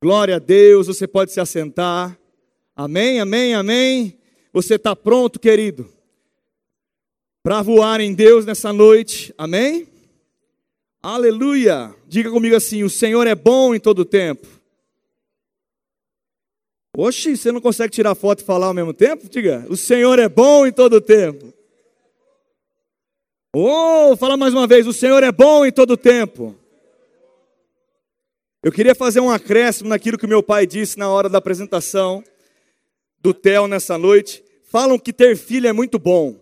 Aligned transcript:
Glória 0.00 0.36
a 0.36 0.38
Deus, 0.38 0.86
você 0.86 1.08
pode 1.08 1.32
se 1.32 1.40
assentar. 1.40 2.16
Amém, 2.76 3.18
amém, 3.18 3.54
amém. 3.54 4.16
Você 4.52 4.76
está 4.76 4.94
pronto, 4.94 5.40
querido, 5.40 5.92
para 7.42 7.62
voar 7.62 8.00
em 8.00 8.14
Deus 8.14 8.46
nessa 8.46 8.72
noite? 8.72 9.34
Amém? 9.36 9.88
Aleluia! 11.02 11.92
Diga 12.06 12.30
comigo 12.30 12.54
assim: 12.54 12.84
o 12.84 12.90
Senhor 12.90 13.26
é 13.26 13.34
bom 13.34 13.74
em 13.74 13.80
todo 13.80 14.04
tempo. 14.04 14.46
Oxe, 16.96 17.36
você 17.36 17.50
não 17.50 17.60
consegue 17.60 17.92
tirar 17.92 18.14
foto 18.14 18.40
e 18.40 18.44
falar 18.44 18.66
ao 18.66 18.74
mesmo 18.74 18.92
tempo? 18.92 19.28
Diga, 19.28 19.66
o 19.68 19.76
Senhor 19.76 20.18
é 20.20 20.28
bom 20.28 20.64
em 20.64 20.72
todo 20.72 21.00
tempo. 21.00 21.52
Oh, 23.52 24.16
fala 24.16 24.36
mais 24.36 24.54
uma 24.54 24.66
vez, 24.66 24.86
o 24.86 24.92
Senhor 24.92 25.22
é 25.24 25.32
bom 25.32 25.66
em 25.66 25.72
todo 25.72 25.96
tempo. 25.96 26.54
Eu 28.60 28.72
queria 28.72 28.94
fazer 28.94 29.20
um 29.20 29.30
acréscimo 29.30 29.88
naquilo 29.88 30.18
que 30.18 30.26
meu 30.26 30.42
pai 30.42 30.66
disse 30.66 30.98
na 30.98 31.08
hora 31.08 31.28
da 31.28 31.38
apresentação 31.38 32.24
do 33.20 33.32
Theo 33.32 33.68
nessa 33.68 33.96
noite. 33.96 34.42
Falam 34.64 34.98
que 34.98 35.12
ter 35.12 35.36
filho 35.36 35.68
é 35.68 35.72
muito 35.72 35.96
bom. 35.96 36.36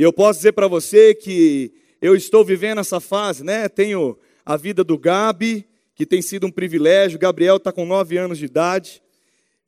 E 0.00 0.02
eu 0.02 0.12
posso 0.12 0.40
dizer 0.40 0.50
para 0.50 0.66
você 0.66 1.14
que 1.14 1.72
eu 2.02 2.16
estou 2.16 2.44
vivendo 2.44 2.80
essa 2.80 2.98
fase, 2.98 3.44
né? 3.44 3.68
Tenho 3.68 4.18
a 4.44 4.56
vida 4.56 4.82
do 4.82 4.98
Gabi, 4.98 5.64
que 5.94 6.04
tem 6.04 6.20
sido 6.20 6.48
um 6.48 6.50
privilégio. 6.50 7.20
Gabriel 7.20 7.58
está 7.58 7.70
com 7.70 7.86
nove 7.86 8.16
anos 8.16 8.36
de 8.36 8.46
idade. 8.46 9.00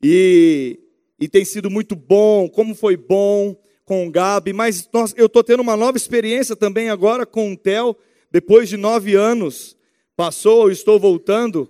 E, 0.03 0.77
e 1.17 1.29
tem 1.29 1.45
sido 1.45 1.69
muito 1.69 1.95
bom, 1.95 2.49
como 2.49 2.75
foi 2.75 2.97
bom 2.97 3.55
com 3.85 4.05
o 4.05 4.11
Gabi. 4.11 4.51
Mas 4.51 4.89
nós, 4.91 5.13
eu 5.15 5.27
estou 5.27 5.41
tendo 5.41 5.61
uma 5.61 5.77
nova 5.77 5.95
experiência 5.95 6.53
também 6.53 6.89
agora 6.89 7.25
com 7.25 7.53
o 7.53 7.57
Theo, 7.57 7.95
depois 8.29 8.67
de 8.67 8.75
nove 8.75 9.15
anos 9.15 9.77
passou, 10.21 10.67
eu 10.67 10.71
estou 10.71 10.99
voltando 10.99 11.67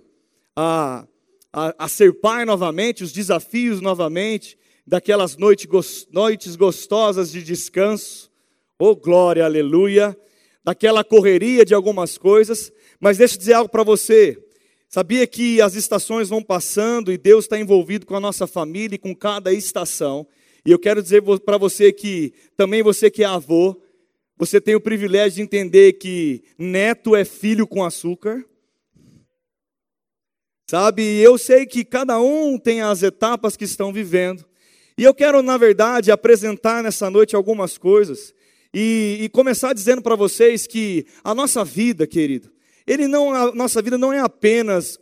a, 0.54 1.06
a, 1.50 1.74
a, 1.86 1.88
ser 1.88 2.20
pai 2.20 2.44
novamente, 2.44 3.02
os 3.02 3.10
desafios 3.10 3.80
novamente, 3.80 4.58
daquelas 4.86 5.38
noite, 5.38 5.66
noites 6.10 6.54
gostosas 6.54 7.32
de 7.32 7.42
descanso, 7.42 8.30
oh 8.78 8.94
glória, 8.94 9.42
aleluia, 9.42 10.14
daquela 10.62 11.02
correria 11.02 11.64
de 11.64 11.72
algumas 11.72 12.18
coisas, 12.18 12.70
mas 13.00 13.16
deixa 13.16 13.36
eu 13.36 13.38
dizer 13.38 13.52
algo 13.54 13.70
para 13.70 13.82
você. 13.82 14.38
Sabia 14.86 15.26
que 15.26 15.58
as 15.62 15.74
estações 15.74 16.28
vão 16.28 16.42
passando 16.42 17.10
e 17.10 17.16
Deus 17.16 17.46
está 17.46 17.58
envolvido 17.58 18.04
com 18.04 18.16
a 18.16 18.20
nossa 18.20 18.46
família 18.46 18.96
e 18.96 18.98
com 18.98 19.16
cada 19.16 19.50
estação. 19.50 20.26
E 20.62 20.70
eu 20.70 20.78
quero 20.78 21.02
dizer 21.02 21.22
para 21.42 21.56
você 21.56 21.90
que, 21.90 22.34
também 22.54 22.82
você 22.82 23.10
que 23.10 23.24
é 23.24 23.26
avô, 23.26 23.80
você 24.36 24.60
tem 24.60 24.74
o 24.74 24.80
privilégio 24.80 25.36
de 25.36 25.42
entender 25.42 25.94
que 25.94 26.42
neto 26.58 27.14
é 27.14 27.24
filho 27.24 27.66
com 27.66 27.84
açúcar. 27.84 28.44
Sabe, 30.68 31.02
eu 31.20 31.36
sei 31.36 31.66
que 31.66 31.84
cada 31.84 32.18
um 32.20 32.58
tem 32.58 32.80
as 32.80 33.02
etapas 33.02 33.56
que 33.56 33.64
estão 33.64 33.92
vivendo. 33.92 34.44
E 34.96 35.04
eu 35.04 35.14
quero, 35.14 35.42
na 35.42 35.56
verdade, 35.56 36.10
apresentar 36.10 36.82
nessa 36.82 37.10
noite 37.10 37.36
algumas 37.36 37.76
coisas 37.76 38.34
e, 38.72 39.18
e 39.20 39.28
começar 39.28 39.72
dizendo 39.72 40.00
para 40.00 40.16
vocês 40.16 40.66
que 40.66 41.06
a 41.22 41.34
nossa 41.34 41.64
vida, 41.64 42.06
querido, 42.06 42.50
ele 42.86 43.06
não, 43.06 43.34
a 43.34 43.54
nossa 43.54 43.82
vida 43.82 43.98
não 43.98 44.12
é 44.12 44.20
apenas 44.20 44.98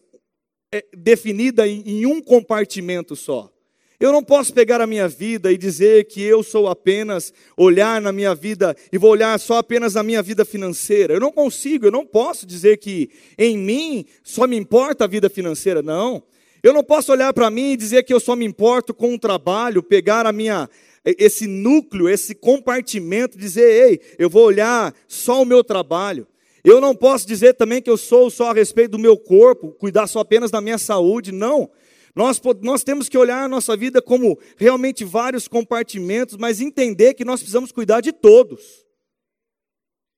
é, 0.72 0.84
definida 0.96 1.66
em, 1.66 1.82
em 1.86 2.06
um 2.06 2.20
compartimento 2.20 3.14
só. 3.14 3.52
Eu 4.00 4.12
não 4.12 4.24
posso 4.24 4.54
pegar 4.54 4.80
a 4.80 4.86
minha 4.86 5.06
vida 5.06 5.52
e 5.52 5.58
dizer 5.58 6.06
que 6.06 6.22
eu 6.22 6.42
sou 6.42 6.68
apenas 6.68 7.34
olhar 7.54 8.00
na 8.00 8.10
minha 8.10 8.34
vida 8.34 8.74
e 8.90 8.96
vou 8.96 9.10
olhar 9.10 9.38
só 9.38 9.58
apenas 9.58 9.92
na 9.92 10.02
minha 10.02 10.22
vida 10.22 10.42
financeira. 10.42 11.12
Eu 11.12 11.20
não 11.20 11.30
consigo, 11.30 11.84
eu 11.84 11.90
não 11.90 12.06
posso 12.06 12.46
dizer 12.46 12.78
que 12.78 13.10
em 13.36 13.58
mim 13.58 14.06
só 14.24 14.46
me 14.46 14.56
importa 14.56 15.04
a 15.04 15.06
vida 15.06 15.28
financeira, 15.28 15.82
não. 15.82 16.22
Eu 16.62 16.72
não 16.72 16.82
posso 16.82 17.12
olhar 17.12 17.30
para 17.34 17.50
mim 17.50 17.72
e 17.72 17.76
dizer 17.76 18.02
que 18.02 18.14
eu 18.14 18.18
só 18.18 18.34
me 18.34 18.46
importo 18.46 18.94
com 18.94 19.12
o 19.12 19.18
trabalho, 19.18 19.82
pegar 19.82 20.24
a 20.24 20.32
minha 20.32 20.66
esse 21.04 21.46
núcleo, 21.46 22.08
esse 22.08 22.34
compartimento, 22.34 23.36
dizer, 23.36 23.90
ei, 23.90 24.00
eu 24.18 24.30
vou 24.30 24.44
olhar 24.44 24.94
só 25.06 25.42
o 25.42 25.46
meu 25.46 25.62
trabalho. 25.62 26.26
Eu 26.64 26.80
não 26.80 26.94
posso 26.94 27.26
dizer 27.26 27.52
também 27.52 27.82
que 27.82 27.90
eu 27.90 27.98
sou 27.98 28.30
só 28.30 28.50
a 28.50 28.54
respeito 28.54 28.92
do 28.92 28.98
meu 28.98 29.18
corpo, 29.18 29.72
cuidar 29.72 30.06
só 30.06 30.20
apenas 30.20 30.50
da 30.50 30.60
minha 30.60 30.78
saúde, 30.78 31.32
não. 31.32 31.70
Nós, 32.14 32.40
nós 32.60 32.82
temos 32.82 33.08
que 33.08 33.16
olhar 33.16 33.44
a 33.44 33.48
nossa 33.48 33.76
vida 33.76 34.02
como 34.02 34.38
realmente 34.56 35.04
vários 35.04 35.46
compartimentos, 35.46 36.36
mas 36.36 36.60
entender 36.60 37.14
que 37.14 37.24
nós 37.24 37.40
precisamos 37.40 37.72
cuidar 37.72 38.00
de 38.00 38.12
todos. 38.12 38.84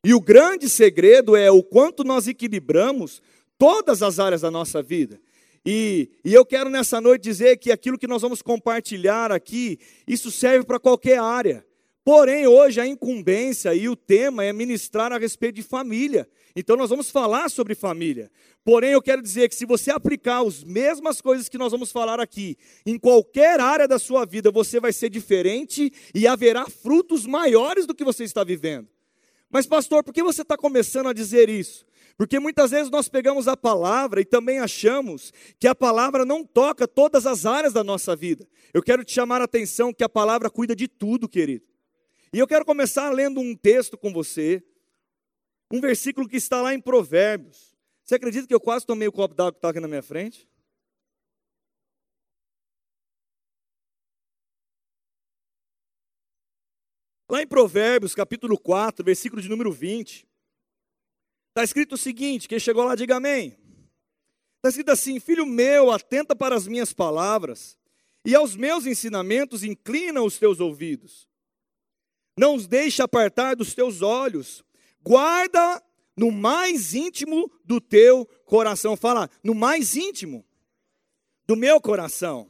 E 0.05 0.15
o 0.15 0.21
grande 0.21 0.69
segredo 0.69 1.37
é 1.37 1.51
o 1.51 1.63
quanto 1.63 2.03
nós 2.03 2.27
equilibramos 2.27 3.23
todas 3.57 4.03
as 4.03 4.19
áreas 4.19 4.41
da 4.41 4.51
nossa 4.51 4.83
vida. 4.83 5.21
E, 5.65 6.11
e 6.25 6.35
eu 6.35 6.45
quero 6.45 6.69
nessa 6.69 7.01
noite 7.01 7.23
dizer 7.23 7.57
que 7.57 7.71
aquilo 7.71 7.99
que 7.99 8.09
nós 8.09 8.23
vamos 8.23 8.43
compartilhar 8.43 9.31
aqui, 9.31 9.79
isso 10.07 10.31
serve 10.31 10.67
para 10.67 10.81
qualquer 10.81 11.21
área. 11.21 11.65
Porém, 12.05 12.49
hoje 12.49 12.81
a 12.81 12.87
incumbência 12.87 13.73
e 13.75 13.89
o 13.89 13.95
tema 13.95 14.45
é 14.45 14.53
ministrar 14.53 15.13
a 15.13 15.19
respeito 15.19 15.55
de 15.57 15.63
família. 15.63 16.29
Então, 16.55 16.77
nós 16.77 16.91
vamos 16.91 17.11
falar 17.11 17.51
sobre 17.51 17.75
família. 17.75 18.31
Porém, 18.65 18.93
eu 18.93 19.03
quero 19.03 19.23
dizer 19.23 19.49
que 19.49 19.55
se 19.55 19.65
você 19.65 19.91
aplicar 19.91 20.47
as 20.47 20.63
mesmas 20.63 21.21
coisas 21.21 21.49
que 21.49 21.59
nós 21.59 21.73
vamos 21.73 21.91
falar 21.91 22.21
aqui, 22.21 22.57
em 22.85 22.99
qualquer 22.99 23.59
área 23.59 23.89
da 23.89 23.99
sua 23.99 24.25
vida, 24.25 24.51
você 24.51 24.79
vai 24.79 24.93
ser 24.93 25.09
diferente 25.09 25.93
e 26.15 26.27
haverá 26.27 26.67
frutos 26.69 27.27
maiores 27.27 27.87
do 27.87 27.95
que 27.95 28.05
você 28.05 28.25
está 28.25 28.45
vivendo. 28.45 28.89
Mas, 29.51 29.67
pastor, 29.67 30.03
por 30.03 30.13
que 30.13 30.23
você 30.23 30.43
está 30.43 30.57
começando 30.57 31.09
a 31.09 31.13
dizer 31.13 31.49
isso? 31.49 31.85
Porque 32.17 32.39
muitas 32.39 32.71
vezes 32.71 32.91
nós 32.91 33.09
pegamos 33.09 33.49
a 33.49 33.57
palavra 33.57 34.21
e 34.21 34.25
também 34.25 34.59
achamos 34.59 35.33
que 35.59 35.67
a 35.67 35.75
palavra 35.75 36.25
não 36.25 36.45
toca 36.45 36.87
todas 36.87 37.27
as 37.27 37.47
áreas 37.47 37.73
da 37.73 37.83
nossa 37.83 38.15
vida. 38.15 38.47
Eu 38.73 38.83
quero 38.83 39.05
te 39.05 39.13
chamar 39.13 39.41
a 39.41 39.45
atenção 39.45 39.93
que 39.93 40.05
a 40.05 40.09
palavra 40.09 40.51
cuida 40.51 40.77
de 40.77 40.87
tudo, 40.87 41.29
querido. 41.29 41.65
E 42.33 42.39
eu 42.39 42.47
quero 42.47 42.65
começar 42.65 43.11
lendo 43.11 43.41
um 43.41 43.55
texto 43.55 43.97
com 43.97 44.13
você, 44.13 44.63
um 45.73 45.81
versículo 45.81 46.29
que 46.29 46.37
está 46.37 46.61
lá 46.61 46.75
em 46.75 46.81
Provérbios. 46.81 47.75
Você 48.05 48.17
acredita 48.17 48.47
que 48.47 48.55
eu 48.55 48.61
quase 48.61 48.85
tomei 48.85 49.09
o 49.09 49.13
copo 49.13 49.35
d'água 49.35 49.53
que 49.53 49.59
está 49.59 49.71
aqui 49.71 49.81
na 49.81 49.89
minha 49.89 50.03
frente? 50.03 50.47
Lá 57.31 57.41
em 57.41 57.47
Provérbios, 57.47 58.15
capítulo 58.15 58.59
4, 58.59 59.03
versículo 59.03 59.41
de 59.41 59.49
número 59.49 59.73
20, 59.73 60.29
está 61.49 61.65
escrito 61.65 61.95
o 61.95 61.99
seguinte: 61.99 62.47
quem 62.47 62.59
chegou 62.59 62.85
lá, 62.85 62.95
diga 62.95 63.17
amém. 63.17 63.57
Está 64.57 64.69
escrito 64.69 64.91
assim: 64.91 65.19
Filho 65.19 65.47
meu, 65.47 65.91
atenta 65.91 66.37
para 66.37 66.55
as 66.55 66.67
minhas 66.67 66.93
palavras, 66.93 67.79
e 68.23 68.35
aos 68.35 68.55
meus 68.55 68.85
ensinamentos 68.85 69.65
inclina 69.65 70.21
os 70.21 70.39
teus 70.39 70.61
ouvidos. 70.61 71.27
Não 72.39 72.55
os 72.55 72.67
deixe 72.67 73.01
apartar 73.01 73.57
dos 73.57 73.73
teus 73.73 74.03
olhos, 74.03 74.63
guarda 75.05 75.83
no 76.17 76.31
mais 76.31 76.95
íntimo 76.95 77.51
do 77.65 77.81
teu 77.81 78.27
coração. 78.45 78.97
Fala, 78.97 79.29
no 79.43 79.55
mais 79.55 79.97
íntimo 79.97 80.45
do 81.47 81.57
meu 81.57 81.81
coração. 81.81 82.49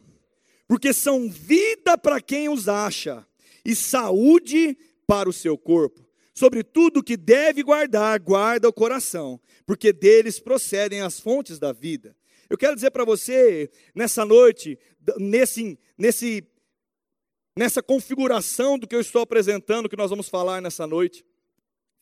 Porque 0.66 0.92
são 0.92 1.28
vida 1.28 1.98
para 1.98 2.20
quem 2.20 2.48
os 2.48 2.68
acha 2.68 3.26
e 3.64 3.74
saúde 3.74 4.76
para 5.06 5.28
o 5.28 5.32
seu 5.32 5.56
corpo. 5.56 6.06
Sobre 6.34 6.64
tudo 6.64 7.02
que 7.02 7.16
deve 7.16 7.62
guardar, 7.62 8.18
guarda 8.18 8.68
o 8.68 8.72
coração, 8.72 9.38
porque 9.66 9.92
deles 9.92 10.40
procedem 10.40 11.02
as 11.02 11.20
fontes 11.20 11.58
da 11.58 11.72
vida. 11.72 12.16
Eu 12.48 12.56
quero 12.56 12.74
dizer 12.74 12.90
para 12.90 13.04
você, 13.04 13.70
nessa 13.94 14.24
noite, 14.24 14.78
nesse, 15.18 15.78
nesse, 15.96 16.42
nessa 17.56 17.82
configuração 17.82 18.78
do 18.78 18.86
que 18.86 18.94
eu 18.94 19.00
estou 19.00 19.22
apresentando, 19.22 19.88
que 19.88 19.96
nós 19.96 20.10
vamos 20.10 20.28
falar 20.28 20.62
nessa 20.62 20.86
noite, 20.86 21.24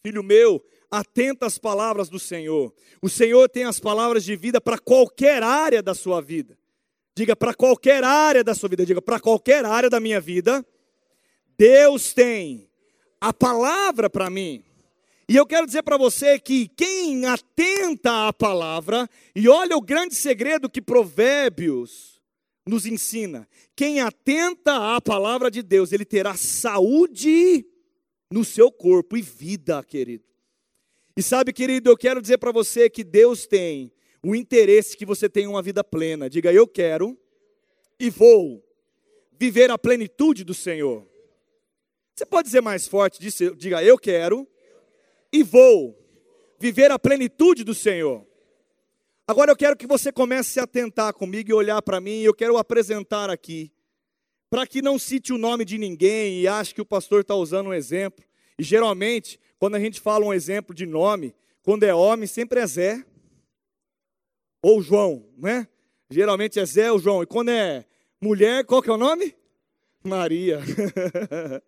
filho 0.03 0.23
meu, 0.23 0.65
atenta 0.91 1.47
às 1.47 1.59
palavras 1.59 2.09
do 2.09 2.19
Senhor. 2.19 2.73
O 3.03 3.09
Senhor 3.09 3.49
tem 3.49 3.65
as 3.65 3.79
palavras 3.79 4.25
de 4.25 4.35
vida 4.35 4.61
para 4.61 4.79
qualquer 4.79 5.43
área 5.43 5.83
da 5.83 5.95
sua 5.95 6.21
vida. 6.23 6.59
Diga 7.15 7.37
para 7.37 7.53
qualquer 7.53 8.03
área 8.03 8.43
da 8.43 8.55
sua 8.55 8.69
vida, 8.69 8.87
diga 8.87 9.03
para 9.03 9.21
qualquer 9.21 9.65
área 9.65 9.91
da 9.91 10.01
minha 10.01 10.21
vida. 10.21 10.65
Deus 11.59 12.15
tem 12.15 12.71
a 13.21 13.33
palavra 13.33 14.09
para 14.09 14.31
mim. 14.31 14.65
E 15.29 15.37
eu 15.37 15.47
quero 15.47 15.67
dizer 15.67 15.83
para 15.83 15.99
você 15.99 16.39
que 16.39 16.67
quem 16.69 17.27
atenta 17.27 18.29
à 18.29 18.33
palavra, 18.33 19.09
e 19.37 19.49
olha 19.49 19.77
o 19.77 19.83
grande 19.83 20.15
segredo 20.15 20.71
que 20.71 20.81
Provérbios 20.81 22.21
nos 22.67 22.87
ensina: 22.87 23.47
quem 23.77 24.01
atenta 24.01 24.97
à 24.97 25.01
palavra 25.01 25.51
de 25.51 25.63
Deus, 25.63 25.93
ele 25.93 26.07
terá 26.07 26.35
saúde 26.35 27.67
no 28.31 28.45
seu 28.45 28.71
corpo 28.71 29.17
e 29.17 29.23
vida, 29.23 29.83
querido. 29.83 30.25
E 31.17 31.23
sabe, 31.23 31.53
querido, 31.53 31.91
eu 31.91 31.97
quero 31.97 32.23
dizer 32.23 32.39
para 32.39 32.53
você 32.53 32.89
que 32.89 33.03
Deus 33.03 33.47
tem 33.47 33.93
o 34.23 34.35
interesse 34.35 34.97
que 34.97 35.05
você 35.05 35.29
tenha 35.29 35.51
uma 35.51 35.63
vida 35.63 35.83
plena. 35.83 36.31
Diga, 36.31 36.53
eu 36.53 36.67
quero 36.67 37.19
e 37.99 38.09
vou 38.09 38.65
viver 39.39 39.71
a 39.71 39.79
plenitude 39.79 40.45
do 40.45 40.55
Senhor. 40.55 41.07
Você 42.15 42.27
pode 42.27 42.47
dizer 42.47 42.61
mais 42.61 42.87
forte, 42.87 43.19
diga, 43.57 43.83
eu 43.83 43.99
quero 43.99 44.47
e 45.33 45.43
vou 45.43 45.97
viver 46.59 46.91
a 46.91 46.99
plenitude 46.99 47.65
do 47.65 47.75
Senhor. 47.75 48.27
Agora 49.27 49.51
eu 49.51 49.57
quero 49.57 49.77
que 49.77 49.87
você 49.87 50.13
comece 50.13 50.61
a 50.61 50.65
atentar 50.65 51.15
comigo 51.15 51.51
e 51.51 51.55
olhar 51.55 51.81
para 51.81 52.01
mim, 52.01 52.21
eu 52.21 52.35
quero 52.35 52.57
apresentar 52.57 53.31
aqui, 53.31 53.73
para 54.51 54.67
que 54.67 54.83
não 54.83 54.99
cite 54.99 55.33
o 55.33 55.39
nome 55.39 55.65
de 55.65 55.79
ninguém 55.79 56.41
e 56.41 56.49
ache 56.49 56.75
que 56.75 56.81
o 56.81 56.85
pastor 56.85 57.21
está 57.21 57.37
usando 57.37 57.69
um 57.69 57.75
exemplo. 57.75 58.25
E 58.59 58.65
geralmente, 58.65 59.39
quando 59.59 59.77
a 59.77 59.81
gente 59.81 60.01
fala 60.01 60.27
um 60.27 60.35
exemplo 60.35 60.75
de 60.75 60.85
nome, 60.85 61.33
quando 61.63 61.85
é 61.85 61.95
homem, 61.95 62.27
sempre 62.27 62.59
é 62.59 62.67
Zé 62.67 63.05
ou 64.61 64.83
João, 64.83 65.25
né? 65.39 65.69
Geralmente 66.11 66.59
é 66.59 66.67
Zé 66.67 66.91
ou 66.91 66.99
João. 66.99 67.23
E 67.23 67.27
quando 67.27 67.51
é 67.51 67.85
mulher, 68.21 68.65
qual 68.65 68.83
que 68.83 68.91
é 68.91 68.93
o 68.93 68.99
nome? 68.99 69.35
Maria. 70.03 70.61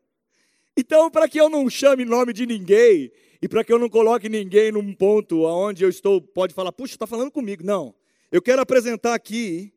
então, 0.77 1.09
para 1.09 1.29
que 1.29 1.41
eu 1.41 1.49
não 1.49 1.71
chame 1.71 2.05
nome 2.05 2.33
de 2.33 2.45
ninguém, 2.45 3.13
e 3.41 3.49
para 3.49 3.63
que 3.63 3.73
eu 3.73 3.79
não 3.79 3.89
coloque 3.89 4.29
ninguém 4.29 4.73
num 4.73 4.93
ponto 4.93 5.43
onde 5.43 5.85
eu 5.85 5.89
estou, 5.89 6.21
pode 6.21 6.53
falar, 6.53 6.73
puxa, 6.73 6.95
está 6.95 7.07
falando 7.07 7.31
comigo. 7.31 7.63
Não. 7.63 7.95
Eu 8.31 8.43
quero 8.43 8.61
apresentar 8.61 9.15
aqui 9.15 9.73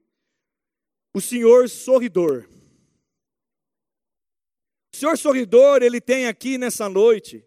o 1.14 1.22
Senhor 1.22 1.70
Sorridor. 1.70 2.48
O 4.96 4.98
Senhor 4.98 5.18
Sorridor, 5.18 5.84
ele 5.84 6.00
tem 6.00 6.26
aqui 6.26 6.58
nessa 6.58 6.88
noite 6.88 7.46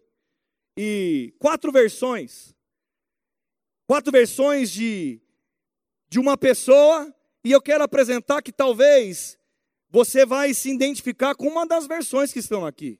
e 0.77 1.33
quatro 1.39 1.71
versões. 1.71 2.55
Quatro 3.87 4.11
versões 4.11 4.69
de, 4.69 5.19
de 6.07 6.19
uma 6.19 6.37
pessoa, 6.37 7.11
e 7.43 7.51
eu 7.51 7.59
quero 7.59 7.83
apresentar 7.83 8.43
que 8.43 8.51
talvez 8.51 9.35
você 9.89 10.27
vai 10.27 10.53
se 10.53 10.69
identificar 10.69 11.33
com 11.33 11.47
uma 11.47 11.65
das 11.65 11.87
versões 11.87 12.31
que 12.31 12.37
estão 12.37 12.67
aqui. 12.67 12.99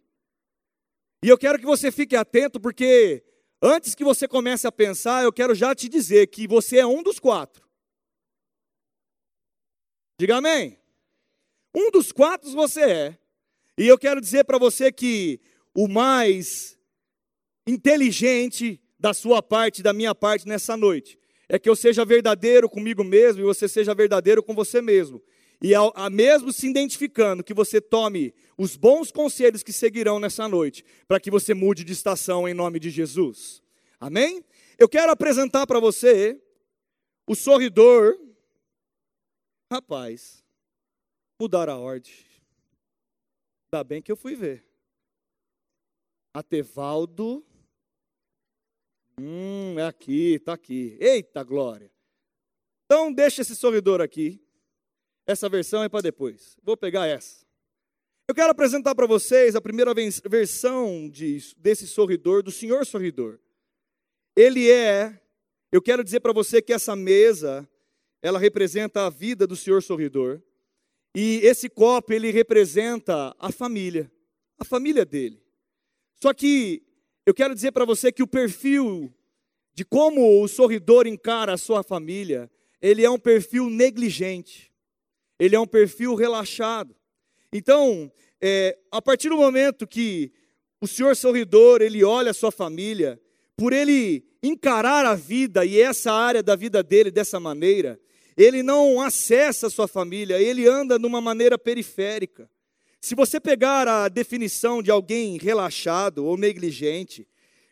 E 1.23 1.29
eu 1.29 1.37
quero 1.37 1.59
que 1.59 1.65
você 1.65 1.91
fique 1.91 2.15
atento, 2.15 2.59
porque 2.59 3.23
antes 3.61 3.93
que 3.93 4.03
você 4.03 4.27
comece 4.27 4.65
a 4.65 4.71
pensar, 4.71 5.23
eu 5.23 5.31
quero 5.31 5.53
já 5.53 5.75
te 5.75 5.87
dizer 5.87 6.25
que 6.25 6.47
você 6.47 6.79
é 6.79 6.87
um 6.87 7.03
dos 7.03 7.19
quatro. 7.19 7.69
Diga 10.19 10.37
amém. 10.37 10.81
Um 11.75 11.91
dos 11.91 12.11
quatro 12.11 12.49
você 12.49 12.81
é. 12.81 13.28
E 13.79 13.87
eu 13.87 13.97
quero 13.97 14.19
dizer 14.19 14.43
para 14.43 14.57
você 14.57 14.91
que 14.91 15.39
o 15.73 15.87
mais 15.87 16.77
inteligente 17.65 18.77
da 18.99 19.13
sua 19.13 19.41
parte, 19.41 19.81
da 19.81 19.93
minha 19.93 20.13
parte 20.13 20.45
nessa 20.45 20.75
noite, 20.75 21.17
é 21.47 21.57
que 21.57 21.69
eu 21.69 21.77
seja 21.77 22.03
verdadeiro 22.03 22.69
comigo 22.69 23.05
mesmo 23.05 23.41
e 23.41 23.45
você 23.45 23.69
seja 23.69 23.95
verdadeiro 23.95 24.43
com 24.43 24.53
você 24.53 24.81
mesmo. 24.81 25.23
E 25.61 25.73
a, 25.73 25.79
a 25.95 26.09
mesmo 26.09 26.51
se 26.51 26.67
identificando, 26.67 27.41
que 27.41 27.53
você 27.53 27.79
tome 27.79 28.33
os 28.57 28.75
bons 28.75 29.13
conselhos 29.13 29.63
que 29.63 29.71
seguirão 29.71 30.19
nessa 30.19 30.45
noite, 30.45 30.83
para 31.07 31.17
que 31.17 31.31
você 31.31 31.53
mude 31.53 31.85
de 31.85 31.93
estação 31.93 32.49
em 32.49 32.53
nome 32.53 32.81
de 32.81 32.89
Jesus. 32.89 33.63
Amém? 33.97 34.43
Eu 34.77 34.89
quero 34.89 35.09
apresentar 35.09 35.65
para 35.65 35.79
você 35.79 36.37
o 37.25 37.33
sorridor. 37.33 38.19
Rapaz, 39.71 40.43
mudar 41.39 41.69
a 41.69 41.77
ordem. 41.77 42.28
Ainda 43.71 43.83
bem 43.83 44.01
que 44.01 44.11
eu 44.11 44.17
fui 44.17 44.35
ver. 44.35 44.65
Atevaldo. 46.33 47.45
Hum, 49.19 49.77
é 49.77 49.85
aqui, 49.85 50.35
está 50.35 50.53
aqui. 50.53 50.97
Eita 50.99 51.43
glória. 51.43 51.91
Então, 52.85 53.13
deixa 53.13 53.43
esse 53.43 53.55
sorridor 53.55 54.01
aqui. 54.01 54.41
Essa 55.27 55.47
versão 55.47 55.83
é 55.83 55.89
para 55.89 56.01
depois. 56.01 56.57
Vou 56.63 56.75
pegar 56.75 57.05
essa. 57.05 57.45
Eu 58.27 58.33
quero 58.33 58.49
apresentar 58.49 58.95
para 58.95 59.05
vocês 59.05 59.55
a 59.55 59.61
primeira 59.61 59.93
versão 59.93 61.07
de, 61.07 61.39
desse 61.57 61.87
sorridor, 61.87 62.41
do 62.41 62.51
Senhor 62.51 62.83
Sorridor. 62.87 63.39
Ele 64.35 64.71
é, 64.71 65.21
eu 65.71 65.81
quero 65.81 66.03
dizer 66.03 66.21
para 66.21 66.33
você 66.33 66.59
que 66.59 66.73
essa 66.73 66.95
mesa, 66.95 67.69
ela 68.21 68.39
representa 68.39 69.05
a 69.05 69.09
vida 69.11 69.45
do 69.45 69.55
Senhor 69.55 69.83
Sorridor. 69.83 70.41
E 71.15 71.41
esse 71.43 71.69
copo, 71.69 72.13
ele 72.13 72.31
representa 72.31 73.35
a 73.39 73.51
família, 73.51 74.11
a 74.57 74.65
família 74.65 75.05
dele. 75.05 75.41
Só 76.21 76.33
que 76.33 76.83
eu 77.25 77.33
quero 77.33 77.55
dizer 77.55 77.71
para 77.71 77.85
você 77.85 78.11
que 78.11 78.23
o 78.23 78.27
perfil 78.27 79.13
de 79.73 79.85
como 79.85 80.41
o 80.41 80.47
sorridor 80.47 81.07
encara 81.07 81.53
a 81.53 81.57
sua 81.57 81.83
família, 81.83 82.49
ele 82.81 83.03
é 83.03 83.09
um 83.09 83.19
perfil 83.19 83.69
negligente 83.69 84.69
ele 85.39 85.55
é 85.55 85.59
um 85.59 85.65
perfil 85.65 86.13
relaxado. 86.15 86.93
Então, 87.51 88.11
é, 88.41 88.77
a 88.91 89.01
partir 89.01 89.29
do 89.29 89.37
momento 89.37 89.87
que 89.87 90.31
o 90.81 90.87
Senhor 90.87 91.15
sorridor, 91.15 91.81
ele 91.81 92.03
olha 92.03 92.31
a 92.31 92.33
sua 92.33 92.51
família, 92.51 93.19
por 93.55 93.71
ele 93.73 94.25
encarar 94.43 95.05
a 95.05 95.15
vida 95.15 95.65
e 95.65 95.79
essa 95.79 96.11
área 96.11 96.43
da 96.43 96.55
vida 96.55 96.83
dele 96.83 97.09
dessa 97.09 97.39
maneira, 97.39 97.99
ele 98.39 98.63
não 98.63 99.01
acessa 99.01 99.67
a 99.67 99.69
sua 99.69 99.87
família, 99.87 100.41
ele 100.41 100.67
anda 100.67 100.97
numa 100.97 101.21
maneira 101.21 101.57
periférica. 101.57 102.49
Se 103.01 103.13
você 103.13 103.39
pegar 103.39 103.87
a 103.87 104.07
definição 104.07 104.81
de 104.81 104.89
alguém 104.89 105.37
relaxado 105.37 106.25
ou 106.25 106.37
negligente, 106.37 107.27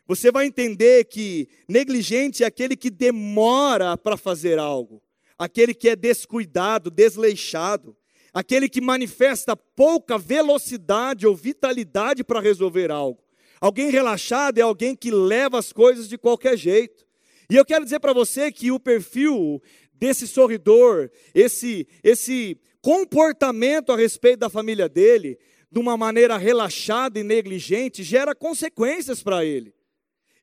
você 0.05 0.31
vai 0.31 0.45
entender 0.45 1.05
que 1.05 1.49
negligente 1.67 2.43
é 2.43 2.47
aquele 2.47 2.75
que 2.75 2.89
demora 2.89 3.97
para 3.97 4.15
fazer 4.15 4.59
algo 4.59 5.01
aquele 5.37 5.73
que 5.73 5.89
é 5.89 5.95
descuidado, 5.95 6.89
desleixado, 6.89 7.95
aquele 8.33 8.67
que 8.67 8.81
manifesta 8.81 9.55
pouca 9.55 10.17
velocidade 10.17 11.27
ou 11.27 11.35
vitalidade 11.35 12.23
para 12.23 12.39
resolver 12.39 12.91
algo. 12.91 13.23
Alguém 13.61 13.89
relaxado 13.89 14.57
é 14.57 14.61
alguém 14.61 14.95
que 14.95 15.11
leva 15.11 15.57
as 15.57 15.71
coisas 15.71 16.07
de 16.07 16.17
qualquer 16.17 16.57
jeito. 16.57 17.05
E 17.49 17.55
eu 17.55 17.65
quero 17.65 17.83
dizer 17.85 17.99
para 17.99 18.13
você 18.13 18.51
que 18.51 18.71
o 18.71 18.79
perfil 18.79 19.61
desse 19.99 20.27
sorridor, 20.27 21.09
esse, 21.33 21.87
esse 22.03 22.59
comportamento 22.81 23.91
a 23.91 23.97
respeito 23.97 24.39
da 24.39 24.49
família 24.49 24.87
dele, 24.87 25.37
de 25.71 25.79
uma 25.79 25.97
maneira 25.97 26.37
relaxada 26.37 27.19
e 27.19 27.23
negligente, 27.23 28.03
gera 28.03 28.33
consequências 28.33 29.21
para 29.21 29.43
ele. 29.43 29.73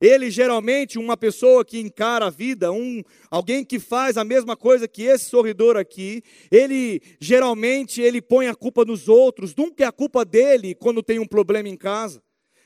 Ele 0.01 0.31
geralmente, 0.31 0.99
uma 0.99 1.17
pessoa 1.17 1.65
que 1.65 1.79
encara 1.79 2.27
a 2.27 2.31
vida, 2.31 2.71
um, 2.71 3.03
alguém 3.31 3.65
que 3.65 3.79
faz 3.79 4.19
a 4.19 4.25
mesma 4.25 4.57
coisa 4.57 4.87
que 4.87 5.05
esse 5.05 5.31
sorridor 5.31 5.77
aqui, 5.77 6.23
ele 6.51 7.01
geralmente 7.21 8.03
ele 8.03 8.21
põe 8.21 8.49
a 8.49 8.55
culpa 8.55 8.85
nos 8.85 9.09
outros, 9.09 9.55
nunca 9.55 9.85
é 9.85 9.87
a 9.87 9.93
culpa 9.93 10.25
dele 10.25 10.75
quando 10.75 11.03
tem 11.03 11.19
um 11.19 11.27
problema 11.27 11.69
em 11.69 11.77
casa. 11.77 12.23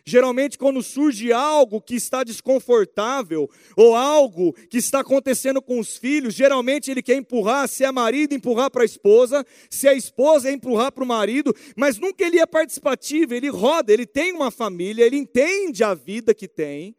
Geralmente, 0.09 0.57
quando 0.57 0.83
surge 0.83 1.31
algo 1.33 1.83
que 1.83 1.95
está 1.95 2.25
desconfortável, 2.25 3.49
ou 3.77 3.95
algo 3.95 4.55
que 4.71 4.79
está 4.79 5.01
acontecendo 5.01 5.61
com 5.61 5.79
os 5.79 5.99
filhos, 5.99 6.33
geralmente 6.33 6.91
ele 6.91 7.03
quer 7.03 7.17
empurrar, 7.17 7.69
se 7.69 7.85
é 7.85 7.93
marido, 7.93 8.35
empurrar 8.35 8.71
para 8.71 8.83
a 8.83 8.87
esposa, 8.87 9.45
se 9.69 9.87
é 9.87 9.95
esposa, 9.95 10.49
é 10.49 10.53
empurrar 10.53 10.93
para 10.93 11.05
o 11.05 11.07
marido, 11.07 11.55
mas 11.77 11.99
nunca 11.99 12.25
ele 12.25 12.39
é 12.39 12.47
participativo, 12.47 13.35
ele 13.35 13.51
roda, 13.51 13.93
ele 13.93 14.07
tem 14.07 14.33
uma 14.33 14.51
família, 14.51 15.05
ele 15.05 15.19
entende 15.19 15.85
a 15.85 15.93
vida 15.93 16.35
que 16.35 16.49
tem, 16.49 16.97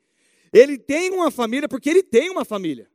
ele 0.54 0.78
tem 0.78 1.10
uma 1.10 1.32
família 1.32 1.68
porque 1.68 1.90
ele 1.90 2.04
tem 2.04 2.30
uma 2.30 2.46
família. 2.46 2.88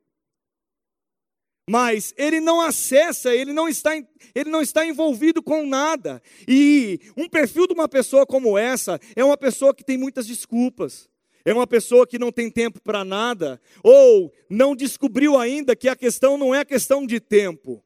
Mas 1.69 2.13
ele 2.17 2.41
não 2.41 2.61
acessa, 2.61 3.35
ele 3.35 3.53
não 3.53 3.67
está, 3.69 3.97
ele 4.35 4.51
não 4.51 4.61
está 4.61 4.85
envolvido 4.85 5.43
com 5.43 5.67
nada. 5.67 6.23
E 6.47 7.01
um 7.17 7.29
perfil 7.29 7.67
de 7.67 7.73
uma 7.73 7.89
pessoa 7.89 8.27
como 8.27 8.59
essa 8.59 9.01
é 9.17 9.25
uma 9.25 9.37
pessoa 9.37 9.75
que 9.75 9.85
tem 9.85 9.97
muitas 9.97 10.27
desculpas. 10.27 11.09
É 11.45 11.53
uma 11.53 11.67
pessoa 11.67 12.07
que 12.07 12.19
não 12.19 12.33
tem 12.33 12.51
tempo 12.51 12.81
para 12.81 13.05
nada, 13.05 13.61
ou 13.83 14.33
não 14.49 14.75
descobriu 14.75 15.39
ainda 15.39 15.77
que 15.77 15.89
a 15.89 15.97
questão 15.97 16.39
não 16.39 16.55
é 16.55 16.65
questão 16.65 17.07
de 17.07 17.21
tempo. 17.21 17.85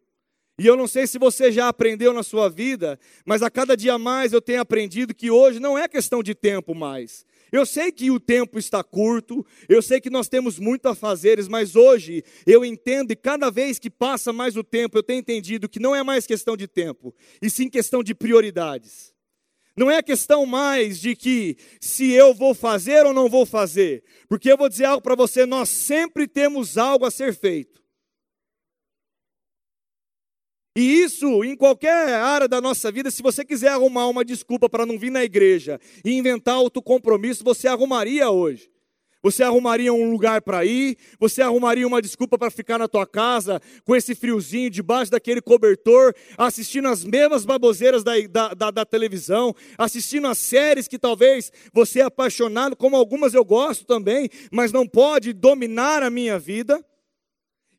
E 0.56 0.66
eu 0.66 0.76
não 0.76 0.86
sei 0.86 1.06
se 1.06 1.18
você 1.18 1.52
já 1.52 1.68
aprendeu 1.68 2.12
na 2.12 2.22
sua 2.22 2.48
vida, 2.48 2.98
mas 3.24 3.42
a 3.42 3.50
cada 3.50 3.76
dia 3.76 3.96
mais 3.96 4.32
eu 4.32 4.40
tenho 4.40 4.60
aprendido 4.60 5.14
que 5.14 5.30
hoje 5.30 5.60
não 5.60 5.76
é 5.76 5.88
questão 5.88 6.22
de 6.22 6.34
tempo 6.34 6.74
mais. 6.74 7.24
Eu 7.50 7.64
sei 7.64 7.90
que 7.90 8.10
o 8.10 8.20
tempo 8.20 8.58
está 8.58 8.82
curto, 8.84 9.44
eu 9.68 9.80
sei 9.80 10.00
que 10.00 10.10
nós 10.10 10.28
temos 10.28 10.58
muito 10.58 10.86
a 10.86 10.94
fazeres, 10.94 11.48
mas 11.48 11.74
hoje 11.74 12.24
eu 12.46 12.64
entendo 12.64 13.12
e 13.12 13.16
cada 13.16 13.50
vez 13.50 13.78
que 13.78 13.90
passa 13.90 14.32
mais 14.32 14.56
o 14.56 14.64
tempo, 14.64 14.98
eu 14.98 15.02
tenho 15.02 15.20
entendido 15.20 15.68
que 15.68 15.80
não 15.80 15.94
é 15.94 16.02
mais 16.02 16.26
questão 16.26 16.56
de 16.56 16.66
tempo, 16.66 17.14
e 17.40 17.48
sim 17.48 17.68
questão 17.68 18.02
de 18.02 18.14
prioridades. 18.14 19.12
Não 19.76 19.88
é 19.88 20.02
questão 20.02 20.44
mais 20.44 20.98
de 20.98 21.14
que 21.14 21.56
se 21.80 22.10
eu 22.10 22.34
vou 22.34 22.52
fazer 22.52 23.06
ou 23.06 23.14
não 23.14 23.28
vou 23.28 23.46
fazer, 23.46 24.02
porque 24.28 24.50
eu 24.50 24.56
vou 24.56 24.68
dizer 24.68 24.86
algo 24.86 25.00
para 25.00 25.14
você: 25.14 25.46
nós 25.46 25.68
sempre 25.68 26.26
temos 26.26 26.76
algo 26.76 27.04
a 27.04 27.10
ser 27.12 27.32
feito. 27.32 27.80
E 30.78 31.02
isso, 31.02 31.42
em 31.42 31.56
qualquer 31.56 32.14
área 32.14 32.46
da 32.46 32.60
nossa 32.60 32.92
vida, 32.92 33.10
se 33.10 33.20
você 33.20 33.44
quiser 33.44 33.70
arrumar 33.70 34.06
uma 34.06 34.24
desculpa 34.24 34.68
para 34.68 34.86
não 34.86 34.96
vir 34.96 35.10
na 35.10 35.24
igreja 35.24 35.80
e 36.04 36.12
inventar 36.12 36.60
outro 36.60 36.80
compromisso, 36.80 37.42
você 37.42 37.66
arrumaria 37.66 38.30
hoje. 38.30 38.70
Você 39.20 39.42
arrumaria 39.42 39.92
um 39.92 40.08
lugar 40.08 40.40
para 40.40 40.64
ir, 40.64 40.96
você 41.18 41.42
arrumaria 41.42 41.84
uma 41.84 42.00
desculpa 42.00 42.38
para 42.38 42.48
ficar 42.48 42.78
na 42.78 42.86
tua 42.86 43.04
casa, 43.04 43.60
com 43.84 43.96
esse 43.96 44.14
friozinho, 44.14 44.70
debaixo 44.70 45.10
daquele 45.10 45.40
cobertor, 45.40 46.14
assistindo 46.36 46.86
as 46.86 47.04
mesmas 47.04 47.44
baboseiras 47.44 48.04
da, 48.04 48.12
da, 48.30 48.54
da, 48.54 48.70
da 48.70 48.84
televisão, 48.84 49.52
assistindo 49.76 50.28
as 50.28 50.38
séries 50.38 50.86
que 50.86 50.96
talvez 50.96 51.50
você 51.72 51.98
é 51.98 52.04
apaixonado, 52.04 52.76
como 52.76 52.94
algumas 52.94 53.34
eu 53.34 53.44
gosto 53.44 53.84
também, 53.84 54.30
mas 54.52 54.70
não 54.70 54.86
pode 54.86 55.32
dominar 55.32 56.04
a 56.04 56.08
minha 56.08 56.38
vida. 56.38 56.80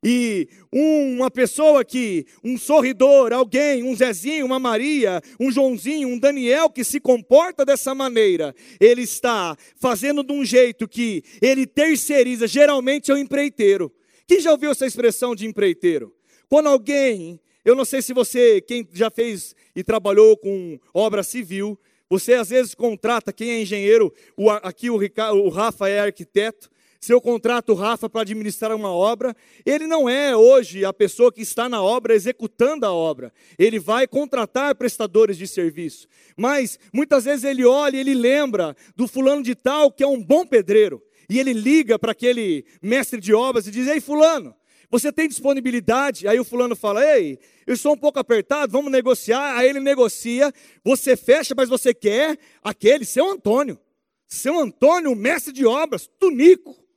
E 0.04 0.48
uma 0.72 1.30
pessoa 1.30 1.84
que, 1.84 2.26
um 2.42 2.58
sorridor, 2.58 3.34
alguém, 3.34 3.84
um 3.84 3.94
Zezinho, 3.94 4.46
uma 4.46 4.58
Maria, 4.58 5.22
um 5.38 5.52
Joãozinho, 5.52 6.08
um 6.08 6.18
Daniel 6.18 6.70
que 6.70 6.86
se 6.86 7.02
comporta 7.02 7.66
dessa 7.66 7.94
maneira, 7.94 8.56
ele 8.80 9.02
está 9.02 9.58
fazendo 9.76 10.24
de 10.24 10.32
um 10.32 10.46
jeito 10.46 10.88
que 10.88 11.22
ele 11.42 11.68
terceiriza, 11.68 12.48
geralmente 12.48 13.12
é 13.12 13.14
o 13.14 13.18
empreiteiro. 13.18 13.92
Quem 14.26 14.40
já 14.40 14.52
ouviu 14.52 14.72
essa 14.72 14.86
expressão 14.86 15.36
de 15.36 15.46
empreiteiro? 15.46 16.16
Quando 16.48 16.70
alguém, 16.70 17.40
eu 17.66 17.76
não 17.76 17.84
sei 17.84 18.02
se 18.02 18.14
você, 18.14 18.62
quem 18.62 18.88
já 18.94 19.12
fez 19.12 19.54
e 19.76 19.84
trabalhou 19.84 20.38
com 20.38 20.80
obra 20.94 21.24
civil, 21.24 21.78
você 22.10 22.34
às 22.36 22.50
vezes 22.50 22.74
contrata, 22.74 23.34
quem 23.34 23.52
é 23.52 23.62
engenheiro, 23.62 24.14
o, 24.38 24.50
aqui 24.50 24.90
o, 24.90 24.98
Ricardo, 24.98 25.38
o 25.38 25.50
Rafa 25.50 25.90
é 25.90 26.00
arquiteto, 26.00 26.70
se 27.00 27.14
eu 27.14 27.22
contrato 27.22 27.70
o 27.70 27.76
Rafa 27.76 28.10
para 28.10 28.22
administrar 28.22 28.76
uma 28.76 28.92
obra, 28.92 29.34
ele 29.66 29.88
não 29.88 30.10
é 30.10 30.36
hoje 30.36 30.84
a 30.84 30.92
pessoa 30.92 31.32
que 31.32 31.42
está 31.42 31.70
na 31.70 31.82
obra 31.82 32.14
executando 32.14 32.86
a 32.86 32.92
obra. 32.92 33.32
Ele 33.58 33.80
vai 33.80 34.06
contratar 34.06 34.76
prestadores 34.76 35.38
de 35.38 35.48
serviço. 35.48 36.10
Mas 36.36 36.78
muitas 36.94 37.24
vezes 37.24 37.46
ele 37.46 37.66
olha 37.66 37.96
e 37.96 38.00
ele 38.02 38.14
lembra 38.14 38.76
do 38.98 39.08
fulano 39.08 39.42
de 39.42 39.56
tal 39.56 39.90
que 39.90 40.04
é 40.04 40.08
um 40.08 40.22
bom 40.22 40.46
pedreiro. 40.46 41.02
E 41.30 41.40
ele 41.40 41.54
liga 41.54 41.98
para 41.98 42.12
aquele 42.12 42.66
mestre 42.82 43.22
de 43.22 43.34
obras 43.34 43.66
e 43.66 43.72
diz: 43.72 43.88
Ei, 43.88 44.02
fulano, 44.02 44.54
você 44.92 45.10
tem 45.10 45.30
disponibilidade? 45.30 46.28
Aí 46.28 46.38
o 46.38 46.44
fulano 46.44 46.76
fala: 46.76 47.06
Ei, 47.16 47.40
eu 47.66 47.76
estou 47.76 47.94
um 47.94 47.98
pouco 47.98 48.20
apertado, 48.20 48.74
vamos 48.74 48.92
negociar. 48.92 49.56
Aí 49.56 49.70
ele 49.70 49.80
negocia, 49.80 50.52
você 50.84 51.16
fecha, 51.16 51.54
mas 51.56 51.70
você 51.70 51.94
quer 51.94 52.38
aquele, 52.62 53.06
seu 53.06 53.30
Antônio. 53.30 53.80
Seu 54.28 54.60
Antônio, 54.60 55.16
mestre 55.16 55.54
de 55.54 55.66
obras, 55.66 56.10
tunico. 56.20 56.89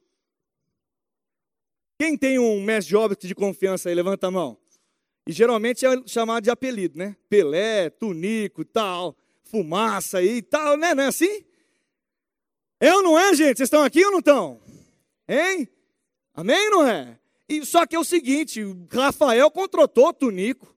Quem 1.99 2.17
tem 2.17 2.39
um 2.39 2.61
mestre 2.63 2.91
de 2.91 2.97
obras 2.97 3.19
de 3.21 3.35
confiança 3.35 3.89
aí? 3.89 3.95
Levanta 3.95 4.27
a 4.27 4.31
mão. 4.31 4.59
E 5.27 5.33
geralmente 5.33 5.87
é 5.87 5.91
chamado 6.07 6.45
de 6.45 6.51
apelido, 6.51 6.99
né? 6.99 7.17
Pelé, 7.29 7.91
Tunico, 7.91 8.65
tal, 8.65 9.17
fumaça 9.45 10.23
e 10.23 10.43
tal, 10.43 10.77
né? 10.77 10.95
Não 10.95 11.05
é 11.05 11.07
assim? 11.07 11.45
É 12.81 12.93
ou 12.95 13.03
não 13.03 13.19
é, 13.19 13.35
gente? 13.35 13.59
Vocês 13.59 13.69
estão 13.69 13.85
aqui 13.85 14.05
ou 14.05 14.11
não 14.11 14.19
estão? 14.19 14.61
Hein? 15.29 15.69
Amém 16.35 16.65
ou 16.67 16.71
não 16.71 16.89
é? 16.89 17.19
E, 17.49 17.65
só 17.65 17.87
que 17.87 17.95
é 17.95 17.99
o 17.99 18.05
seguinte, 18.05 18.65
Rafael 18.91 19.51
contratou 19.51 20.13
Tunico, 20.13 20.75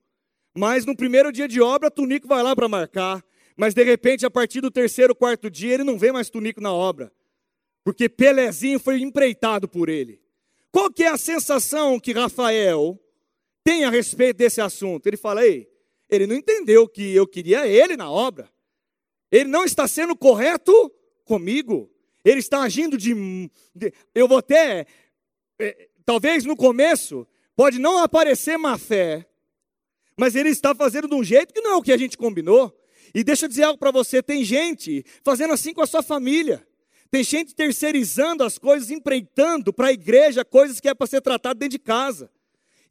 mas 0.54 0.86
no 0.86 0.94
primeiro 0.94 1.32
dia 1.32 1.48
de 1.48 1.60
obra, 1.60 1.90
Tunico 1.90 2.28
vai 2.28 2.42
lá 2.42 2.54
para 2.54 2.68
marcar. 2.68 3.24
Mas 3.56 3.74
de 3.74 3.82
repente, 3.82 4.26
a 4.26 4.30
partir 4.30 4.60
do 4.60 4.70
terceiro, 4.70 5.14
quarto 5.14 5.50
dia, 5.50 5.74
ele 5.74 5.84
não 5.84 5.98
vê 5.98 6.12
mais 6.12 6.28
Tunico 6.28 6.60
na 6.60 6.72
obra. 6.72 7.10
Porque 7.82 8.08
Pelezinho 8.08 8.78
foi 8.78 9.00
empreitado 9.00 9.66
por 9.66 9.88
ele. 9.88 10.20
Qual 10.76 10.92
que 10.92 11.04
é 11.04 11.08
a 11.08 11.16
sensação 11.16 11.98
que 11.98 12.12
Rafael 12.12 13.02
tem 13.64 13.86
a 13.86 13.90
respeito 13.90 14.36
desse 14.36 14.60
assunto? 14.60 15.06
Ele 15.06 15.16
fala, 15.16 15.42
ei, 15.42 15.66
ele 16.06 16.26
não 16.26 16.36
entendeu 16.36 16.86
que 16.86 17.14
eu 17.14 17.26
queria 17.26 17.66
ele 17.66 17.96
na 17.96 18.10
obra. 18.10 18.52
Ele 19.32 19.48
não 19.48 19.64
está 19.64 19.88
sendo 19.88 20.14
correto 20.14 20.92
comigo. 21.24 21.90
Ele 22.22 22.40
está 22.40 22.60
agindo 22.60 22.98
de. 22.98 23.14
de 23.74 23.90
eu 24.14 24.28
vou 24.28 24.36
até. 24.36 24.84
É, 25.58 25.88
talvez 26.04 26.44
no 26.44 26.54
começo, 26.54 27.26
pode 27.56 27.78
não 27.78 27.96
aparecer 27.96 28.58
má 28.58 28.76
fé, 28.76 29.26
mas 30.14 30.36
ele 30.36 30.50
está 30.50 30.74
fazendo 30.74 31.08
de 31.08 31.14
um 31.14 31.24
jeito 31.24 31.54
que 31.54 31.62
não 31.62 31.70
é 31.70 31.76
o 31.76 31.82
que 31.82 31.90
a 31.92 31.96
gente 31.96 32.18
combinou. 32.18 32.70
E 33.14 33.24
deixa 33.24 33.46
eu 33.46 33.48
dizer 33.48 33.62
algo 33.62 33.78
para 33.78 33.90
você: 33.90 34.22
tem 34.22 34.44
gente 34.44 35.06
fazendo 35.24 35.54
assim 35.54 35.72
com 35.72 35.80
a 35.80 35.86
sua 35.86 36.02
família. 36.02 36.68
Tem 37.16 37.24
gente 37.24 37.54
terceirizando 37.54 38.44
as 38.44 38.58
coisas, 38.58 38.90
empreitando 38.90 39.72
para 39.72 39.86
a 39.86 39.92
igreja 39.92 40.44
coisas 40.44 40.78
que 40.78 40.86
é 40.86 40.92
para 40.92 41.06
ser 41.06 41.22
tratado 41.22 41.58
dentro 41.58 41.70
de 41.70 41.78
casa. 41.78 42.30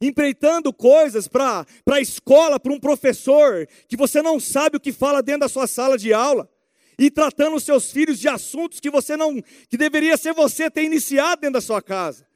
Empreitando 0.00 0.72
coisas 0.72 1.28
para 1.28 1.64
a 1.88 2.00
escola, 2.00 2.58
para 2.58 2.72
um 2.72 2.80
professor, 2.80 3.68
que 3.86 3.96
você 3.96 4.20
não 4.20 4.40
sabe 4.40 4.78
o 4.78 4.80
que 4.80 4.90
fala 4.90 5.22
dentro 5.22 5.42
da 5.42 5.48
sua 5.48 5.68
sala 5.68 5.96
de 5.96 6.12
aula. 6.12 6.50
E 6.98 7.08
tratando 7.08 7.54
os 7.54 7.62
seus 7.62 7.92
filhos 7.92 8.18
de 8.18 8.26
assuntos 8.26 8.80
que 8.80 8.90
você 8.90 9.16
não, 9.16 9.40
que 9.68 9.76
deveria 9.76 10.16
ser 10.16 10.34
você 10.34 10.68
ter 10.68 10.82
iniciado 10.82 11.42
dentro 11.42 11.54
da 11.54 11.60
sua 11.60 11.80
casa. 11.80 12.26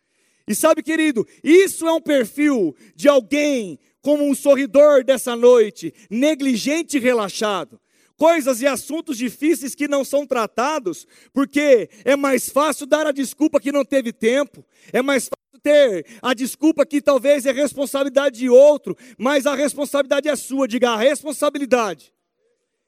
E 0.46 0.54
sabe, 0.54 0.84
querido, 0.84 1.26
isso 1.42 1.88
é 1.88 1.92
um 1.92 2.00
perfil 2.00 2.72
de 2.94 3.08
alguém 3.08 3.80
como 4.00 4.24
um 4.24 4.32
sorridor 4.32 5.02
dessa 5.02 5.34
noite, 5.34 5.92
negligente 6.08 6.98
e 6.98 7.00
relaxado 7.00 7.80
coisas 8.20 8.60
e 8.60 8.66
assuntos 8.66 9.16
difíceis 9.16 9.74
que 9.74 9.88
não 9.88 10.04
são 10.04 10.26
tratados, 10.26 11.06
porque 11.32 11.88
é 12.04 12.14
mais 12.16 12.50
fácil 12.50 12.84
dar 12.84 13.06
a 13.06 13.12
desculpa 13.12 13.58
que 13.58 13.72
não 13.72 13.82
teve 13.82 14.12
tempo, 14.12 14.62
é 14.92 15.00
mais 15.00 15.24
fácil 15.24 15.58
ter 15.62 16.06
a 16.20 16.34
desculpa 16.34 16.84
que 16.84 17.00
talvez 17.00 17.46
é 17.46 17.50
responsabilidade 17.50 18.38
de 18.38 18.50
outro, 18.50 18.94
mas 19.16 19.46
a 19.46 19.54
responsabilidade 19.54 20.28
é 20.28 20.36
sua. 20.36 20.68
Diga, 20.68 20.90
a 20.90 20.96
responsabilidade 20.96 22.12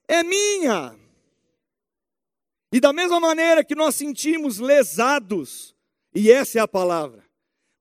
é 0.07 0.23
minha. 0.23 0.95
E 2.71 2.79
da 2.79 2.93
mesma 2.93 3.19
maneira 3.19 3.65
que 3.65 3.75
nós 3.75 3.95
sentimos 3.95 4.59
lesados, 4.59 5.75
e 6.15 6.31
essa 6.31 6.59
é 6.59 6.61
a 6.61 6.69
palavra, 6.69 7.25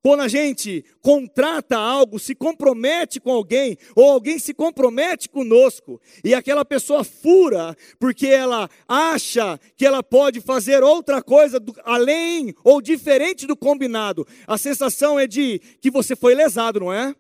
quando 0.01 0.22
a 0.22 0.27
gente 0.27 0.84
contrata 1.01 1.77
algo, 1.77 2.17
se 2.17 2.34
compromete 2.34 3.20
com 3.20 3.31
alguém, 3.31 3.77
ou 3.96 4.12
alguém 4.12 4.39
se 4.39 4.53
compromete 4.53 5.29
conosco, 5.29 6.01
e 6.24 6.34
aquela 6.34 6.65
pessoa 6.65 7.03
fura, 7.03 7.75
porque 8.00 8.27
ela 8.27 8.70
acha 8.88 9.60
que 9.77 9.86
ela 9.86 10.01
pode 10.01 10.41
fazer 10.41 10.84
outra 10.84 11.22
coisa 11.22 11.60
do, 11.60 11.74
além 11.84 12.53
ou 12.63 12.81
diferente 12.81 13.46
do 13.46 13.55
combinado, 13.55 14.25
a 14.48 14.58
sensação 14.58 15.20
é 15.20 15.27
de 15.27 15.60
que 15.79 15.91
você 15.91 16.15
foi 16.15 16.34
lesado, 16.34 16.79
não 16.79 16.91
é? 16.91 17.15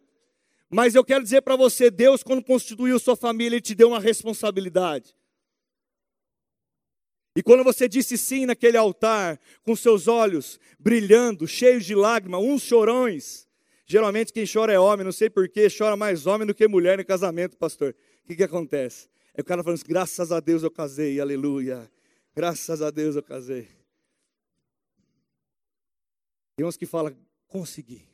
Mas 0.69 0.95
eu 0.95 1.03
quero 1.03 1.23
dizer 1.23 1.41
para 1.41 1.57
você: 1.57 1.91
Deus, 1.91 2.23
quando 2.23 2.43
constituiu 2.43 2.97
sua 2.97 3.15
família, 3.15 3.55
Ele 3.55 3.61
te 3.61 3.75
deu 3.75 3.89
uma 3.89 3.99
responsabilidade. 3.99 5.13
E 7.35 7.41
quando 7.41 7.63
você 7.63 7.87
disse 7.87 8.17
sim 8.17 8.45
naquele 8.45 8.77
altar, 8.77 9.39
com 9.63 9.75
seus 9.75 10.07
olhos 10.07 10.59
brilhando, 10.77 11.47
cheios 11.47 11.85
de 11.85 11.95
lágrimas, 11.95 12.41
uns 12.41 12.61
chorões. 12.61 13.47
Geralmente 13.85 14.33
quem 14.33 14.45
chora 14.45 14.73
é 14.73 14.79
homem, 14.79 15.05
não 15.05 15.11
sei 15.11 15.29
porquê, 15.29 15.67
chora 15.69 15.95
mais 15.95 16.25
homem 16.25 16.45
do 16.45 16.53
que 16.53 16.67
mulher 16.67 16.97
no 16.97 17.05
casamento, 17.05 17.57
pastor. 17.57 17.95
O 18.23 18.27
que, 18.27 18.35
que 18.35 18.43
acontece? 18.43 19.09
É 19.33 19.41
o 19.41 19.45
cara 19.45 19.63
falando 19.63 19.79
assim, 19.79 19.87
graças 19.87 20.31
a 20.31 20.39
Deus 20.39 20.63
eu 20.63 20.71
casei, 20.71 21.19
aleluia. 21.19 21.89
Graças 22.35 22.81
a 22.81 22.89
Deus 22.89 23.15
eu 23.15 23.23
casei. 23.23 23.67
Tem 26.55 26.65
uns 26.65 26.77
que 26.77 26.85
falam, 26.85 27.15
consegui. 27.47 28.05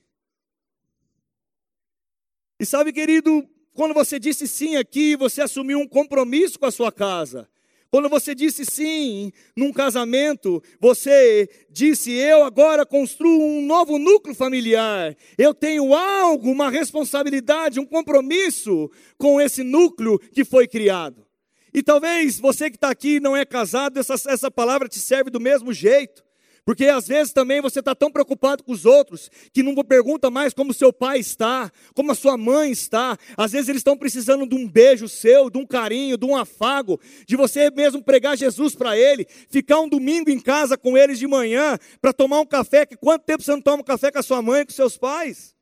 E 2.60 2.66
sabe, 2.66 2.92
querido, 2.92 3.48
quando 3.74 3.94
você 3.94 4.20
disse 4.20 4.48
sim 4.48 4.76
aqui, 4.76 5.16
você 5.16 5.42
assumiu 5.42 5.80
um 5.80 5.88
compromisso 5.88 6.58
com 6.60 6.66
a 6.66 6.72
sua 6.72 6.92
casa. 6.92 7.48
Quando 7.90 8.10
você 8.10 8.36
disse 8.36 8.66
sim 8.66 9.32
num 9.56 9.72
casamento, 9.72 10.62
você 10.80 11.50
disse: 11.70 12.12
Eu 12.12 12.44
agora 12.44 12.86
construo 12.86 13.42
um 13.42 13.66
novo 13.66 13.98
núcleo 13.98 14.36
familiar. 14.36 15.16
Eu 15.38 15.54
tenho 15.54 15.94
algo, 15.94 16.52
uma 16.52 16.70
responsabilidade, 16.70 17.80
um 17.80 17.86
compromisso 17.86 18.90
com 19.18 19.40
esse 19.40 19.64
núcleo 19.64 20.20
que 20.20 20.44
foi 20.44 20.68
criado. 20.68 21.26
E 21.74 21.82
talvez 21.84 22.40
você 22.40 22.70
que 22.70 22.76
está 22.76 22.90
aqui 22.90 23.20
não 23.20 23.38
é 23.38 23.46
casado, 23.46 24.00
essa, 24.00 24.16
essa 24.28 24.52
palavra 24.52 24.88
te 24.88 25.00
serve 25.00 25.30
do 25.30 25.40
mesmo 25.40 25.72
jeito. 25.72 26.27
Porque 26.68 26.84
às 26.88 27.08
vezes 27.08 27.32
também 27.32 27.62
você 27.62 27.80
está 27.80 27.96
tão 27.96 28.12
preocupado 28.12 28.62
com 28.62 28.74
os 28.74 28.84
outros 28.84 29.32
que 29.54 29.64
não 29.64 29.74
pergunta 29.86 30.30
mais 30.30 30.54
como 30.54 30.74
seu 30.74 30.92
pai 30.92 31.18
está, 31.18 31.72
como 31.96 32.12
a 32.12 32.14
sua 32.14 32.36
mãe 32.36 32.72
está. 32.72 33.18
Às 33.38 33.54
vezes 33.54 33.70
eles 33.70 33.80
estão 33.80 33.96
precisando 33.96 34.46
de 34.46 34.54
um 34.54 34.68
beijo 34.68 35.08
seu, 35.08 35.50
de 35.50 35.58
um 35.58 35.66
carinho, 35.66 36.18
de 36.18 36.26
um 36.26 36.36
afago, 36.36 37.00
de 37.26 37.38
você 37.38 37.72
mesmo 37.72 38.04
pregar 38.04 38.38
Jesus 38.38 38.76
para 38.76 38.98
ele, 38.98 39.26
ficar 39.50 39.80
um 39.80 39.88
domingo 39.88 40.30
em 40.30 40.42
casa 40.42 40.78
com 40.78 40.98
eles 40.98 41.18
de 41.18 41.26
manhã 41.26 41.80
para 42.02 42.12
tomar 42.12 42.42
um 42.42 42.46
café. 42.46 42.86
Que 42.86 42.98
quanto 42.98 43.24
tempo 43.24 43.42
você 43.42 43.52
não 43.52 43.62
toma 43.62 43.82
um 43.82 43.86
café 43.86 44.12
com 44.12 44.20
a 44.20 44.24
sua 44.24 44.42
mãe, 44.42 44.66
com 44.66 44.74
seus 44.74 44.98
pais? 44.98 45.56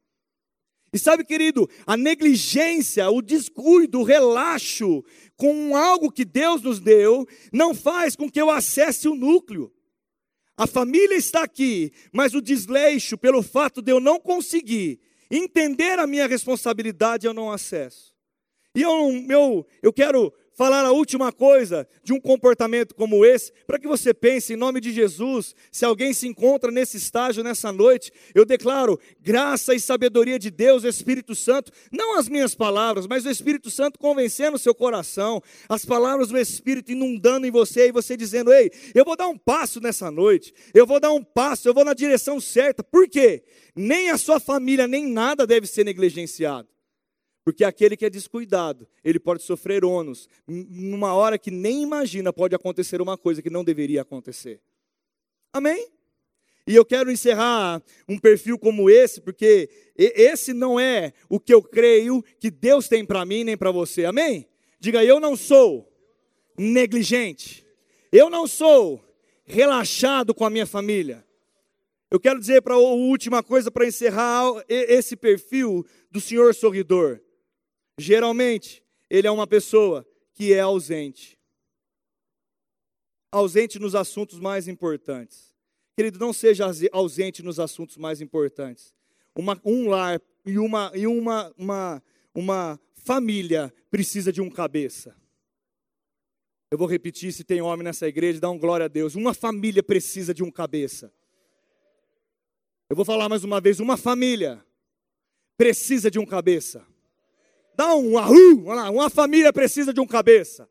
E 0.92 0.98
sabe, 0.98 1.24
querido, 1.24 1.70
a 1.86 1.96
negligência, 1.96 3.08
o 3.12 3.22
descuido, 3.22 4.00
o 4.00 4.04
relaxo 4.04 5.04
com 5.38 5.78
algo 5.78 6.12
que 6.12 6.26
Deus 6.26 6.64
nos 6.64 6.80
deu, 6.80 7.28
não 7.54 7.76
faz 7.76 8.16
com 8.16 8.28
que 8.28 8.42
eu 8.42 8.50
acesse 8.50 9.08
o 9.08 9.14
núcleo. 9.14 9.72
A 10.58 10.66
família 10.66 11.16
está 11.16 11.44
aqui, 11.44 11.92
mas 12.14 12.34
o 12.34 12.42
desleixo, 12.42 13.18
pelo 13.18 13.44
fato 13.44 13.82
de 13.82 13.92
eu 13.92 14.00
não 14.00 14.20
conseguir 14.20 15.00
entender 15.30 16.00
a 16.00 16.08
minha 16.08 16.28
responsabilidade, 16.28 17.26
eu 17.26 17.34
não 17.34 17.52
acesso. 17.52 18.14
E 18.74 18.82
eu, 18.82 19.26
eu, 19.30 19.68
eu 19.82 19.92
quero 19.92 20.34
falar 20.56 20.86
a 20.86 20.92
última 20.92 21.32
coisa 21.32 21.88
de 22.04 22.14
um 22.14 22.20
comportamento 22.20 22.96
como 22.96 23.26
esse, 23.26 23.52
para 23.68 23.78
que 23.78 23.88
você 23.88 24.14
pense 24.14 24.54
em 24.54 24.56
nome 24.56 24.80
de 24.80 24.92
Jesus, 24.92 25.54
se 25.72 25.86
alguém 25.86 26.14
se 26.14 26.28
encontra 26.28 26.72
nesse 26.72 26.98
estágio 26.98 27.44
nessa 27.44 27.72
noite, 27.72 28.12
eu 28.34 28.46
declaro 28.46 29.00
graça 29.22 29.76
e 29.76 29.80
sabedoria 29.80 30.40
de 30.40 30.50
Deus, 30.50 30.84
Espírito 30.84 31.36
Santo, 31.36 31.72
não 31.92 32.18
as 32.18 32.30
minhas 32.30 32.56
palavras, 32.56 33.06
mas 33.06 33.26
o 33.26 33.30
Espírito 33.30 33.70
Santo 33.70 34.00
convencendo 34.00 34.56
o 34.56 34.60
seu 34.60 34.74
coração, 34.74 35.42
as 35.68 35.86
palavras 35.86 36.30
do 36.30 36.38
Espírito 36.38 36.92
inundando 36.92 37.46
em 37.46 37.52
você 37.52 37.90
e 37.90 37.92
você 37.92 38.16
dizendo: 38.16 38.54
"Ei, 38.54 38.72
eu 38.94 39.04
vou 39.04 39.18
dar 39.18 39.28
um 39.28 39.38
passo 39.38 39.82
nessa 39.82 40.10
noite. 40.10 40.54
Eu 40.74 40.86
vou 40.86 41.00
dar 41.00 41.12
um 41.12 41.24
passo, 41.24 41.68
eu 41.68 41.74
vou 41.74 41.84
na 41.84 41.94
direção 41.94 42.40
certa". 42.40 42.84
Por 42.84 43.08
quê? 43.10 43.44
Nem 43.76 44.10
a 44.10 44.18
sua 44.18 44.40
família, 44.40 44.88
nem 44.88 45.06
nada 45.06 45.46
deve 45.46 45.68
ser 45.68 45.84
negligenciado. 45.84 46.75
Porque 47.46 47.64
aquele 47.64 47.96
que 47.96 48.04
é 48.04 48.10
descuidado, 48.10 48.88
ele 49.04 49.20
pode 49.20 49.44
sofrer 49.44 49.86
ônus. 49.86 50.28
Numa 50.48 51.14
hora 51.14 51.38
que 51.38 51.52
nem 51.52 51.84
imagina, 51.84 52.34
pode 52.34 52.56
acontecer 52.56 53.00
uma 53.00 53.16
coisa 53.16 53.40
que 53.40 53.52
não 53.52 53.64
deveria 53.64 54.02
acontecer. 54.02 54.60
Amém? 55.54 55.88
E 56.68 56.76
eu 56.76 56.84
quero 56.84 57.12
encerrar 57.12 57.84
um 58.10 58.18
perfil 58.18 58.58
como 58.58 58.90
esse, 58.90 59.22
porque 59.22 59.70
esse 59.96 60.54
não 60.54 60.80
é 60.80 61.14
o 61.30 61.40
que 61.40 61.54
eu 61.54 61.62
creio 61.62 62.24
que 62.40 62.50
Deus 62.50 62.88
tem 62.88 63.06
para 63.06 63.24
mim 63.24 63.44
nem 63.44 63.56
para 63.56 63.70
você. 63.70 64.06
Amém? 64.06 64.50
Diga, 64.80 65.06
eu 65.06 65.20
não 65.20 65.36
sou 65.36 65.88
negligente. 66.58 67.64
Eu 68.12 68.28
não 68.28 68.48
sou 68.48 69.06
relaxado 69.44 70.34
com 70.34 70.44
a 70.44 70.50
minha 70.50 70.66
família. 70.66 71.24
Eu 72.10 72.20
quero 72.20 72.40
dizer 72.40 72.64
para 72.64 72.74
a 72.74 72.80
última 72.80 73.44
coisa 73.44 73.70
para 73.70 73.86
encerrar 73.86 74.64
esse 74.68 75.16
perfil 75.16 75.86
do 76.10 76.20
senhor 76.20 76.56
sorridor. 76.56 77.22
Geralmente, 77.98 78.84
ele 79.10 79.28
é 79.28 79.32
uma 79.32 79.48
pessoa 79.48 80.06
que 80.34 80.54
é 80.54 80.60
ausente. 80.60 81.38
Ausente 83.32 83.80
nos 83.80 83.96
assuntos 83.96 84.40
mais 84.40 84.68
importantes. 84.68 85.56
Querido, 85.98 86.20
não 86.20 86.34
seja 86.34 86.66
ausente 86.92 87.42
nos 87.42 87.60
assuntos 87.60 87.98
mais 87.98 88.20
importantes. 88.20 88.94
Uma, 89.36 89.60
um 89.64 89.90
lar 89.90 90.22
e, 90.46 90.60
uma, 90.60 90.92
e 90.94 91.08
uma, 91.08 91.54
uma, 91.58 92.04
uma 92.34 92.80
família 92.96 93.74
precisa 93.90 94.32
de 94.32 94.42
um 94.42 94.50
cabeça. 94.50 95.16
Eu 96.70 96.78
vou 96.78 96.88
repetir, 96.88 97.32
se 97.32 97.44
tem 97.44 97.62
homem 97.62 97.86
nessa 97.86 98.08
igreja, 98.08 98.40
dá 98.40 98.50
um 98.50 98.60
glória 98.60 98.86
a 98.86 98.90
Deus. 98.90 99.16
Uma 99.16 99.34
família 99.34 99.82
precisa 99.82 100.34
de 100.34 100.44
um 100.44 100.52
cabeça. 100.52 101.14
Eu 102.90 102.96
vou 102.96 103.06
falar 103.06 103.30
mais 103.30 103.44
uma 103.44 103.62
vez, 103.62 103.80
uma 103.80 103.96
família 103.96 104.64
precisa 105.58 106.12
de 106.12 106.20
um 106.20 106.26
cabeça. 106.26 106.86
Dá 107.76 107.94
um 107.96 108.18
ahu, 108.18 108.66
uma 108.92 109.10
família 109.10 109.52
precisa 109.52 109.94
de 109.94 110.00
um 110.00 110.08
cabeça. 110.08 110.68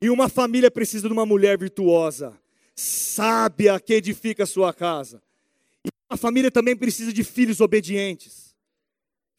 E 0.00 0.08
uma 0.08 0.28
família 0.28 0.70
precisa 0.70 1.08
de 1.08 1.12
uma 1.12 1.26
mulher 1.26 1.58
virtuosa, 1.58 2.38
sábia, 2.74 3.78
que 3.78 3.92
edifica 3.92 4.44
a 4.44 4.46
sua 4.46 4.72
casa. 4.72 5.22
E 5.84 5.88
uma 6.10 6.16
família 6.16 6.50
também 6.50 6.74
precisa 6.74 7.12
de 7.12 7.22
filhos 7.22 7.60
obedientes. 7.60 8.54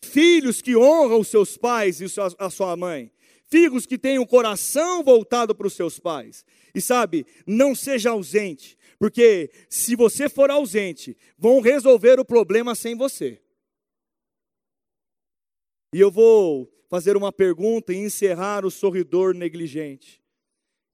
Filhos 0.03 0.61
que 0.61 0.75
honram 0.75 1.19
os 1.19 1.29
seus 1.29 1.57
pais 1.57 1.99
e 1.99 2.05
a 2.37 2.49
sua 2.49 2.75
mãe. 2.75 3.11
Filhos 3.47 3.85
que 3.85 3.97
têm 3.97 4.19
o 4.19 4.27
coração 4.27 5.03
voltado 5.03 5.55
para 5.55 5.67
os 5.67 5.73
seus 5.73 5.99
pais. 5.99 6.45
E 6.75 6.79
sabe, 6.79 7.25
não 7.45 7.75
seja 7.75 8.11
ausente, 8.11 8.77
porque 8.99 9.51
se 9.67 9.95
você 9.95 10.29
for 10.29 10.49
ausente, 10.49 11.17
vão 11.37 11.59
resolver 11.59 12.19
o 12.19 12.25
problema 12.25 12.75
sem 12.75 12.95
você. 12.95 13.40
E 15.93 15.99
eu 15.99 16.09
vou 16.09 16.71
fazer 16.89 17.17
uma 17.17 17.31
pergunta 17.31 17.93
e 17.93 17.97
encerrar 17.97 18.65
o 18.65 18.71
sorridor 18.71 19.33
negligente. 19.33 20.21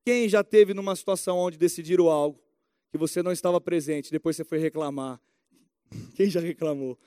Quem 0.05 0.27
já 0.27 0.43
teve 0.43 0.73
numa 0.73 0.95
situação 0.95 1.37
onde 1.37 1.57
decidiram 1.57 2.07
algo 2.07 2.41
que 2.91 2.97
você 2.97 3.21
não 3.21 3.31
estava 3.31 3.59
presente, 3.59 4.11
depois 4.11 4.35
você 4.35 4.43
foi 4.43 4.57
reclamar? 4.57 5.21
Quem 6.15 6.29
já 6.29 6.39
reclamou? 6.39 6.97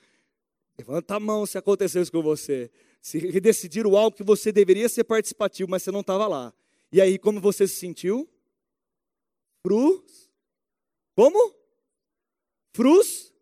Levanta 0.77 1.15
a 1.15 1.19
mão 1.19 1.45
se 1.45 1.57
aconteceu 1.57 2.01
isso 2.01 2.11
com 2.11 2.21
você. 2.21 2.71
Se 3.01 3.39
decidiram 3.41 3.97
algo 3.97 4.15
que 4.15 4.23
você 4.23 4.51
deveria 4.51 4.87
ser 4.87 5.03
participativo, 5.03 5.69
mas 5.69 5.83
você 5.83 5.91
não 5.91 6.01
estava 6.01 6.27
lá. 6.27 6.53
E 6.91 7.01
aí, 7.01 7.17
como 7.17 7.41
você 7.41 7.67
se 7.67 7.75
sentiu? 7.75 8.29
Frus? 9.65 10.29
Como? 11.15 11.55
Frus? 12.73 13.33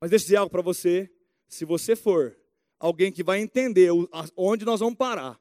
Mas 0.00 0.10
deixa 0.10 0.24
eu 0.24 0.26
dizer 0.26 0.36
algo 0.36 0.50
para 0.50 0.62
você. 0.62 1.10
Se 1.48 1.64
você 1.64 1.96
for 1.96 2.38
alguém 2.78 3.10
que 3.12 3.22
vai 3.22 3.40
entender 3.40 3.90
onde 4.36 4.64
nós 4.64 4.80
vamos 4.80 4.96
parar. 4.96 5.40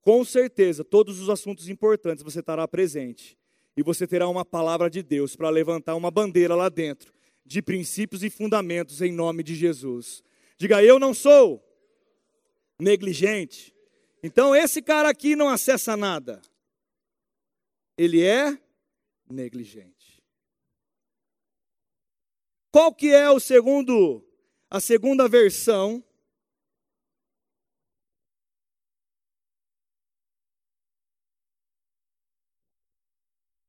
Com 0.00 0.24
certeza, 0.24 0.82
todos 0.82 1.20
os 1.20 1.28
assuntos 1.28 1.68
importantes 1.68 2.24
você 2.24 2.40
estará 2.40 2.66
presente. 2.66 3.38
E 3.76 3.82
você 3.82 4.06
terá 4.06 4.28
uma 4.28 4.44
palavra 4.44 4.90
de 4.90 5.02
Deus 5.02 5.36
para 5.36 5.50
levantar 5.50 5.94
uma 5.94 6.10
bandeira 6.10 6.54
lá 6.54 6.68
dentro, 6.68 7.12
de 7.44 7.62
princípios 7.62 8.22
e 8.22 8.30
fundamentos 8.30 9.00
em 9.00 9.12
nome 9.12 9.42
de 9.42 9.54
Jesus. 9.54 10.22
Diga, 10.58 10.82
eu 10.82 10.98
não 10.98 11.14
sou 11.14 11.62
negligente. 12.78 13.74
Então, 14.22 14.54
esse 14.54 14.82
cara 14.82 15.08
aqui 15.08 15.36
não 15.36 15.48
acessa 15.48 15.96
nada. 15.96 16.40
Ele 17.96 18.24
é 18.24 18.58
negligente. 19.28 20.22
Qual 22.70 22.94
que 22.94 23.10
é 23.10 23.28
o 23.30 23.40
segundo, 23.40 24.24
a 24.70 24.80
segunda 24.80 25.28
versão 25.28 26.04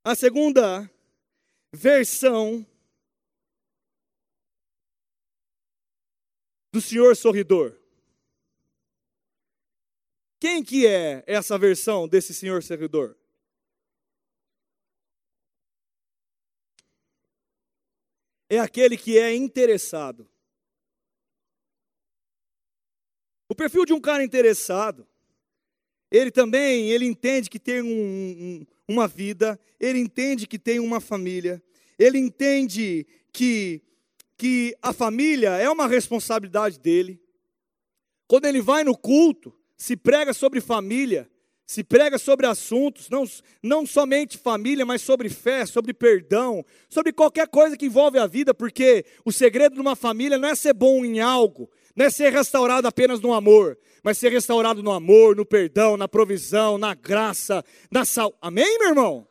A 0.04 0.16
segunda 0.16 0.90
versão 1.72 2.66
do 6.74 6.82
Senhor 6.82 7.16
sorridor. 7.16 7.78
Quem 10.40 10.64
que 10.64 10.88
é 10.88 11.24
essa 11.28 11.56
versão 11.56 12.08
desse 12.08 12.34
Senhor 12.34 12.64
sorridor? 12.64 13.16
É 18.50 18.58
aquele 18.58 18.98
que 18.98 19.20
é 19.20 19.36
interessado. 19.36 20.28
O 23.48 23.54
perfil 23.54 23.86
de 23.86 23.94
um 23.94 24.02
cara 24.02 24.24
interessado, 24.24 25.08
ele 26.10 26.32
também, 26.32 26.90
ele 26.90 27.06
entende 27.06 27.50
que 27.50 27.60
tem 27.60 27.82
um, 27.82 28.62
um, 28.62 28.66
uma 28.92 29.08
vida, 29.08 29.60
ele 29.80 30.00
entende 30.00 30.46
que 30.46 30.60
tem 30.60 30.80
uma 30.80 31.00
família, 31.00 31.64
ele 31.98 32.18
entende 32.18 33.08
que, 33.32 33.82
que 34.38 34.76
a 34.82 34.92
família 34.92 35.52
é 35.52 35.70
uma 35.70 35.88
responsabilidade 35.88 36.80
dele. 36.80 37.22
Quando 38.28 38.46
ele 38.46 38.62
vai 38.62 38.84
no 38.84 38.98
culto, 38.98 39.54
se 39.78 39.96
prega 39.96 40.34
sobre 40.34 40.62
família, 40.62 41.30
se 41.66 41.86
prega 41.86 42.18
sobre 42.18 42.46
assuntos, 42.46 43.10
não, 43.10 43.24
não 43.64 43.86
somente 43.86 44.38
família, 44.38 44.86
mas 44.86 45.02
sobre 45.02 45.30
fé, 45.30 45.66
sobre 45.66 45.94
perdão, 45.94 46.66
sobre 46.90 47.14
qualquer 47.14 47.48
coisa 47.48 47.78
que 47.78 47.86
envolve 47.86 48.20
a 48.20 48.28
vida, 48.28 48.54
porque 48.54 49.06
o 49.24 49.32
segredo 49.32 49.76
de 49.76 49.82
uma 49.82 49.96
família 49.96 50.38
não 50.38 50.50
é 50.50 50.56
ser 50.56 50.74
bom 50.74 51.06
em 51.06 51.22
algo, 51.22 51.70
não 51.96 52.06
é 52.06 52.10
ser 52.10 52.30
restaurado 52.34 52.88
apenas 52.88 53.22
no 53.22 53.34
amor, 53.34 53.78
mas 54.04 54.18
ser 54.18 54.32
restaurado 54.32 54.82
no 54.82 54.92
amor, 54.92 55.36
no 55.36 55.46
perdão, 55.46 55.98
na 55.98 56.08
provisão, 56.08 56.78
na 56.78 56.94
graça, 56.94 57.64
na 57.92 58.06
saúde. 58.06 58.38
Amém, 58.42 58.80
meu 58.80 58.90
irmão? 58.90 59.28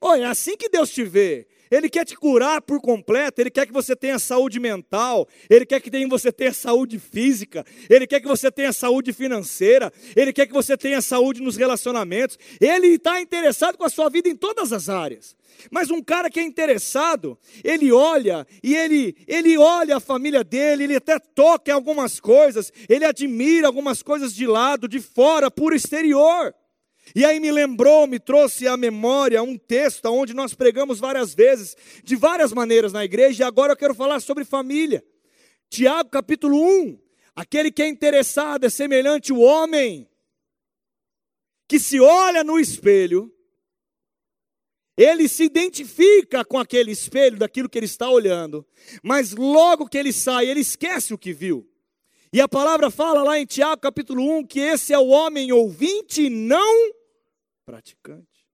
Olha, 0.00 0.24
é 0.24 0.26
assim 0.26 0.56
que 0.56 0.68
Deus 0.68 0.90
te 0.90 1.04
vê. 1.04 1.46
Ele 1.70 1.88
quer 1.88 2.04
te 2.04 2.16
curar 2.16 2.60
por 2.62 2.80
completo, 2.80 3.40
Ele 3.40 3.50
quer 3.50 3.66
que 3.66 3.72
você 3.72 3.94
tenha 3.94 4.18
saúde 4.18 4.60
mental, 4.60 5.28
Ele 5.48 5.66
quer 5.66 5.80
que 5.80 5.90
você 6.08 6.32
tenha 6.32 6.52
saúde 6.52 6.98
física, 6.98 7.64
Ele 7.88 8.06
quer 8.06 8.20
que 8.20 8.28
você 8.28 8.50
tenha 8.50 8.72
saúde 8.72 9.12
financeira, 9.12 9.92
Ele 10.16 10.32
quer 10.32 10.46
que 10.46 10.52
você 10.52 10.76
tenha 10.76 11.00
saúde 11.00 11.42
nos 11.42 11.56
relacionamentos, 11.56 12.38
Ele 12.60 12.88
está 12.88 13.20
interessado 13.20 13.76
com 13.76 13.84
a 13.84 13.90
sua 13.90 14.08
vida 14.08 14.28
em 14.28 14.36
todas 14.36 14.72
as 14.72 14.88
áreas. 14.88 15.36
Mas 15.70 15.90
um 15.90 16.02
cara 16.02 16.30
que 16.30 16.38
é 16.38 16.42
interessado, 16.42 17.38
ele 17.64 17.90
olha 17.90 18.46
e 18.62 18.76
ele, 18.76 19.16
ele 19.26 19.58
olha 19.58 19.96
a 19.96 20.00
família 20.00 20.44
dele, 20.44 20.84
ele 20.84 20.96
até 20.96 21.18
toca 21.18 21.70
em 21.70 21.74
algumas 21.74 22.20
coisas, 22.20 22.72
ele 22.88 23.04
admira 23.04 23.66
algumas 23.66 24.02
coisas 24.02 24.34
de 24.34 24.46
lado, 24.46 24.86
de 24.86 25.00
fora, 25.00 25.50
por 25.50 25.74
exterior. 25.74 26.54
E 27.14 27.24
aí 27.24 27.40
me 27.40 27.50
lembrou, 27.50 28.06
me 28.06 28.18
trouxe 28.18 28.66
à 28.68 28.76
memória 28.76 29.42
um 29.42 29.56
texto 29.56 30.06
onde 30.06 30.34
nós 30.34 30.54
pregamos 30.54 30.98
várias 30.98 31.34
vezes, 31.34 31.76
de 32.02 32.16
várias 32.16 32.52
maneiras 32.52 32.92
na 32.92 33.04
igreja, 33.04 33.42
e 33.42 33.46
agora 33.46 33.72
eu 33.72 33.76
quero 33.76 33.94
falar 33.94 34.20
sobre 34.20 34.44
família. 34.44 35.04
Tiago 35.68 36.10
capítulo 36.10 36.60
1. 36.60 36.98
Aquele 37.34 37.70
que 37.70 37.82
é 37.82 37.88
interessado 37.88 38.64
é 38.64 38.70
semelhante 38.70 39.32
ao 39.32 39.38
homem 39.40 40.08
que 41.68 41.78
se 41.78 42.00
olha 42.00 42.42
no 42.42 42.58
espelho 42.58 43.32
ele 44.98 45.28
se 45.28 45.44
identifica 45.44 46.44
com 46.44 46.58
aquele 46.58 46.90
espelho, 46.90 47.38
daquilo 47.38 47.68
que 47.68 47.78
ele 47.78 47.86
está 47.86 48.10
olhando, 48.10 48.66
mas 49.00 49.30
logo 49.30 49.88
que 49.88 49.96
ele 49.96 50.12
sai, 50.12 50.48
ele 50.48 50.58
esquece 50.58 51.14
o 51.14 51.18
que 51.18 51.32
viu. 51.32 51.64
E 52.32 52.40
a 52.40 52.48
palavra 52.48 52.90
fala 52.90 53.22
lá 53.22 53.38
em 53.38 53.46
Tiago 53.46 53.80
capítulo 53.80 54.20
1 54.38 54.46
que 54.46 54.58
esse 54.58 54.92
é 54.92 54.98
o 54.98 55.06
homem 55.06 55.52
ouvinte 55.52 56.28
não 56.28 56.90
praticante. 57.68 58.48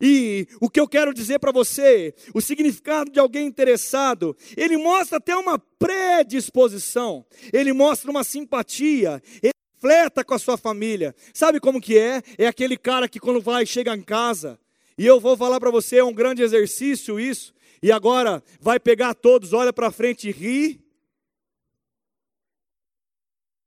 E 0.00 0.48
o 0.58 0.70
que 0.70 0.80
eu 0.80 0.88
quero 0.88 1.12
dizer 1.12 1.38
para 1.38 1.52
você, 1.52 2.14
o 2.32 2.40
significado 2.40 3.10
de 3.10 3.20
alguém 3.20 3.46
interessado, 3.46 4.34
ele 4.56 4.78
mostra 4.78 5.18
até 5.18 5.36
uma 5.36 5.58
predisposição, 5.58 7.26
ele 7.52 7.72
mostra 7.74 8.10
uma 8.10 8.24
simpatia, 8.24 9.22
ele 9.42 9.52
fleta 9.78 10.24
com 10.24 10.32
a 10.32 10.38
sua 10.38 10.56
família. 10.56 11.14
Sabe 11.34 11.60
como 11.60 11.82
que 11.82 11.98
é? 11.98 12.22
É 12.38 12.46
aquele 12.46 12.78
cara 12.78 13.08
que 13.08 13.20
quando 13.20 13.42
vai, 13.42 13.66
chega 13.66 13.94
em 13.94 14.02
casa, 14.02 14.58
e 14.96 15.04
eu 15.04 15.20
vou 15.20 15.36
falar 15.36 15.60
para 15.60 15.70
você, 15.70 15.98
é 15.98 16.04
um 16.04 16.14
grande 16.14 16.42
exercício 16.42 17.20
isso, 17.20 17.54
e 17.82 17.92
agora 17.92 18.42
vai 18.58 18.80
pegar 18.80 19.12
todos, 19.12 19.52
olha 19.52 19.72
para 19.72 19.92
frente 19.92 20.28
e 20.28 20.32
ri. 20.32 20.80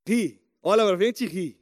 Ri, 0.07 0.41
olha 0.63 0.83
para 0.83 0.97
frente 0.97 1.25
e 1.25 1.27
ri. 1.27 1.56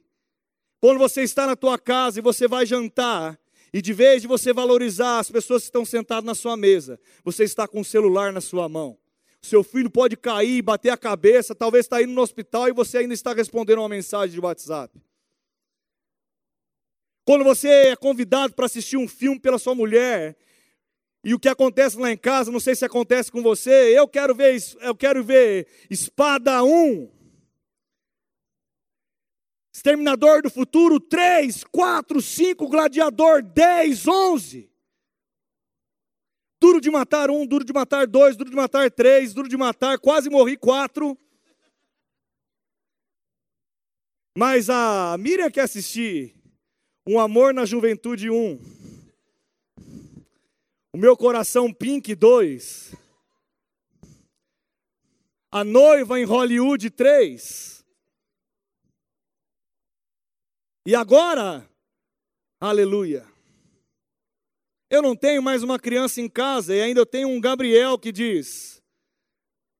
Quando 0.86 1.00
você 1.00 1.22
está 1.22 1.48
na 1.48 1.56
tua 1.56 1.76
casa 1.76 2.20
e 2.20 2.22
você 2.22 2.46
vai 2.46 2.64
jantar, 2.64 3.36
e 3.72 3.82
de 3.82 3.92
vez 3.92 4.22
de 4.22 4.28
você 4.28 4.52
valorizar 4.52 5.18
as 5.18 5.28
pessoas 5.28 5.62
que 5.62 5.66
estão 5.66 5.84
sentadas 5.84 6.24
na 6.24 6.32
sua 6.32 6.56
mesa, 6.56 6.96
você 7.24 7.42
está 7.42 7.66
com 7.66 7.80
o 7.80 7.84
celular 7.84 8.32
na 8.32 8.40
sua 8.40 8.68
mão. 8.68 8.96
Seu 9.42 9.64
filho 9.64 9.90
pode 9.90 10.16
cair, 10.16 10.62
bater 10.62 10.90
a 10.90 10.96
cabeça, 10.96 11.56
talvez 11.56 11.86
está 11.86 12.00
indo 12.00 12.12
no 12.12 12.22
hospital 12.22 12.68
e 12.68 12.72
você 12.72 12.98
ainda 12.98 13.12
está 13.12 13.32
respondendo 13.34 13.80
uma 13.80 13.88
mensagem 13.88 14.32
de 14.32 14.40
WhatsApp. 14.40 14.96
Quando 17.24 17.42
você 17.42 17.68
é 17.68 17.96
convidado 17.96 18.54
para 18.54 18.66
assistir 18.66 18.96
um 18.96 19.08
filme 19.08 19.40
pela 19.40 19.58
sua 19.58 19.74
mulher, 19.74 20.36
e 21.24 21.34
o 21.34 21.40
que 21.40 21.48
acontece 21.48 21.98
lá 21.98 22.12
em 22.12 22.16
casa, 22.16 22.52
não 22.52 22.60
sei 22.60 22.76
se 22.76 22.84
acontece 22.84 23.32
com 23.32 23.42
você, 23.42 23.98
eu 23.98 24.06
quero 24.06 24.36
ver, 24.36 24.56
eu 24.82 24.94
quero 24.94 25.24
ver 25.24 25.66
Espada 25.90 26.62
1, 26.62 27.10
Exterminador 29.76 30.40
do 30.40 30.48
Futuro 30.48 30.98
3, 30.98 31.62
4, 31.64 32.22
5, 32.22 32.66
Gladiador 32.66 33.42
10, 33.42 34.08
11. 34.08 34.70
Duro 36.58 36.80
de 36.80 36.90
matar 36.90 37.30
um, 37.30 37.46
duro 37.46 37.62
de 37.62 37.74
matar 37.74 38.06
dois, 38.06 38.38
duro 38.38 38.48
de 38.48 38.56
matar 38.56 38.90
três, 38.90 39.34
duro 39.34 39.46
de 39.46 39.56
matar, 39.58 39.98
quase 39.98 40.30
morri 40.30 40.56
quatro. 40.56 41.14
Mas 44.34 44.70
a 44.70 45.14
Miriam 45.18 45.50
quer 45.50 45.64
assistir 45.64 46.34
Um 47.06 47.20
Amor 47.20 47.52
na 47.52 47.66
Juventude 47.66 48.30
1. 48.30 48.58
O 50.94 50.96
meu 50.96 51.14
coração 51.18 51.70
Pink 51.70 52.14
2. 52.14 52.94
A 55.52 55.62
noiva 55.62 56.18
em 56.18 56.24
Hollywood 56.24 56.88
3. 56.88 57.75
E 60.86 60.94
agora, 60.94 61.68
aleluia. 62.60 63.26
Eu 64.88 65.02
não 65.02 65.16
tenho 65.16 65.42
mais 65.42 65.64
uma 65.64 65.80
criança 65.80 66.20
em 66.20 66.28
casa 66.28 66.76
e 66.76 66.80
ainda 66.80 67.00
eu 67.00 67.04
tenho 67.04 67.28
um 67.28 67.40
Gabriel 67.40 67.98
que 67.98 68.12
diz: 68.12 68.80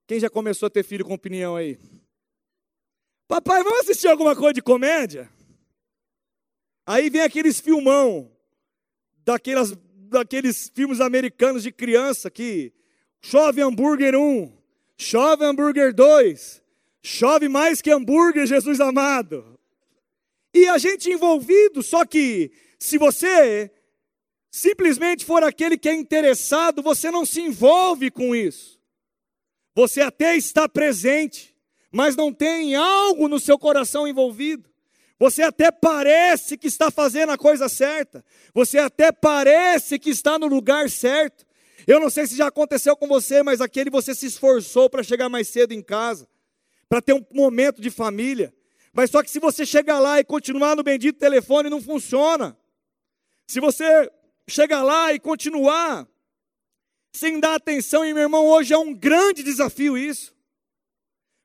Quem 0.04 0.18
já 0.18 0.28
começou 0.28 0.66
a 0.66 0.70
ter 0.70 0.82
filho 0.82 1.04
com 1.04 1.14
opinião 1.14 1.54
aí? 1.54 1.78
Papai, 3.28 3.62
vamos 3.62 3.82
assistir 3.82 4.08
alguma 4.08 4.34
coisa 4.34 4.54
de 4.54 4.62
comédia? 4.62 5.30
Aí 6.84 7.08
vem 7.08 7.22
aqueles 7.22 7.60
filmão, 7.60 8.28
daquelas, 9.24 9.78
daqueles 10.10 10.68
filmes 10.74 11.00
americanos 11.00 11.62
de 11.62 11.70
criança 11.70 12.28
que 12.28 12.72
chove 13.22 13.62
hambúrguer 13.62 14.16
1, 14.16 14.52
chove 14.98 15.44
hambúrguer 15.44 15.94
2, 15.94 16.60
chove 17.00 17.48
mais 17.48 17.80
que 17.80 17.92
hambúrguer, 17.92 18.44
Jesus 18.44 18.80
amado. 18.80 19.55
E 20.56 20.66
a 20.68 20.78
gente 20.78 21.10
envolvido, 21.10 21.82
só 21.82 22.06
que 22.06 22.50
se 22.78 22.96
você 22.96 23.70
simplesmente 24.50 25.22
for 25.22 25.44
aquele 25.44 25.76
que 25.76 25.86
é 25.86 25.94
interessado, 25.94 26.82
você 26.82 27.10
não 27.10 27.26
se 27.26 27.42
envolve 27.42 28.10
com 28.10 28.34
isso. 28.34 28.80
Você 29.74 30.00
até 30.00 30.34
está 30.34 30.66
presente, 30.66 31.54
mas 31.92 32.16
não 32.16 32.32
tem 32.32 32.74
algo 32.74 33.28
no 33.28 33.38
seu 33.38 33.58
coração 33.58 34.08
envolvido. 34.08 34.66
Você 35.18 35.42
até 35.42 35.70
parece 35.70 36.56
que 36.56 36.68
está 36.68 36.90
fazendo 36.90 37.32
a 37.32 37.36
coisa 37.36 37.68
certa. 37.68 38.24
Você 38.54 38.78
até 38.78 39.12
parece 39.12 39.98
que 39.98 40.08
está 40.08 40.38
no 40.38 40.46
lugar 40.46 40.88
certo. 40.88 41.44
Eu 41.86 42.00
não 42.00 42.08
sei 42.08 42.26
se 42.26 42.34
já 42.34 42.46
aconteceu 42.46 42.96
com 42.96 43.06
você, 43.06 43.42
mas 43.42 43.60
aquele 43.60 43.90
você 43.90 44.14
se 44.14 44.24
esforçou 44.24 44.88
para 44.88 45.02
chegar 45.02 45.28
mais 45.28 45.48
cedo 45.48 45.72
em 45.72 45.82
casa, 45.82 46.26
para 46.88 47.02
ter 47.02 47.12
um 47.12 47.22
momento 47.30 47.82
de 47.82 47.90
família. 47.90 48.55
Mas 48.96 49.10
só 49.10 49.22
que 49.22 49.30
se 49.30 49.38
você 49.38 49.66
chegar 49.66 49.98
lá 49.98 50.18
e 50.18 50.24
continuar 50.24 50.74
no 50.74 50.82
bendito 50.82 51.18
telefone, 51.18 51.68
não 51.68 51.82
funciona. 51.82 52.56
Se 53.46 53.60
você 53.60 54.10
chegar 54.48 54.82
lá 54.82 55.12
e 55.12 55.20
continuar 55.20 56.08
sem 57.14 57.38
dar 57.38 57.56
atenção, 57.56 58.06
e 58.06 58.14
meu 58.14 58.22
irmão, 58.22 58.46
hoje 58.46 58.72
é 58.72 58.78
um 58.78 58.94
grande 58.94 59.42
desafio 59.42 59.98
isso. 59.98 60.34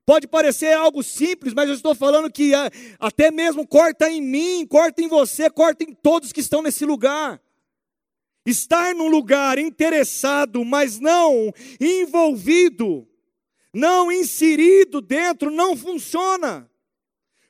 Pode 0.06 0.26
parecer 0.26 0.72
algo 0.72 1.02
simples, 1.02 1.52
mas 1.52 1.68
eu 1.68 1.74
estou 1.74 1.94
falando 1.94 2.32
que 2.32 2.54
é, 2.54 2.70
até 2.98 3.30
mesmo 3.30 3.66
corta 3.66 4.08
em 4.08 4.22
mim, 4.22 4.66
corta 4.66 5.02
em 5.02 5.08
você, 5.08 5.50
corta 5.50 5.84
em 5.84 5.92
todos 5.92 6.32
que 6.32 6.40
estão 6.40 6.62
nesse 6.62 6.86
lugar. 6.86 7.38
Estar 8.46 8.94
num 8.94 9.08
lugar 9.08 9.58
interessado, 9.58 10.64
mas 10.64 10.98
não 10.98 11.52
envolvido, 11.78 13.06
não 13.74 14.10
inserido 14.10 15.02
dentro, 15.02 15.50
não 15.50 15.76
funciona. 15.76 16.71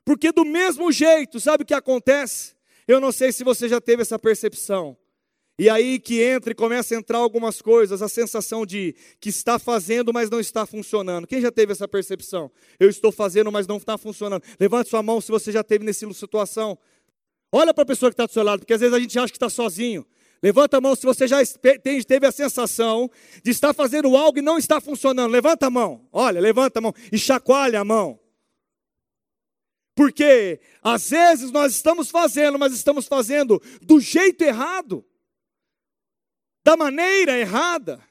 Porque 0.05 0.33
do 0.33 0.45
mesmo 0.45 0.91
jeito, 0.91 1.39
sabe 1.39 1.63
o 1.63 1.67
que 1.67 1.75
acontece? 1.75 2.55
Eu 2.87 3.01
não 3.01 3.13
sei 3.13 3.33
se 3.33 3.45
você 3.45 3.69
já 3.69 3.81
teve 3.81 4.03
essa 4.03 4.19
percepção. 4.19 4.97
E 5.59 5.69
aí 5.69 6.01
que 6.01 6.21
entra 6.21 6.53
e 6.53 6.55
começa 6.55 6.95
a 6.95 6.99
entrar 6.99 7.19
algumas 7.19 7.61
coisas, 7.61 8.03
a 8.03 8.09
sensação 8.09 8.67
de 8.67 8.97
que 9.21 9.29
está 9.29 9.59
fazendo, 9.59 10.13
mas 10.13 10.31
não 10.31 10.41
está 10.41 10.67
funcionando. 10.67 11.27
Quem 11.27 11.41
já 11.41 11.53
teve 11.53 11.73
essa 11.73 11.87
percepção? 11.87 12.51
Eu 12.81 12.89
estou 12.89 13.13
fazendo, 13.13 13.53
mas 13.53 13.67
não 13.67 13.77
está 13.77 13.99
funcionando. 13.99 14.43
Levante 14.59 14.89
sua 14.89 15.03
mão 15.03 15.21
se 15.21 15.31
você 15.31 15.53
já 15.53 15.63
teve 15.63 15.85
nessa 15.85 16.11
situação. 16.13 16.77
Olha 17.53 17.75
para 17.75 17.83
a 17.83 17.87
pessoa 17.87 18.11
que 18.11 18.15
está 18.15 18.27
do 18.27 18.33
seu 18.33 18.43
lado, 18.43 18.61
porque 18.61 18.73
às 18.73 18.81
vezes 18.81 18.95
a 18.95 18.99
gente 18.99 19.17
acha 19.19 19.29
que 19.29 19.37
está 19.37 19.51
sozinho. 19.51 20.07
Levanta 20.43 20.79
a 20.79 20.81
mão 20.81 20.97
se 20.97 21.05
você 21.05 21.29
já 21.29 21.39
teve 22.09 22.27
a 22.27 22.33
sensação 22.33 23.09
de 23.45 23.51
estar 23.53 23.73
fazendo 23.73 24.17
algo 24.17 24.39
e 24.39 24.43
não 24.43 24.59
está 24.59 24.81
funcionando. 24.81 25.31
Levanta 25.31 25.67
a 25.67 25.71
mão. 25.71 26.09
Olha, 26.11 26.41
levanta 26.41 26.81
a 26.81 26.83
mão 26.83 26.93
e 27.13 27.19
chacoalha 27.19 27.79
a 27.79 27.85
mão. 27.85 28.19
Porque 29.95 30.61
às 30.83 31.11
vezes 31.11 31.51
nós 31.51 31.75
estamos 31.75 32.11
fazendo, 32.11 32.59
mas 32.59 32.73
estamos 32.73 33.07
fazendo 33.07 33.63
do 33.83 34.01
jeito 34.01 34.43
errado, 34.43 35.05
da 36.65 36.77
maneira 36.77 37.39
errada, 37.39 38.03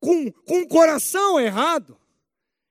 com, 0.00 0.32
com 0.32 0.60
o 0.60 0.68
coração 0.68 1.38
errado. 1.38 1.98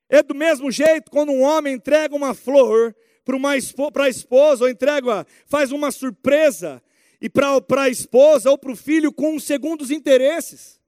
É 0.09 0.23
do 0.23 0.33
mesmo 0.33 0.71
jeito 0.71 1.11
quando 1.11 1.31
um 1.31 1.41
homem 1.41 1.75
entrega 1.75 2.15
uma 2.15 2.33
flor 2.33 2.95
para 3.23 4.05
a 4.05 4.09
esposa, 4.09 4.63
ou 4.63 4.69
entrega, 4.69 5.25
faz 5.45 5.71
uma 5.71 5.91
surpresa, 5.91 6.83
e 7.21 7.29
para 7.29 7.83
a 7.83 7.89
esposa 7.89 8.49
ou 8.49 8.57
para 8.57 8.71
o 8.71 8.75
filho 8.75 9.13
com 9.13 9.39
segundos 9.39 9.91
interesses. 9.91 10.81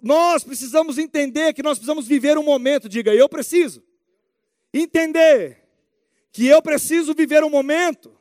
Nós 0.00 0.44
precisamos 0.44 0.96
entender 0.98 1.52
que 1.52 1.62
nós 1.62 1.78
precisamos 1.78 2.06
viver 2.06 2.38
um 2.38 2.42
momento, 2.44 2.88
diga, 2.88 3.12
eu 3.12 3.28
preciso 3.28 3.82
entender 4.72 5.62
que 6.32 6.46
eu 6.46 6.62
preciso 6.62 7.14
viver 7.14 7.44
um 7.44 7.50
momento, 7.50 8.16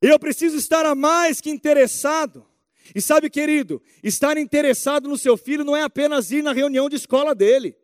eu 0.00 0.18
preciso 0.18 0.56
estar 0.56 0.84
a 0.84 0.94
mais 0.94 1.40
que 1.40 1.50
interessado. 1.50 2.46
E 2.94 3.00
sabe, 3.00 3.30
querido, 3.30 3.82
estar 4.02 4.36
interessado 4.36 5.08
no 5.08 5.16
seu 5.16 5.36
filho 5.36 5.64
não 5.64 5.74
é 5.74 5.82
apenas 5.82 6.30
ir 6.30 6.42
na 6.42 6.52
reunião 6.52 6.88
de 6.88 6.96
escola 6.96 7.34
dele. 7.34 7.76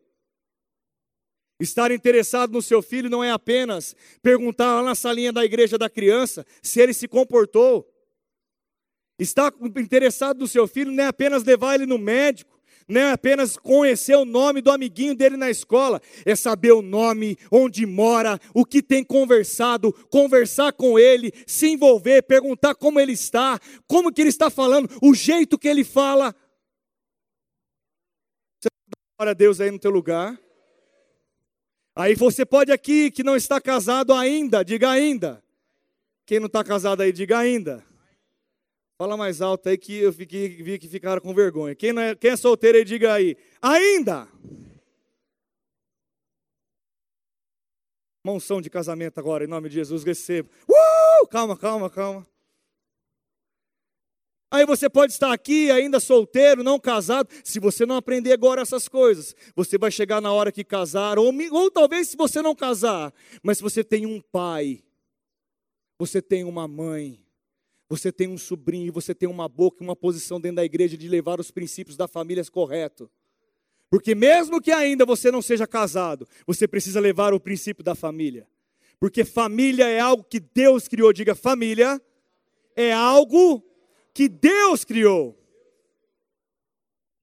Estar 1.59 1.91
interessado 1.91 2.53
no 2.53 2.63
seu 2.63 2.83
filho 2.83 3.09
não 3.09 3.25
é 3.25 3.31
apenas 3.31 3.97
perguntar 4.23 4.77
lá 4.77 4.83
na 4.83 4.95
salinha 4.95 5.33
da 5.33 5.45
igreja 5.45 5.79
da 5.79 5.89
criança 5.89 6.45
se 6.63 6.81
ele 6.81 6.93
se 6.93 7.09
comportou. 7.09 7.91
Estar 9.19 9.53
interessado 9.77 10.41
no 10.41 10.49
seu 10.49 10.67
filho 10.67 10.93
não 10.93 11.05
é 11.05 11.07
apenas 11.07 11.45
levar 11.45 11.75
ele 11.75 11.87
no 11.87 11.99
médico, 11.99 12.60
não 12.91 13.01
é 13.01 13.13
apenas 13.13 13.57
conhecer 13.57 14.17
o 14.17 14.25
nome 14.25 14.61
do 14.61 14.71
amiguinho 14.71 15.15
dele 15.15 15.37
na 15.37 15.49
escola, 15.49 16.03
é 16.27 16.35
saber 16.35 16.73
o 16.73 16.83
nome, 16.83 17.39
onde 17.51 17.87
mora, 17.87 18.39
o 18.53 18.65
que 18.65 18.83
tem 18.83 19.05
conversado, 19.05 19.93
conversar 20.11 20.73
com 20.73 20.99
ele, 20.99 21.33
se 21.47 21.69
envolver, 21.69 22.23
perguntar 22.23 22.75
como 22.75 22.99
ele 22.99 23.13
está, 23.13 23.59
como 23.87 24.13
que 24.13 24.21
ele 24.21 24.29
está 24.29 24.51
falando, 24.51 24.91
o 25.01 25.15
jeito 25.15 25.59
que 25.59 25.69
ele 25.69 25.85
fala. 25.85 26.35
Você 28.61 28.69
a 29.19 29.33
Deus 29.33 29.61
aí 29.61 29.71
no 29.71 29.79
teu 29.79 29.91
lugar. 29.91 30.39
Aí 31.95 32.15
você 32.15 32.45
pode 32.45 32.73
aqui 32.73 33.11
que 33.11 33.23
não 33.23 33.37
está 33.37 33.61
casado 33.61 34.13
ainda, 34.13 34.65
diga 34.65 34.91
ainda. 34.91 35.43
Quem 36.27 36.41
não 36.41 36.47
está 36.47 36.65
casado 36.65 37.03
aí, 37.03 37.13
diga 37.13 37.39
ainda. 37.39 37.85
Fala 39.01 39.17
mais 39.17 39.41
alto 39.41 39.67
aí 39.67 39.79
que 39.79 39.97
eu 39.97 40.13
fiquei, 40.13 40.63
vi 40.63 40.79
que 40.79 40.87
ficaram 40.87 41.23
com 41.23 41.33
vergonha. 41.33 41.75
Quem, 41.75 41.99
é, 41.99 42.15
quem 42.15 42.33
é 42.33 42.37
solteiro 42.37 42.77
aí, 42.77 42.85
diga 42.85 43.15
aí. 43.15 43.35
Ainda! 43.63 44.29
Uma 48.23 48.35
unção 48.35 48.61
de 48.61 48.69
casamento 48.69 49.19
agora, 49.19 49.43
em 49.43 49.47
nome 49.47 49.71
de 49.71 49.77
Jesus, 49.77 50.05
receba. 50.05 50.51
Uh! 50.69 51.27
Calma, 51.29 51.57
calma, 51.57 51.89
calma. 51.89 52.27
Aí 54.51 54.67
você 54.67 54.87
pode 54.91 55.15
estar 55.15 55.33
aqui 55.33 55.71
ainda 55.71 55.99
solteiro, 55.99 56.63
não 56.63 56.79
casado. 56.79 57.31
Se 57.43 57.59
você 57.59 57.87
não 57.87 57.97
aprender 57.97 58.35
agora 58.35 58.61
essas 58.61 58.87
coisas, 58.87 59.35
você 59.57 59.79
vai 59.79 59.91
chegar 59.91 60.21
na 60.21 60.31
hora 60.31 60.53
que 60.53 60.63
casar, 60.63 61.19
ou, 61.19 61.33
ou 61.53 61.71
talvez 61.71 62.09
se 62.09 62.19
você 62.19 62.43
não 62.43 62.55
casar, 62.55 63.15
mas 63.43 63.57
se 63.57 63.63
você 63.63 63.83
tem 63.83 64.05
um 64.05 64.21
pai, 64.21 64.85
você 65.99 66.21
tem 66.21 66.45
uma 66.45 66.69
mãe, 66.69 67.19
você 67.91 68.13
tem 68.13 68.29
um 68.29 68.39
sobrinho, 68.39 68.93
você 68.93 69.13
tem 69.13 69.29
uma 69.29 69.49
boca, 69.49 69.83
uma 69.83 69.97
posição 69.97 70.41
dentro 70.41 70.57
da 70.57 70.65
igreja 70.65 70.97
de 70.97 71.09
levar 71.09 71.41
os 71.41 71.51
princípios 71.51 71.97
da 71.97 72.07
família 72.07 72.45
correto. 72.45 73.11
Porque 73.91 74.15
mesmo 74.15 74.61
que 74.63 74.71
ainda 74.71 75.05
você 75.05 75.33
não 75.33 75.43
seja 75.43 75.67
casado, 75.67 76.29
você 76.47 76.69
precisa 76.69 77.01
levar 77.01 77.35
o 77.35 77.41
princípio 77.41 77.83
da 77.83 77.97
família. 77.97 78.47
Porque 79.01 79.25
família 79.25 79.89
é 79.89 79.99
algo 79.99 80.23
que 80.23 80.39
Deus 80.39 80.87
criou. 80.87 81.13
Diga, 81.13 81.35
família 81.35 82.01
é 82.77 82.93
algo 82.93 83.61
que 84.15 84.29
Deus 84.29 84.85
criou. 84.85 85.37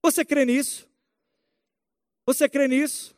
Você 0.02 0.22
crê 0.22 0.44
nisso? 0.44 0.86
Você 2.26 2.46
crê 2.46 2.68
nisso? 2.68 3.16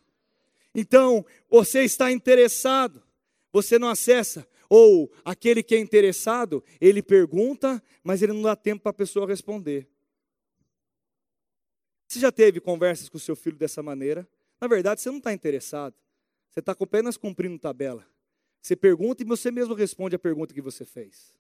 Então, 0.72 1.26
você 1.50 1.82
está 1.82 2.12
interessado, 2.12 3.02
você 3.52 3.76
não 3.76 3.88
acessa. 3.88 4.46
Ou 4.72 5.10
aquele 5.24 5.64
que 5.64 5.74
é 5.74 5.78
interessado, 5.78 6.62
ele 6.80 7.02
pergunta, 7.02 7.82
mas 8.04 8.22
ele 8.22 8.32
não 8.32 8.42
dá 8.42 8.54
tempo 8.54 8.84
para 8.84 8.90
a 8.90 8.94
pessoa 8.94 9.26
responder. 9.26 9.88
Você 12.06 12.20
já 12.20 12.30
teve 12.30 12.60
conversas 12.60 13.08
com 13.08 13.16
o 13.16 13.20
seu 13.20 13.34
filho 13.34 13.56
dessa 13.56 13.82
maneira? 13.82 14.26
Na 14.60 14.68
verdade, 14.68 15.00
você 15.00 15.10
não 15.10 15.18
está 15.18 15.32
interessado. 15.32 15.94
Você 16.50 16.60
está 16.60 16.72
apenas 16.72 17.16
cumprindo 17.16 17.58
tabela. 17.58 18.06
Você 18.62 18.76
pergunta 18.76 19.22
e 19.22 19.26
você 19.26 19.50
mesmo 19.50 19.74
responde 19.74 20.14
a 20.14 20.18
pergunta 20.18 20.54
que 20.54 20.62
você 20.62 20.84
fez. 20.84 21.34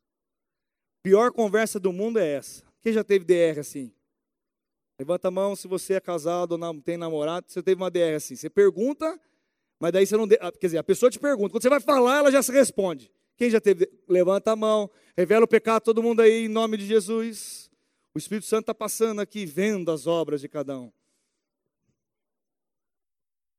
Pior 1.00 1.30
conversa 1.30 1.78
do 1.78 1.92
mundo 1.92 2.18
é 2.18 2.26
essa. 2.26 2.64
Quem 2.80 2.92
já 2.92 3.04
teve 3.04 3.24
DR 3.24 3.60
assim? 3.60 3.92
Levanta 4.98 5.28
a 5.28 5.30
mão 5.30 5.54
se 5.54 5.68
você 5.68 5.94
é 5.94 6.00
casado 6.00 6.52
ou 6.52 6.80
tem 6.80 6.96
namorado. 6.96 7.46
Você 7.48 7.62
teve 7.62 7.80
uma 7.80 7.90
DR 7.90 8.16
assim. 8.16 8.34
Você 8.34 8.50
pergunta, 8.50 9.20
mas 9.78 9.92
daí 9.92 10.04
você 10.04 10.16
não. 10.16 10.24
Ah, 10.40 10.50
quer 10.50 10.66
dizer, 10.66 10.78
a 10.78 10.84
pessoa 10.84 11.10
te 11.10 11.18
pergunta. 11.18 11.50
Quando 11.50 11.62
você 11.62 11.68
vai 11.68 11.80
falar, 11.80 12.18
ela 12.18 12.32
já 12.32 12.42
se 12.42 12.50
responde. 12.50 13.10
Quem 13.40 13.48
já 13.48 13.58
teve? 13.58 13.90
Levanta 14.06 14.52
a 14.52 14.56
mão. 14.56 14.90
Revela 15.16 15.46
o 15.46 15.48
pecado 15.48 15.82
todo 15.82 16.02
mundo 16.02 16.20
aí 16.20 16.44
em 16.44 16.48
nome 16.48 16.76
de 16.76 16.84
Jesus. 16.84 17.70
O 18.14 18.18
Espírito 18.18 18.46
Santo 18.46 18.64
está 18.64 18.74
passando 18.74 19.18
aqui, 19.18 19.46
vendo 19.46 19.90
as 19.90 20.06
obras 20.06 20.42
de 20.42 20.48
cada 20.48 20.78
um. 20.78 20.92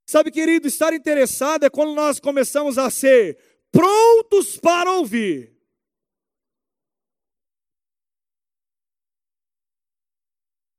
Sabe, 0.06 0.30
querido, 0.30 0.67
estar 0.67 0.94
interessado 0.94 1.63
é 1.63 1.70
quando 1.72 1.96
nós 1.96 2.20
começamos 2.20 2.78
a 2.78 2.91
ser 2.91 3.39
prontos 3.72 4.60
para 4.60 4.91
ouvir. 4.91 5.60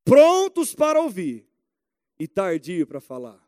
prontos 0.05 0.73
para 0.73 1.01
ouvir 1.01 1.45
e 2.17 2.27
tardio 2.27 2.87
para 2.87 3.01
falar. 3.01 3.42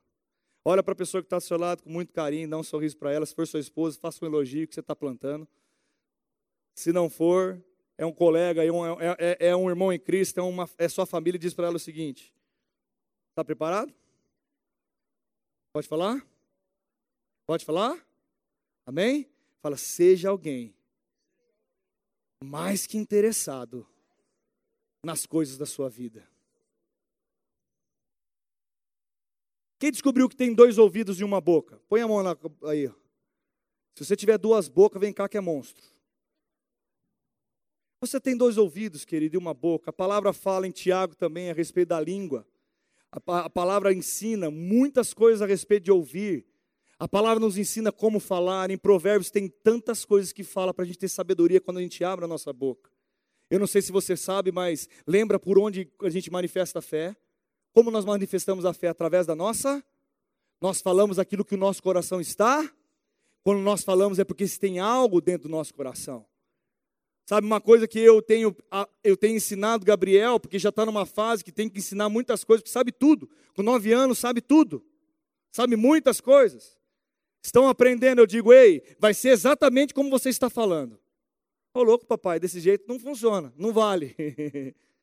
Olha 0.67 0.81
para 0.81 0.93
a 0.93 0.95
pessoa 0.95 1.21
que 1.21 1.27
está 1.27 1.35
ao 1.35 1.41
seu 1.41 1.59
lado 1.59 1.83
com 1.83 1.89
muito 1.91 2.11
carinho, 2.11 2.49
dá 2.49 2.57
um 2.57 2.63
sorriso 2.63 2.97
para 2.97 3.13
ela. 3.13 3.23
Se 3.23 3.35
for 3.35 3.45
sua 3.45 3.59
esposa, 3.59 3.99
faça 3.99 4.25
um 4.25 4.27
elogio 4.27 4.67
que 4.67 4.73
você 4.73 4.79
está 4.79 4.95
plantando. 4.95 5.47
Se 6.73 6.91
não 6.91 7.07
for, 7.07 7.63
é 7.95 8.03
um 8.03 8.11
colega, 8.11 8.65
é 8.65 8.71
um, 8.71 8.99
é, 8.99 9.15
é, 9.19 9.47
é 9.49 9.55
um 9.55 9.69
irmão 9.69 9.93
em 9.93 9.99
Cristo, 9.99 10.39
é, 10.39 10.43
uma, 10.43 10.67
é 10.79 10.89
sua 10.89 11.05
família, 11.05 11.37
diz 11.37 11.53
para 11.53 11.67
ela 11.67 11.75
o 11.75 11.79
seguinte: 11.79 12.33
Está 13.29 13.45
preparado? 13.45 13.93
Pode 15.71 15.87
falar? 15.87 16.25
Pode 17.45 17.63
falar? 17.63 18.03
Amém? 18.87 19.29
Fala, 19.61 19.77
seja 19.77 20.29
alguém 20.29 20.75
mais 22.43 22.87
que 22.87 22.97
interessado 22.97 23.87
nas 25.03 25.27
coisas 25.27 25.57
da 25.57 25.65
sua 25.65 25.89
vida. 25.89 26.27
Quem 29.85 29.91
descobriu 29.91 30.27
que 30.27 30.35
tem 30.35 30.51
dois 30.51 30.79
ouvidos 30.79 31.19
e 31.19 31.23
uma 31.23 31.39
boca? 31.39 31.79
Põe 31.87 32.01
a 32.01 32.07
mão 32.07 32.19
lá, 32.19 32.35
aí. 32.63 32.89
Se 33.93 34.03
você 34.03 34.15
tiver 34.15 34.35
duas 34.35 34.67
bocas, 34.67 34.99
vem 34.99 35.13
cá 35.13 35.29
que 35.29 35.37
é 35.37 35.39
monstro. 35.39 35.83
Você 38.01 38.19
tem 38.19 38.35
dois 38.35 38.57
ouvidos, 38.57 39.05
querido, 39.05 39.35
e 39.35 39.37
uma 39.37 39.53
boca. 39.53 39.91
A 39.91 39.93
palavra 39.93 40.33
fala 40.33 40.65
em 40.65 40.71
Tiago 40.71 41.15
também 41.15 41.51
a 41.51 41.53
respeito 41.53 41.89
da 41.89 42.01
língua. 42.01 42.47
A, 43.11 43.41
a 43.41 43.47
palavra 43.47 43.93
ensina 43.93 44.49
muitas 44.49 45.13
coisas 45.13 45.43
a 45.43 45.45
respeito 45.45 45.83
de 45.83 45.91
ouvir. 45.91 46.47
A 46.97 47.07
palavra 47.07 47.39
nos 47.39 47.55
ensina 47.55 47.91
como 47.91 48.19
falar. 48.19 48.71
Em 48.71 48.79
Provérbios 48.79 49.29
tem 49.29 49.47
tantas 49.47 50.03
coisas 50.03 50.33
que 50.33 50.43
fala 50.43 50.73
para 50.73 50.83
a 50.83 50.87
gente 50.87 50.97
ter 50.97 51.09
sabedoria 51.09 51.61
quando 51.61 51.77
a 51.77 51.81
gente 51.81 52.03
abre 52.03 52.25
a 52.25 52.27
nossa 52.27 52.51
boca. 52.51 52.89
Eu 53.51 53.59
não 53.59 53.67
sei 53.67 53.83
se 53.83 53.91
você 53.91 54.17
sabe, 54.17 54.51
mas 54.51 54.89
lembra 55.05 55.37
por 55.37 55.59
onde 55.59 55.87
a 56.01 56.09
gente 56.09 56.31
manifesta 56.31 56.79
a 56.79 56.81
fé? 56.81 57.15
Como 57.75 57.91
nós 57.91 58.05
manifestamos 58.05 58.63
a 58.63 58.73
fé 58.73 58.87
através 58.87 59.27
da 59.27 59.35
nossa? 59.35 59.83
Nós 60.61 60.79
falamos 60.81 61.19
aquilo 61.19 61.43
que 61.43 61.55
o 61.55 61.57
nosso 61.57 61.83
coração 61.83 62.21
está. 62.21 62.71
Quando 63.43 63.59
nós 63.59 63.83
falamos 63.83 64.17
é 64.17 64.23
porque 64.23 64.47
se 64.47 64.57
tem 64.57 64.79
algo 64.79 65.19
dentro 65.19 65.49
do 65.49 65.51
nosso 65.51 65.73
coração. 65.73 66.25
Sabe 67.25 67.45
uma 67.45 67.59
coisa 67.59 67.85
que 67.85 67.99
eu 67.99 68.21
tenho, 68.21 68.55
eu 69.03 69.17
tenho 69.17 69.35
ensinado 69.35 69.85
Gabriel, 69.85 70.39
porque 70.39 70.57
já 70.57 70.69
está 70.69 70.85
numa 70.85 71.05
fase 71.05 71.43
que 71.43 71.51
tem 71.51 71.67
que 71.67 71.79
ensinar 71.79 72.07
muitas 72.07 72.45
coisas, 72.45 72.61
porque 72.61 72.71
sabe 72.71 72.93
tudo. 72.93 73.29
Com 73.53 73.61
nove 73.61 73.91
anos 73.91 74.19
sabe 74.19 74.39
tudo. 74.39 74.81
Sabe 75.51 75.75
muitas 75.75 76.21
coisas. 76.21 76.77
Estão 77.43 77.67
aprendendo, 77.67 78.21
eu 78.21 78.25
digo, 78.25 78.53
ei, 78.53 78.83
vai 78.97 79.13
ser 79.13 79.29
exatamente 79.29 79.93
como 79.93 80.09
você 80.09 80.29
está 80.29 80.49
falando. 80.49 80.97
Ô 81.73 81.83
louco, 81.83 82.05
papai, 82.05 82.39
desse 82.39 82.61
jeito 82.61 82.85
não 82.87 82.97
funciona, 82.97 83.53
não 83.57 83.73
vale. 83.73 84.15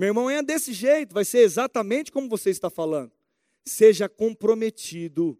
Meu 0.00 0.06
irmão, 0.06 0.30
é 0.30 0.42
desse 0.42 0.72
jeito, 0.72 1.12
vai 1.12 1.26
ser 1.26 1.40
exatamente 1.40 2.10
como 2.10 2.26
você 2.26 2.48
está 2.48 2.70
falando. 2.70 3.12
Seja 3.66 4.08
comprometido 4.08 5.38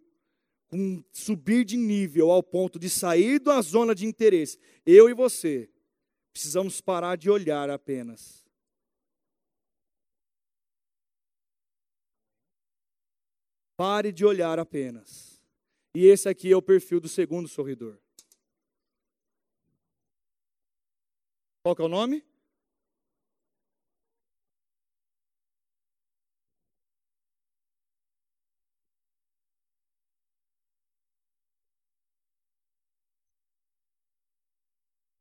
com 0.67 1.03
subir 1.11 1.65
de 1.65 1.75
nível 1.75 2.29
ao 2.29 2.43
ponto 2.43 2.77
de 2.77 2.87
sair 2.87 3.39
da 3.39 3.59
zona 3.63 3.95
de 3.95 4.05
interesse. 4.05 4.59
Eu 4.85 5.09
e 5.09 5.15
você 5.15 5.67
precisamos 6.31 6.79
parar 6.79 7.15
de 7.15 7.27
olhar 7.27 7.71
apenas. 7.71 8.45
Pare 13.75 14.11
de 14.11 14.23
olhar 14.23 14.59
apenas. 14.59 15.43
E 15.95 16.05
esse 16.05 16.29
aqui 16.29 16.51
é 16.51 16.55
o 16.55 16.61
perfil 16.61 16.99
do 16.99 17.09
segundo 17.09 17.47
sorridor. 17.47 17.97
Qual 21.63 21.75
é 21.79 21.81
o 21.81 21.87
nome? 21.87 22.30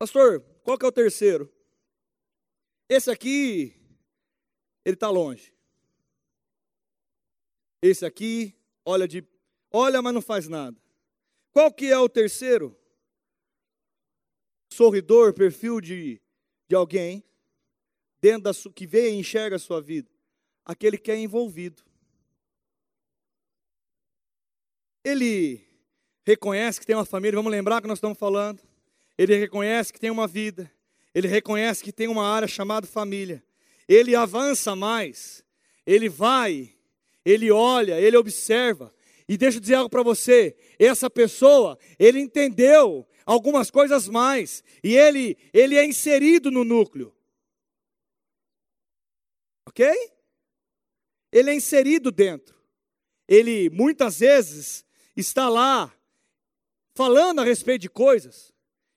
Pastor, 0.01 0.41
qual 0.65 0.79
que 0.79 0.87
é 0.87 0.89
o 0.89 0.93
terceiro? 0.93 1.53
Esse 2.89 3.11
aqui, 3.11 3.79
ele 4.83 4.95
está 4.95 5.11
longe. 5.11 5.55
Esse 7.83 8.07
aqui, 8.07 8.57
olha 8.83 9.07
de, 9.07 9.23
olha, 9.71 10.01
mas 10.01 10.15
não 10.15 10.23
faz 10.23 10.49
nada. 10.49 10.75
Qual 11.53 11.71
que 11.71 11.93
é 11.93 11.99
o 11.99 12.09
terceiro? 12.09 12.75
Sorridor, 14.73 15.35
perfil 15.35 15.83
de, 15.83 16.19
de 16.67 16.75
alguém 16.75 17.23
dentro 18.23 18.45
da 18.45 18.53
que 18.75 18.87
vê 18.87 19.11
e 19.11 19.19
enxerga 19.21 19.57
a 19.57 19.59
sua 19.59 19.83
vida. 19.83 20.11
Aquele 20.65 20.97
que 20.97 21.11
é 21.11 21.17
envolvido. 21.19 21.85
Ele 25.05 25.63
reconhece 26.25 26.81
que 26.81 26.87
tem 26.87 26.97
uma 26.97 27.05
família, 27.05 27.37
vamos 27.37 27.53
lembrar 27.53 27.83
que 27.83 27.87
nós 27.87 27.99
estamos 27.99 28.17
falando 28.17 28.70
ele 29.21 29.37
reconhece 29.37 29.93
que 29.93 30.01
tem 30.01 30.11
uma 30.11 30.27
vida, 30.27 30.73
ele 31.15 31.29
reconhece 31.29 31.85
que 31.85 31.93
tem 31.93 32.09
uma 32.09 32.27
área 32.27 32.49
chamada 32.49 32.87
família. 32.87 33.45
Ele 33.87 34.17
avança 34.17 34.75
mais, 34.75 35.45
ele 35.85 36.09
vai, 36.09 36.75
ele 37.23 37.51
olha, 37.51 38.01
ele 38.01 38.17
observa. 38.17 38.95
E 39.29 39.37
deixa 39.37 39.59
eu 39.59 39.61
dizer 39.61 39.75
algo 39.75 39.91
para 39.91 40.03
você: 40.03 40.57
essa 40.79 41.11
pessoa, 41.11 41.79
ele 41.99 42.19
entendeu 42.19 43.07
algumas 43.27 43.71
coisas 43.71 44.09
mais, 44.09 44.65
e 44.83 44.97
ele, 44.97 45.37
ele 45.53 45.77
é 45.77 45.85
inserido 45.85 46.51
no 46.51 46.65
núcleo. 46.65 47.15
Ok? 49.69 49.87
Ele 51.31 51.51
é 51.51 51.55
inserido 51.55 52.11
dentro. 52.11 52.59
Ele 53.29 53.69
muitas 53.69 54.21
vezes 54.21 54.83
está 55.15 55.47
lá 55.51 55.95
falando 56.95 57.41
a 57.41 57.45
respeito 57.45 57.83
de 57.83 57.91
coisas 57.91 58.51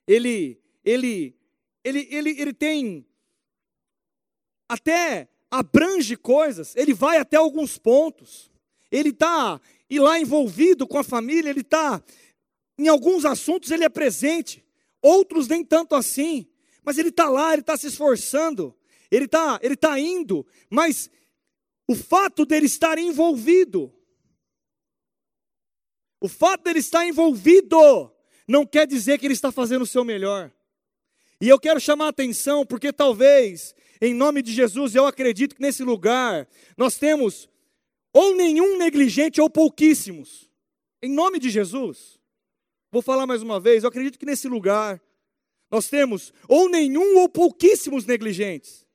ele, 0.07 0.59
ele, 0.83 1.35
ele, 1.83 2.07
ele, 2.11 2.29
ele 2.41 2.53
tem 2.53 3.05
até 4.67 5.29
abrange 5.49 6.17
coisas, 6.17 6.75
ele 6.75 6.93
vai 6.93 7.17
até 7.17 7.37
alguns 7.37 7.77
pontos, 7.77 8.51
ele 8.91 9.09
está 9.09 9.61
e 9.89 9.99
lá 9.99 10.19
envolvido 10.19 10.87
com 10.87 10.97
a 10.97 11.03
família, 11.03 11.49
ele 11.49 11.61
está 11.61 12.03
Em 12.77 12.87
alguns 12.87 13.25
assuntos 13.25 13.69
ele 13.69 13.83
é 13.83 13.89
presente, 13.89 14.65
outros 15.01 15.47
nem 15.47 15.63
tanto 15.63 15.93
assim. 15.93 16.47
Mas 16.83 16.97
ele 16.97 17.09
está 17.09 17.29
lá, 17.29 17.53
ele 17.53 17.61
está 17.61 17.77
se 17.77 17.87
esforçando, 17.87 18.75
ele 19.11 19.25
está 19.25 19.59
ele 19.61 19.75
tá 19.75 19.99
indo, 19.99 20.45
mas 20.69 21.09
o 21.87 21.95
fato 21.95 22.45
dele 22.45 22.65
estar 22.65 22.97
envolvido, 22.97 23.93
o 26.19 26.27
fato 26.27 26.63
dele 26.63 26.79
estar 26.79 27.05
envolvido, 27.05 28.12
não 28.47 28.65
quer 28.65 28.85
dizer 28.87 29.17
que 29.17 29.25
ele 29.25 29.33
está 29.33 29.51
fazendo 29.51 29.83
o 29.83 29.87
seu 29.87 30.03
melhor. 30.03 30.51
E 31.39 31.49
eu 31.49 31.59
quero 31.59 31.79
chamar 31.79 32.05
a 32.05 32.09
atenção, 32.09 32.65
porque 32.65 32.93
talvez, 32.93 33.75
em 34.01 34.13
nome 34.13 34.41
de 34.41 34.53
Jesus, 34.53 34.95
eu 34.95 35.05
acredito 35.05 35.55
que 35.55 35.61
nesse 35.61 35.83
lugar 35.83 36.47
nós 36.77 36.97
temos 36.97 37.49
ou 38.13 38.35
nenhum 38.35 38.77
negligente 38.77 39.41
ou 39.41 39.49
pouquíssimos. 39.49 40.49
Em 41.01 41.11
nome 41.11 41.39
de 41.39 41.49
Jesus. 41.49 42.19
Vou 42.91 43.01
falar 43.01 43.25
mais 43.25 43.41
uma 43.41 43.59
vez, 43.59 43.83
eu 43.83 43.89
acredito 43.89 44.19
que 44.19 44.25
nesse 44.25 44.47
lugar 44.47 45.01
nós 45.69 45.89
temos 45.89 46.31
ou 46.47 46.69
nenhum 46.69 47.17
ou 47.17 47.27
pouquíssimos 47.27 48.05
negligentes. 48.05 48.85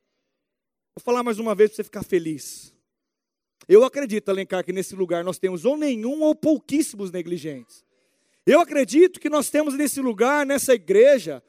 Vou 0.95 1.03
falar 1.03 1.23
mais 1.23 1.39
uma 1.39 1.55
vez 1.55 1.71
para 1.71 1.77
você 1.77 1.85
ficar 1.85 2.05
feliz. 2.05 2.73
Eu 3.69 3.85
acredito, 3.85 4.29
Alencar, 4.29 4.65
que 4.65 4.73
nesse 4.73 4.95
lugar 4.95 5.23
nós 5.23 5.39
temos 5.39 5.65
ou 5.65 5.77
nenhum 5.77 6.23
ou 6.23 6.35
pouquíssimos 6.35 7.11
negligentes. 7.11 7.85
Eu 8.49 8.61
acredito 8.61 9.21
que 9.21 9.29
nós 9.29 9.51
temos 9.51 9.75
nesse 9.75 10.01
lugar, 10.01 10.47
nessa 10.47 10.73
igreja, 10.73 11.43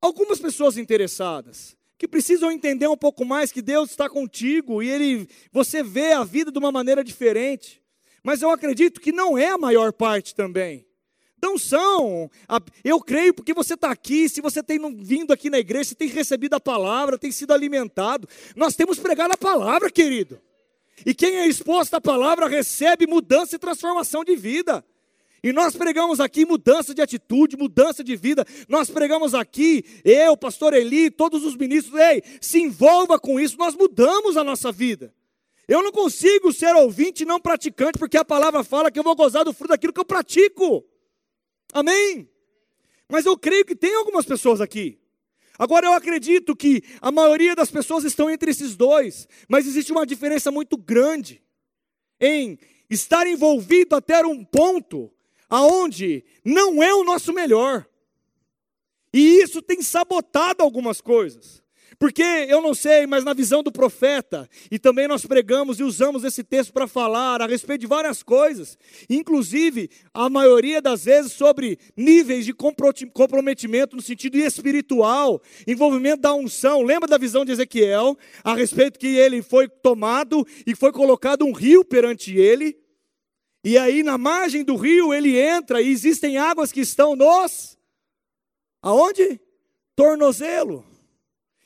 algumas 0.00 0.38
pessoas 0.38 0.78
interessadas 0.78 1.76
que 1.98 2.06
precisam 2.06 2.48
entender 2.52 2.86
um 2.86 2.96
pouco 2.96 3.24
mais 3.24 3.50
que 3.50 3.60
Deus 3.60 3.90
está 3.90 4.08
contigo 4.08 4.84
e 4.84 4.88
ele 4.88 5.28
você 5.50 5.82
vê 5.82 6.12
a 6.12 6.22
vida 6.22 6.52
de 6.52 6.58
uma 6.60 6.70
maneira 6.70 7.02
diferente. 7.02 7.82
Mas 8.22 8.40
eu 8.40 8.50
acredito 8.50 9.00
que 9.00 9.10
não 9.10 9.36
é 9.36 9.48
a 9.48 9.58
maior 9.58 9.92
parte 9.92 10.32
também. 10.32 10.86
Não 11.42 11.58
são. 11.58 12.30
Eu 12.84 13.00
creio 13.00 13.34
porque 13.34 13.52
você 13.52 13.74
está 13.74 13.90
aqui, 13.90 14.28
se 14.28 14.40
você 14.40 14.62
tem 14.62 14.78
vindo 14.94 15.32
aqui 15.32 15.50
na 15.50 15.58
igreja, 15.58 15.92
tem 15.96 16.06
recebido 16.06 16.54
a 16.54 16.60
palavra, 16.60 17.18
tem 17.18 17.32
sido 17.32 17.52
alimentado. 17.52 18.28
Nós 18.54 18.76
temos 18.76 19.00
pregado 19.00 19.34
a 19.34 19.36
palavra, 19.36 19.90
querido. 19.90 20.40
E 21.04 21.12
quem 21.12 21.38
é 21.38 21.48
exposto 21.48 21.94
à 21.94 22.00
palavra 22.00 22.46
recebe 22.46 23.08
mudança 23.08 23.56
e 23.56 23.58
transformação 23.58 24.22
de 24.22 24.36
vida. 24.36 24.84
E 25.42 25.52
nós 25.52 25.74
pregamos 25.74 26.20
aqui 26.20 26.44
mudança 26.44 26.94
de 26.94 27.00
atitude, 27.00 27.56
mudança 27.56 28.04
de 28.04 28.14
vida. 28.14 28.44
Nós 28.68 28.90
pregamos 28.90 29.34
aqui, 29.34 29.84
eu, 30.04 30.36
pastor 30.36 30.74
Eli, 30.74 31.10
todos 31.10 31.44
os 31.44 31.56
ministros, 31.56 31.98
ei, 31.98 32.22
se 32.40 32.60
envolva 32.60 33.18
com 33.18 33.40
isso, 33.40 33.56
nós 33.56 33.74
mudamos 33.74 34.36
a 34.36 34.44
nossa 34.44 34.70
vida. 34.70 35.14
Eu 35.66 35.82
não 35.82 35.92
consigo 35.92 36.52
ser 36.52 36.74
ouvinte 36.74 37.22
e 37.22 37.26
não 37.26 37.40
praticante, 37.40 37.98
porque 37.98 38.16
a 38.16 38.24
palavra 38.24 38.64
fala 38.64 38.90
que 38.90 38.98
eu 38.98 39.04
vou 39.04 39.14
gozar 39.14 39.44
do 39.44 39.52
fruto 39.52 39.70
daquilo 39.70 39.92
que 39.92 40.00
eu 40.00 40.04
pratico. 40.04 40.84
Amém? 41.72 42.28
Mas 43.08 43.24
eu 43.24 43.38
creio 43.38 43.64
que 43.64 43.76
tem 43.76 43.94
algumas 43.94 44.26
pessoas 44.26 44.60
aqui. 44.60 44.98
Agora 45.58 45.86
eu 45.86 45.92
acredito 45.92 46.56
que 46.56 46.82
a 47.00 47.12
maioria 47.12 47.54
das 47.54 47.70
pessoas 47.70 48.04
estão 48.04 48.30
entre 48.30 48.50
esses 48.50 48.76
dois, 48.76 49.28
mas 49.48 49.66
existe 49.66 49.92
uma 49.92 50.06
diferença 50.06 50.50
muito 50.50 50.76
grande 50.76 51.42
em 52.20 52.58
estar 52.88 53.26
envolvido 53.26 53.94
até 53.94 54.24
um 54.26 54.44
ponto 54.44 55.12
aonde 55.50 56.24
não 56.44 56.82
é 56.82 56.94
o 56.94 57.04
nosso 57.04 57.32
melhor. 57.32 57.86
E 59.12 59.42
isso 59.42 59.60
tem 59.60 59.82
sabotado 59.82 60.62
algumas 60.62 61.00
coisas. 61.00 61.60
Porque 62.00 62.22
eu 62.22 62.62
não 62.62 62.72
sei, 62.72 63.06
mas 63.06 63.24
na 63.24 63.34
visão 63.34 63.62
do 63.62 63.70
profeta, 63.70 64.48
e 64.70 64.78
também 64.78 65.06
nós 65.06 65.26
pregamos 65.26 65.78
e 65.78 65.82
usamos 65.82 66.24
esse 66.24 66.42
texto 66.42 66.72
para 66.72 66.88
falar 66.88 67.42
a 67.42 67.46
respeito 67.46 67.82
de 67.82 67.86
várias 67.86 68.22
coisas, 68.22 68.78
inclusive 69.10 69.90
a 70.14 70.30
maioria 70.30 70.80
das 70.80 71.04
vezes 71.04 71.32
sobre 71.32 71.78
níveis 71.94 72.46
de 72.46 72.54
comprometimento 72.54 73.96
no 73.96 74.00
sentido 74.00 74.38
espiritual, 74.38 75.42
envolvimento 75.66 76.22
da 76.22 76.32
unção. 76.32 76.80
Lembra 76.80 77.06
da 77.06 77.18
visão 77.18 77.44
de 77.44 77.52
Ezequiel 77.52 78.16
a 78.42 78.54
respeito 78.54 78.98
que 78.98 79.18
ele 79.18 79.42
foi 79.42 79.68
tomado 79.68 80.46
e 80.66 80.74
foi 80.74 80.92
colocado 80.92 81.44
um 81.44 81.52
rio 81.52 81.84
perante 81.84 82.34
ele? 82.34 82.78
E 83.62 83.76
aí 83.76 84.02
na 84.02 84.16
margem 84.16 84.64
do 84.64 84.76
rio 84.76 85.12
ele 85.12 85.38
entra 85.38 85.82
e 85.82 85.88
existem 85.88 86.38
águas 86.38 86.72
que 86.72 86.80
estão 86.80 87.14
nos 87.14 87.78
aonde? 88.82 89.40
Tornozelo. 89.94 90.84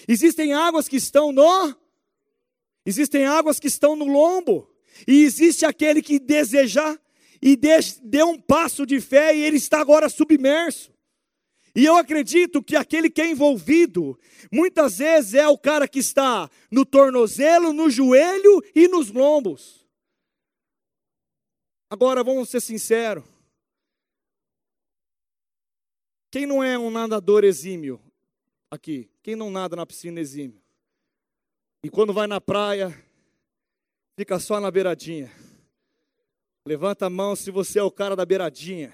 Existem 0.09 0.53
águas 0.53 0.89
que 0.89 0.97
estão 0.97 1.33
no 1.33 1.75
Existem 2.85 3.25
águas 3.25 3.59
que 3.59 3.69
estão 3.69 3.97
no 3.97 4.05
lombo. 4.05 4.69
E 5.07 5.25
existe 5.25 5.65
aquele 5.65 6.03
que 6.03 6.19
deseja 6.19 6.99
e 7.41 7.59
deu 8.03 8.29
um 8.29 8.41
passo 8.41 8.85
de 8.87 9.01
fé 9.01 9.37
e 9.37 9.43
ele 9.43 9.57
está 9.57 9.81
agora 9.81 10.09
submerso. 10.09 10.93
E 11.75 11.85
eu 11.85 11.97
acredito 11.97 12.63
que 12.63 12.77
aquele 12.77 13.11
que 13.11 13.21
é 13.21 13.31
envolvido, 13.31 14.19
muitas 14.53 14.99
vezes 14.99 15.35
é 15.35 15.49
o 15.49 15.59
cara 15.59 15.89
que 15.89 15.99
está 15.99 16.49
no 16.71 16.85
tornozelo, 16.85 17.73
no 17.73 17.91
joelho 17.91 18.63
e 18.75 18.87
nos 18.87 19.11
lombos. 19.11 19.84
Agora 21.89 22.25
vamos 22.25 22.49
ser 22.49 22.61
sinceros. 22.61 23.25
Quem 26.31 26.47
não 26.47 26.65
é 26.65 26.77
um 26.77 26.91
nadador 26.91 27.45
exímio 27.45 28.01
aqui? 28.71 29.09
Quem 29.23 29.37
não 29.37 29.51
nada 29.51 29.77
na 29.77 29.87
piscina 29.87 30.21
exímio? 30.21 30.61
E 31.83 31.89
quando 31.89 32.13
vai 32.13 32.27
na 32.27 32.41
praia, 32.41 32.93
fica 34.17 34.39
só 34.41 34.59
na 34.59 34.71
beiradinha. 34.71 35.31
Levanta 36.67 37.07
a 37.07 37.11
mão 37.11 37.37
se 37.37 37.51
você 37.51 37.79
é 37.79 37.83
o 37.83 37.91
cara 37.91 38.17
da 38.17 38.25
beiradinha. 38.25 38.93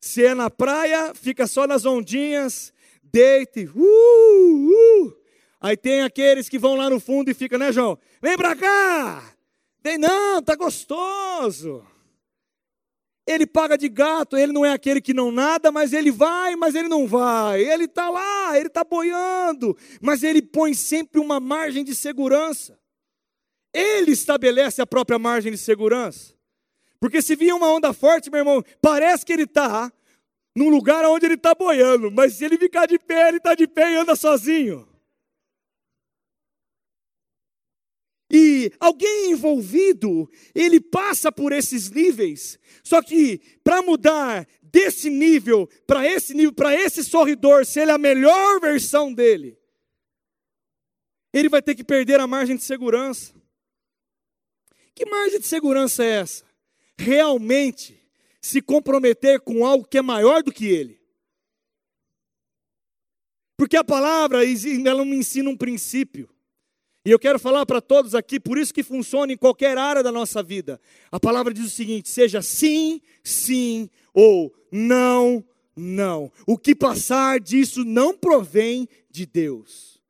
Se 0.00 0.24
é 0.24 0.34
na 0.34 0.48
praia, 0.48 1.14
fica 1.14 1.46
só 1.46 1.66
nas 1.66 1.84
ondinhas, 1.84 2.72
deite, 3.02 3.66
uh, 3.66 5.04
uh. 5.04 5.17
Aí 5.60 5.76
tem 5.76 6.02
aqueles 6.02 6.48
que 6.48 6.58
vão 6.58 6.76
lá 6.76 6.88
no 6.88 7.00
fundo 7.00 7.30
e 7.30 7.34
ficam, 7.34 7.58
né, 7.58 7.72
João? 7.72 7.98
Vem 8.22 8.36
pra 8.36 8.54
cá! 8.54 9.34
Vem 9.82 9.98
não, 9.98 10.42
tá 10.42 10.54
gostoso. 10.54 11.84
Ele 13.26 13.46
paga 13.46 13.76
de 13.76 13.88
gato, 13.88 14.36
ele 14.36 14.52
não 14.52 14.64
é 14.64 14.72
aquele 14.72 15.00
que 15.00 15.12
não 15.12 15.30
nada, 15.30 15.70
mas 15.70 15.92
ele 15.92 16.10
vai, 16.10 16.56
mas 16.56 16.74
ele 16.74 16.88
não 16.88 17.06
vai. 17.06 17.62
Ele 17.62 17.84
está 17.84 18.08
lá, 18.08 18.56
ele 18.56 18.68
está 18.68 18.82
boiando, 18.84 19.76
mas 20.00 20.22
ele 20.22 20.40
põe 20.40 20.72
sempre 20.72 21.20
uma 21.20 21.38
margem 21.38 21.84
de 21.84 21.94
segurança. 21.94 22.78
Ele 23.72 24.12
estabelece 24.12 24.80
a 24.80 24.86
própria 24.86 25.18
margem 25.18 25.52
de 25.52 25.58
segurança. 25.58 26.34
Porque 26.98 27.20
se 27.20 27.36
vir 27.36 27.52
uma 27.52 27.70
onda 27.70 27.92
forte, 27.92 28.30
meu 28.30 28.40
irmão, 28.40 28.64
parece 28.80 29.26
que 29.26 29.32
ele 29.32 29.42
está 29.42 29.92
num 30.56 30.70
lugar 30.70 31.04
onde 31.04 31.26
ele 31.26 31.34
está 31.34 31.54
boiando, 31.54 32.10
mas 32.10 32.32
se 32.34 32.44
ele 32.44 32.58
ficar 32.58 32.86
de 32.86 32.98
pé, 32.98 33.28
ele 33.28 33.36
está 33.36 33.54
de 33.54 33.68
pé 33.68 33.92
e 33.92 33.96
anda 33.96 34.16
sozinho. 34.16 34.88
E 38.30 38.70
alguém 38.78 39.30
envolvido, 39.30 40.30
ele 40.54 40.80
passa 40.80 41.32
por 41.32 41.50
esses 41.52 41.90
níveis. 41.90 42.58
Só 42.84 43.00
que 43.02 43.40
para 43.64 43.80
mudar 43.80 44.46
desse 44.70 45.10
nível 45.10 45.68
para 45.86 46.06
esse 46.06 46.34
nível, 46.34 46.52
para 46.52 46.74
esse 46.74 47.02
sorridor, 47.02 47.64
se 47.64 47.80
ele 47.80 47.90
é 47.90 47.94
a 47.94 47.98
melhor 47.98 48.60
versão 48.60 49.12
dele, 49.12 49.58
ele 51.32 51.48
vai 51.48 51.62
ter 51.62 51.74
que 51.74 51.84
perder 51.84 52.20
a 52.20 52.26
margem 52.26 52.56
de 52.56 52.62
segurança. 52.62 53.34
Que 54.94 55.04
margem 55.06 55.40
de 55.40 55.46
segurança 55.46 56.04
é 56.04 56.20
essa? 56.20 56.44
Realmente 56.98 57.98
se 58.40 58.60
comprometer 58.60 59.40
com 59.40 59.64
algo 59.64 59.86
que 59.86 59.98
é 59.98 60.02
maior 60.02 60.42
do 60.42 60.52
que 60.52 60.66
ele. 60.66 60.98
Porque 63.56 63.76
a 63.76 63.84
palavra, 63.84 64.40
ela 64.86 65.04
me 65.04 65.16
ensina 65.16 65.50
um 65.50 65.56
princípio. 65.56 66.28
E 67.08 67.10
eu 67.10 67.18
quero 67.18 67.38
falar 67.38 67.64
para 67.64 67.80
todos 67.80 68.14
aqui, 68.14 68.38
por 68.38 68.58
isso 68.58 68.74
que 68.74 68.82
funciona 68.82 69.32
em 69.32 69.36
qualquer 69.38 69.78
área 69.78 70.02
da 70.02 70.12
nossa 70.12 70.42
vida. 70.42 70.78
A 71.10 71.18
palavra 71.18 71.54
diz 71.54 71.64
o 71.64 71.70
seguinte: 71.70 72.06
seja 72.06 72.42
sim, 72.42 73.00
sim 73.24 73.88
ou 74.12 74.54
não, 74.70 75.42
não. 75.74 76.30
O 76.46 76.58
que 76.58 76.74
passar 76.74 77.40
disso 77.40 77.82
não 77.82 78.14
provém 78.14 78.86
de 79.10 79.24
Deus. 79.24 80.02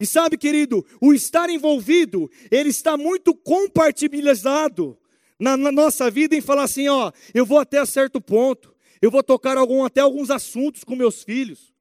E 0.00 0.06
sabe, 0.06 0.38
querido, 0.38 0.86
o 1.02 1.12
estar 1.12 1.50
envolvido, 1.50 2.30
ele 2.50 2.70
está 2.70 2.96
muito 2.96 3.34
compartilhado 3.34 4.98
na, 5.38 5.54
na 5.54 5.70
nossa 5.70 6.10
vida 6.10 6.34
em 6.34 6.40
falar 6.40 6.62
assim: 6.62 6.88
ó, 6.88 7.12
eu 7.34 7.44
vou 7.44 7.58
até 7.58 7.84
certo 7.84 8.22
ponto, 8.22 8.74
eu 9.02 9.10
vou 9.10 9.22
tocar 9.22 9.58
algum, 9.58 9.84
até 9.84 10.00
alguns 10.00 10.30
assuntos 10.30 10.82
com 10.82 10.96
meus 10.96 11.22
filhos. 11.22 11.74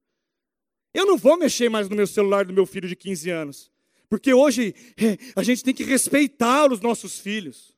Eu 0.93 1.05
não 1.05 1.17
vou 1.17 1.37
mexer 1.37 1.69
mais 1.69 1.87
no 1.87 1.95
meu 1.95 2.05
celular 2.05 2.43
do 2.43 2.51
meu 2.51 2.65
filho 2.65 2.89
de 2.89 2.97
15 2.97 3.29
anos. 3.29 3.78
Porque 4.09 4.33
hoje 4.33 4.75
é, 4.97 5.17
a 5.35 5.43
gente 5.43 5.63
tem 5.63 5.73
que 5.73 5.83
respeitar 5.83 6.71
os 6.71 6.81
nossos 6.81 7.19
filhos. 7.19 7.77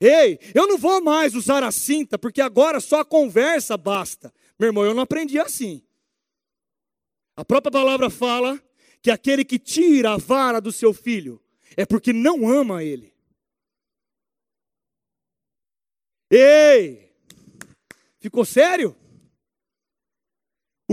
Ei, 0.00 0.38
eu 0.54 0.66
não 0.66 0.78
vou 0.78 1.02
mais 1.02 1.34
usar 1.34 1.64
a 1.64 1.72
cinta, 1.72 2.18
porque 2.18 2.40
agora 2.40 2.80
só 2.80 3.00
a 3.00 3.04
conversa 3.04 3.76
basta. 3.76 4.32
Meu 4.58 4.68
irmão, 4.68 4.84
eu 4.84 4.94
não 4.94 5.02
aprendi 5.02 5.38
assim. 5.38 5.82
A 7.36 7.44
própria 7.44 7.72
palavra 7.72 8.08
fala 8.08 8.62
que 9.02 9.10
aquele 9.10 9.44
que 9.44 9.58
tira 9.58 10.12
a 10.12 10.16
vara 10.16 10.60
do 10.60 10.70
seu 10.70 10.94
filho 10.94 11.42
é 11.76 11.84
porque 11.84 12.12
não 12.12 12.48
ama 12.48 12.84
ele. 12.84 13.12
Ei! 16.30 17.12
Ficou 18.20 18.44
sério? 18.44 18.96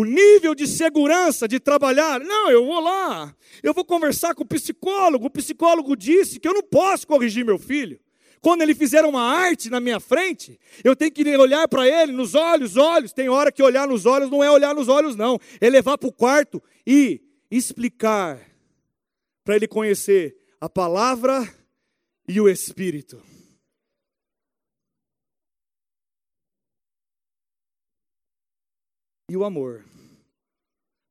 O 0.01 0.03
nível 0.03 0.55
de 0.55 0.65
segurança 0.65 1.47
de 1.47 1.59
trabalhar, 1.59 2.19
não, 2.19 2.49
eu 2.49 2.65
vou 2.65 2.79
lá, 2.79 3.35
eu 3.61 3.71
vou 3.71 3.85
conversar 3.85 4.33
com 4.33 4.41
o 4.41 4.47
psicólogo. 4.47 5.27
O 5.27 5.29
psicólogo 5.29 5.95
disse 5.95 6.39
que 6.39 6.47
eu 6.47 6.55
não 6.55 6.63
posso 6.63 7.05
corrigir 7.05 7.45
meu 7.45 7.59
filho. 7.59 7.99
Quando 8.41 8.63
ele 8.63 8.73
fizer 8.73 9.05
uma 9.05 9.21
arte 9.21 9.69
na 9.69 9.79
minha 9.79 9.99
frente, 9.99 10.59
eu 10.83 10.95
tenho 10.95 11.11
que 11.11 11.37
olhar 11.37 11.67
para 11.67 11.87
ele 11.87 12.11
nos 12.13 12.33
olhos, 12.33 12.77
olhos. 12.77 13.13
Tem 13.13 13.29
hora 13.29 13.51
que 13.51 13.61
olhar 13.61 13.87
nos 13.87 14.07
olhos 14.07 14.31
não 14.31 14.43
é 14.43 14.49
olhar 14.49 14.73
nos 14.73 14.87
olhos, 14.87 15.15
não. 15.15 15.37
É 15.59 15.69
levar 15.69 15.99
para 15.99 16.09
o 16.09 16.11
quarto 16.11 16.59
e 16.83 17.21
explicar 17.51 18.41
para 19.43 19.55
ele 19.55 19.67
conhecer 19.67 20.35
a 20.59 20.67
palavra 20.67 21.47
e 22.27 22.41
o 22.41 22.49
Espírito. 22.49 23.21
E 29.29 29.37
o 29.37 29.45
amor. 29.45 29.90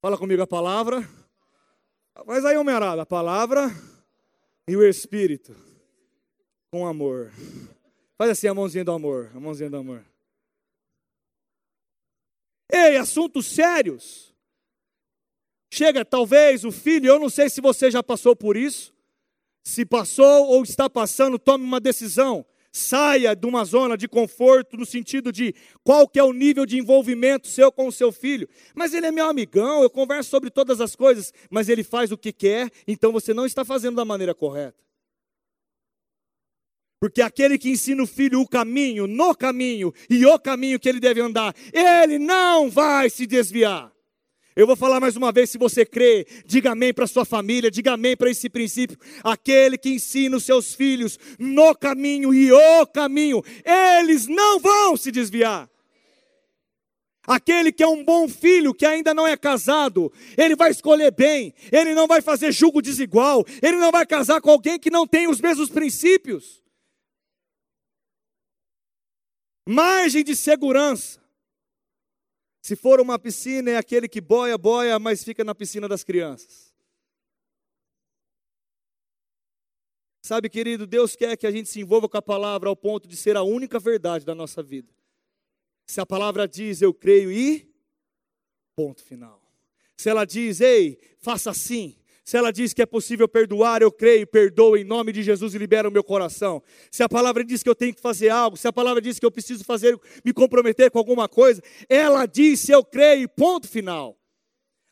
Fala 0.01 0.17
comigo 0.17 0.41
a 0.41 0.47
palavra. 0.47 1.07
Faz 2.25 2.43
aí, 2.47 2.57
Homem-Arada, 2.57 3.03
a 3.03 3.07
palavra 3.07 3.69
e 4.67 4.75
o 4.75 4.83
Espírito. 4.83 5.55
Com 6.71 6.87
amor. 6.87 7.31
Faz 8.17 8.31
assim 8.31 8.47
a 8.47 8.55
mãozinha 8.55 8.83
do 8.83 8.93
amor. 8.93 9.31
A 9.35 9.39
mãozinha 9.39 9.69
do 9.69 9.77
amor. 9.77 10.03
Ei, 12.73 12.97
assuntos 12.97 13.45
sérios. 13.45 14.35
Chega, 15.71 16.03
talvez 16.03 16.65
o 16.65 16.73
filho, 16.73 17.07
eu 17.07 17.19
não 17.19 17.29
sei 17.29 17.51
se 17.51 17.61
você 17.61 17.91
já 17.91 18.03
passou 18.03 18.35
por 18.35 18.57
isso. 18.57 18.95
Se 19.63 19.85
passou 19.85 20.47
ou 20.47 20.63
está 20.63 20.89
passando, 20.89 21.39
tome 21.39 21.63
uma 21.63 21.79
decisão. 21.79 22.47
Saia 22.73 23.35
de 23.35 23.47
uma 23.47 23.65
zona 23.65 23.97
de 23.97 24.07
conforto 24.07 24.77
no 24.77 24.87
sentido 24.87 25.33
de 25.33 25.55
qual 25.83 26.07
que 26.07 26.19
é 26.19 26.23
o 26.23 26.33
nível 26.33 26.65
de 26.65 26.79
envolvimento 26.79 27.49
seu 27.49 27.73
com 27.73 27.89
o 27.89 27.93
seu 27.93 28.13
filho. 28.13 28.49
Mas 28.75 28.95
ele 28.95 29.07
é 29.07 29.11
meu 29.11 29.27
amigão, 29.27 29.83
eu 29.83 29.91
converso 29.91 30.31
sobre 30.31 30.51
todas 30.51 30.81
as 30.81 30.95
coisas, 30.95 31.33
mas 31.51 31.69
ele 31.69 31.83
faz 31.83 32.13
o 32.13 32.19
que 32.19 32.33
quer, 32.33 32.71
então 32.87 33.11
você 33.11 33.35
não 33.35 33.45
está 33.45 33.65
fazendo 33.65 33.97
da 33.97 34.05
maneira 34.05 34.35
correta. 34.35 34.79
Porque 37.01 37.23
aquele 37.23 37.57
que 37.57 37.71
ensina 37.71 38.03
o 38.03 38.07
filho 38.07 38.41
o 38.41 38.47
caminho, 38.47 39.07
no 39.07 39.35
caminho 39.35 39.93
e 40.09 40.25
o 40.27 40.39
caminho 40.39 40.79
que 40.79 40.89
ele 40.89 41.01
deve 41.01 41.21
andar, 41.21 41.55
ele 41.73 42.19
não 42.19 42.71
vai 42.71 43.09
se 43.09 43.27
desviar. 43.27 43.91
Eu 44.57 44.67
vou 44.67 44.75
falar 44.75 44.99
mais 44.99 45.17
uma 45.17 45.31
vez, 45.31 45.49
se 45.49 45.59
você 45.59 45.87
crê, 45.87 46.27
diga 46.45 46.73
amém 46.73 46.93
para 46.93 47.07
sua 47.07 47.25
família, 47.25 47.71
diga 47.71 47.93
amém 47.93 48.17
para 48.17 48.31
esse 48.31 48.49
princípio. 48.49 48.99
Aquele 49.23 49.79
que 49.79 49.91
ensina 49.91 50.37
os 50.37 50.45
seus 50.45 50.75
filhos 50.75 51.19
no 51.39 51.75
caminho 51.75 52.35
e 52.35 52.51
o 52.53 52.87
caminho, 52.87 53.43
eles 53.65 54.27
não 54.27 54.59
vão 54.59 54.97
se 54.97 55.13
desviar. 55.13 55.71
Aquele 57.27 57.71
que 57.71 57.83
é 57.83 57.87
um 57.87 58.05
bom 58.05 58.27
filho, 58.29 58.75
que 58.75 58.85
ainda 58.85 59.15
não 59.15 59.25
é 59.25 59.37
casado, 59.37 60.13
ele 60.37 60.57
vai 60.57 60.73
escolher 60.73 61.13
bem, 61.13 61.55
ele 61.71 61.95
não 61.95 62.09
vai 62.09 62.21
fazer 62.21 62.51
julgo 62.51 62.83
desigual, 62.83 63.45
ele 63.63 63.77
não 63.77 63.93
vai 63.93 64.05
casar 64.05 64.41
com 64.41 64.51
alguém 64.51 64.81
que 64.81 64.91
não 64.91 65.07
tem 65.07 65.29
os 65.29 65.41
mesmos 65.41 65.69
princípios. 65.71 66.61
Margem 69.65 70.25
de 70.25 70.35
segurança. 70.35 71.20
Se 72.61 72.77
for 72.77 73.01
uma 73.01 73.19
piscina, 73.19 73.71
é 73.71 73.77
aquele 73.77 74.09
que 74.09 74.21
boia, 74.21 74.59
boia, 74.59 74.99
mas 74.99 75.25
fica 75.25 75.43
na 75.43 75.55
piscina 75.55 75.89
das 75.89 76.05
crianças. 76.05 76.71
Sabe, 80.23 80.49
querido, 80.49 80.87
Deus 80.87 81.17
quer 81.17 81.37
que 81.37 81.47
a 81.47 81.51
gente 81.51 81.69
se 81.69 81.81
envolva 81.81 82.09
com 82.09 82.17
a 82.17 82.23
palavra 82.23 82.69
ao 82.69 82.77
ponto 82.77 83.09
de 83.09 83.17
ser 83.17 83.37
a 83.37 83.43
única 83.43 83.79
verdade 83.79 84.25
da 84.25 84.35
nossa 84.35 84.63
vida. 84.63 84.93
Se 85.87 86.01
a 86.01 86.07
palavra 86.07 86.47
diz 86.47 86.83
eu 86.83 86.95
creio 86.95 87.33
e 87.33 87.69
ponto 88.77 89.03
final. 89.03 89.43
Se 89.97 90.09
ela 90.09 90.25
diz, 90.25 90.61
ei, 90.61 91.01
faça 91.19 91.51
assim, 91.51 92.00
se 92.31 92.37
ela 92.37 92.53
diz 92.53 92.73
que 92.73 92.81
é 92.81 92.87
possível 92.87 93.29
perdoar, 93.29 93.83
eu 93.83 93.91
creio, 93.91 94.25
perdoo 94.25 94.77
em 94.77 94.85
nome 94.85 95.11
de 95.11 95.21
Jesus 95.21 95.53
e 95.53 95.59
libera 95.59 95.89
o 95.89 95.91
meu 95.91 96.05
coração. 96.05 96.63
Se 96.89 97.03
a 97.03 97.09
palavra 97.09 97.45
diz 97.45 97.61
que 97.61 97.69
eu 97.69 97.75
tenho 97.75 97.93
que 97.93 98.01
fazer 98.01 98.29
algo, 98.29 98.57
se 98.57 98.69
a 98.69 98.73
palavra 98.73 99.03
diz 99.03 99.19
que 99.19 99.27
eu 99.27 99.33
preciso 99.33 99.65
fazer, 99.65 99.99
me 100.25 100.33
comprometer 100.33 100.93
com 100.93 100.99
alguma 101.01 101.29
coisa, 101.29 101.61
ela 101.89 102.27
disse, 102.27 102.71
eu 102.71 102.85
creio, 102.85 103.29
ponto 103.29 103.67
final. 103.67 104.17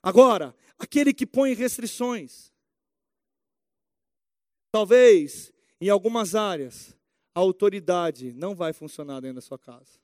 Agora, 0.02 0.52
aquele 0.76 1.14
que 1.14 1.24
põe 1.24 1.54
restrições. 1.54 2.52
Talvez, 4.72 5.52
em 5.80 5.88
algumas 5.88 6.34
áreas, 6.34 6.92
a 7.36 7.38
autoridade 7.38 8.32
não 8.32 8.52
vai 8.52 8.72
funcionar 8.72 9.20
dentro 9.20 9.36
da 9.36 9.42
sua 9.42 9.60
casa. 9.60 10.00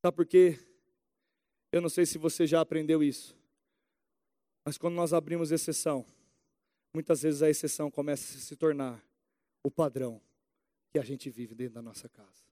Sabe 0.00 0.16
por 0.16 0.26
quê? 0.26 0.56
Eu 1.72 1.80
não 1.80 1.88
sei 1.88 2.06
se 2.06 2.18
você 2.18 2.46
já 2.46 2.60
aprendeu 2.60 3.02
isso. 3.02 3.36
Mas 4.66 4.76
quando 4.76 4.96
nós 4.96 5.12
abrimos 5.12 5.52
exceção, 5.52 6.04
muitas 6.92 7.22
vezes 7.22 7.40
a 7.40 7.48
exceção 7.48 7.88
começa 7.88 8.36
a 8.36 8.40
se 8.40 8.56
tornar 8.56 9.00
o 9.62 9.70
padrão 9.70 10.20
que 10.90 10.98
a 10.98 11.04
gente 11.04 11.30
vive 11.30 11.54
dentro 11.54 11.74
da 11.74 11.82
nossa 11.82 12.08
casa. 12.08 12.42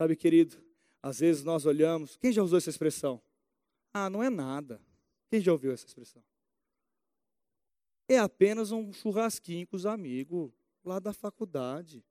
Sabe, 0.00 0.14
querido, 0.14 0.56
às 1.02 1.18
vezes 1.18 1.42
nós 1.42 1.66
olhamos, 1.66 2.16
quem 2.16 2.30
já 2.30 2.40
usou 2.40 2.56
essa 2.56 2.70
expressão? 2.70 3.20
Ah, 3.92 4.08
não 4.08 4.22
é 4.22 4.30
nada. 4.30 4.80
Quem 5.28 5.40
já 5.40 5.50
ouviu 5.50 5.72
essa 5.72 5.86
expressão? 5.86 6.22
É 8.08 8.18
apenas 8.18 8.70
um 8.70 8.92
churrasquinho 8.92 9.66
com 9.66 9.74
os 9.74 9.86
amigos 9.86 10.52
lá 10.84 11.00
da 11.00 11.12
faculdade. 11.12 12.04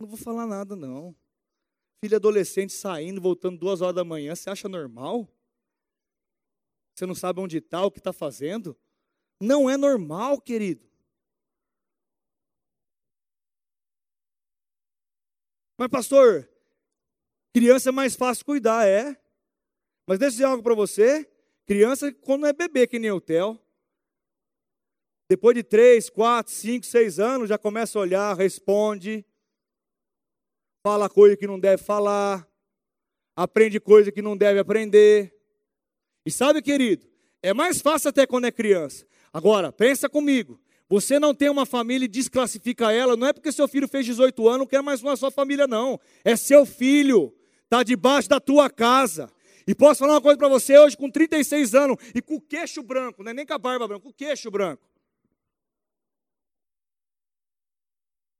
Não 0.00 0.08
vou 0.08 0.16
falar 0.16 0.46
nada, 0.46 0.74
não. 0.74 1.14
Filho 2.02 2.16
adolescente 2.16 2.72
saindo, 2.72 3.20
voltando 3.20 3.58
duas 3.58 3.82
horas 3.82 3.96
da 3.96 4.04
manhã, 4.04 4.34
você 4.34 4.48
acha 4.48 4.66
normal? 4.66 5.28
Você 6.96 7.04
não 7.04 7.14
sabe 7.14 7.40
onde 7.40 7.58
está, 7.58 7.84
o 7.84 7.90
que 7.90 7.98
está 7.98 8.10
fazendo? 8.10 8.74
Não 9.38 9.68
é 9.68 9.76
normal, 9.76 10.40
querido. 10.40 10.88
Mas, 15.78 15.88
pastor, 15.88 16.48
criança 17.52 17.90
é 17.90 17.92
mais 17.92 18.16
fácil 18.16 18.46
cuidar, 18.46 18.88
é. 18.88 19.14
Mas 20.06 20.18
deixa 20.18 20.24
eu 20.24 20.36
dizer 20.36 20.44
algo 20.44 20.62
para 20.62 20.74
você. 20.74 21.30
Criança, 21.66 22.10
quando 22.14 22.46
é 22.46 22.52
bebê, 22.54 22.86
que 22.86 22.98
nem 22.98 23.10
o 23.10 23.20
Theo, 23.20 23.60
depois 25.28 25.54
de 25.54 25.62
três, 25.62 26.08
quatro, 26.08 26.50
cinco, 26.50 26.86
seis 26.86 27.18
anos, 27.18 27.50
já 27.50 27.58
começa 27.58 27.98
a 27.98 28.02
olhar, 28.02 28.34
responde, 28.34 29.22
fala 30.82 31.10
coisa 31.10 31.36
que 31.36 31.46
não 31.46 31.60
deve 31.60 31.82
falar, 31.82 32.48
aprende 33.36 33.78
coisa 33.78 34.10
que 34.10 34.22
não 34.22 34.34
deve 34.34 34.60
aprender. 34.60 35.35
E 36.26 36.30
sabe, 36.32 36.60
querido, 36.60 37.06
é 37.40 37.54
mais 37.54 37.80
fácil 37.80 38.10
até 38.10 38.26
quando 38.26 38.46
é 38.46 38.50
criança. 38.50 39.06
Agora, 39.32 39.70
pensa 39.70 40.08
comigo. 40.08 40.60
Você 40.88 41.20
não 41.20 41.32
tem 41.32 41.48
uma 41.48 41.64
família 41.64 42.04
e 42.04 42.08
desclassifica 42.08 42.92
ela, 42.92 43.16
não 43.16 43.28
é 43.28 43.32
porque 43.32 43.52
seu 43.52 43.68
filho 43.68 43.86
fez 43.86 44.04
18 44.06 44.48
anos, 44.48 44.58
não 44.58 44.66
quer 44.66 44.82
mais 44.82 45.00
uma 45.02 45.16
sua 45.16 45.30
família, 45.30 45.68
não. 45.68 46.00
É 46.24 46.34
seu 46.34 46.66
filho, 46.66 47.32
está 47.62 47.84
debaixo 47.84 48.28
da 48.28 48.40
tua 48.40 48.68
casa. 48.68 49.30
E 49.68 49.74
posso 49.74 50.00
falar 50.00 50.14
uma 50.14 50.20
coisa 50.20 50.36
para 50.36 50.48
você 50.48 50.76
hoje, 50.76 50.96
com 50.96 51.08
36 51.08 51.74
anos 51.74 51.96
e 52.14 52.20
com 52.20 52.36
o 52.36 52.40
queixo 52.40 52.82
branco, 52.82 53.22
não 53.22 53.30
é 53.30 53.34
nem 53.34 53.46
com 53.46 53.54
a 53.54 53.58
barba 53.58 53.86
branca, 53.86 54.02
com 54.02 54.10
o 54.10 54.14
queixo 54.14 54.50
branco. 54.50 54.82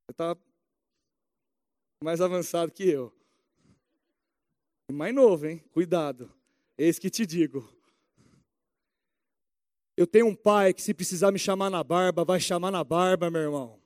Você 0.07 0.12
está 0.12 0.37
mais 2.03 2.20
avançado 2.20 2.70
que 2.72 2.89
eu. 2.89 3.12
E 4.89 4.93
mais 4.93 5.14
novo, 5.14 5.47
hein? 5.47 5.59
Cuidado. 5.72 6.32
Eis 6.78 6.99
que 6.99 7.11
te 7.11 7.26
digo. 7.26 7.76
Eu 9.97 10.07
tenho 10.07 10.26
um 10.26 10.34
pai 10.34 10.74
que, 10.74 10.82
se 10.82 10.92
precisar 10.92 11.32
me 11.32 11.38
chamar 11.38 11.70
na 11.70 11.82
barba, 11.82 12.24
vai 12.24 12.38
chamar 12.38 12.70
na 12.70 12.84
barba, 12.84 13.30
meu 13.30 13.40
irmão. 13.40 13.80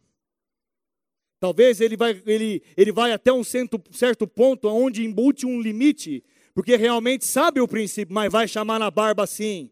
Talvez 1.39 1.81
ele 1.81 1.97
vai, 1.97 2.21
ele, 2.27 2.63
ele 2.77 2.93
vai 2.93 3.13
até 3.13 3.33
um 3.33 3.43
certo, 3.43 3.81
certo 3.93 4.27
ponto 4.27 4.69
onde 4.69 5.05
embute 5.05 5.47
um 5.47 5.61
limite, 5.61 6.23
porque 6.53 6.77
realmente 6.77 7.25
sabe 7.25 7.61
o 7.61 7.69
princípio, 7.69 8.15
mas 8.15 8.31
vai 8.31 8.47
chamar 8.47 8.79
na 8.79 8.91
barba 8.91 9.27
sim. 9.27 9.71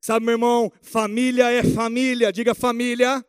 Sabe, 0.00 0.24
meu 0.24 0.34
irmão, 0.34 0.72
família 0.80 1.50
é 1.50 1.62
família, 1.62 2.32
diga 2.32 2.54
família. 2.54 3.24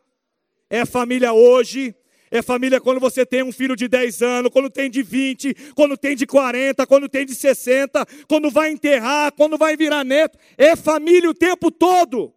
É 0.70 0.86
família 0.86 1.34
hoje, 1.34 1.96
é 2.32 2.42
família 2.42 2.80
quando 2.80 3.00
você 3.00 3.26
tem 3.26 3.42
um 3.42 3.52
filho 3.52 3.76
de 3.76 3.88
10 3.88 4.22
anos, 4.22 4.52
quando 4.52 4.70
tem 4.70 4.90
de 4.90 5.02
20, 5.02 5.74
quando 5.74 5.98
tem 5.98 6.16
de 6.16 6.28
40, 6.28 6.86
quando 6.86 7.10
tem 7.10 7.26
de 7.26 7.34
60, 7.34 8.06
quando 8.28 8.52
vai 8.52 8.72
enterrar, 8.72 9.32
quando 9.34 9.58
vai 9.58 9.76
virar 9.76 10.04
neto. 10.04 10.38
É 10.58 10.76
família 10.76 11.30
o 11.30 11.34
tempo 11.34 11.72
todo. 11.72 12.34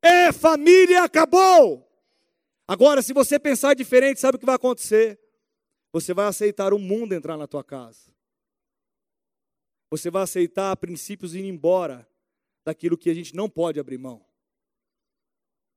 É 0.00 0.32
família, 0.32 1.02
acabou. 1.02 1.86
Agora, 2.66 3.02
se 3.02 3.12
você 3.12 3.38
pensar 3.38 3.74
diferente, 3.74 4.20
sabe 4.20 4.36
o 4.36 4.38
que 4.38 4.46
vai 4.46 4.54
acontecer? 4.54 5.20
Você 5.92 6.14
vai 6.14 6.26
aceitar 6.26 6.72
o 6.72 6.78
mundo 6.78 7.14
entrar 7.14 7.36
na 7.36 7.46
tua 7.46 7.64
casa. 7.64 8.14
Você 9.90 10.10
vai 10.10 10.22
aceitar 10.22 10.76
princípios 10.76 11.34
indo 11.34 11.48
embora 11.48 12.08
daquilo 12.64 12.96
que 12.96 13.10
a 13.10 13.14
gente 13.14 13.34
não 13.34 13.48
pode 13.48 13.80
abrir 13.80 13.98
mão. 13.98 14.24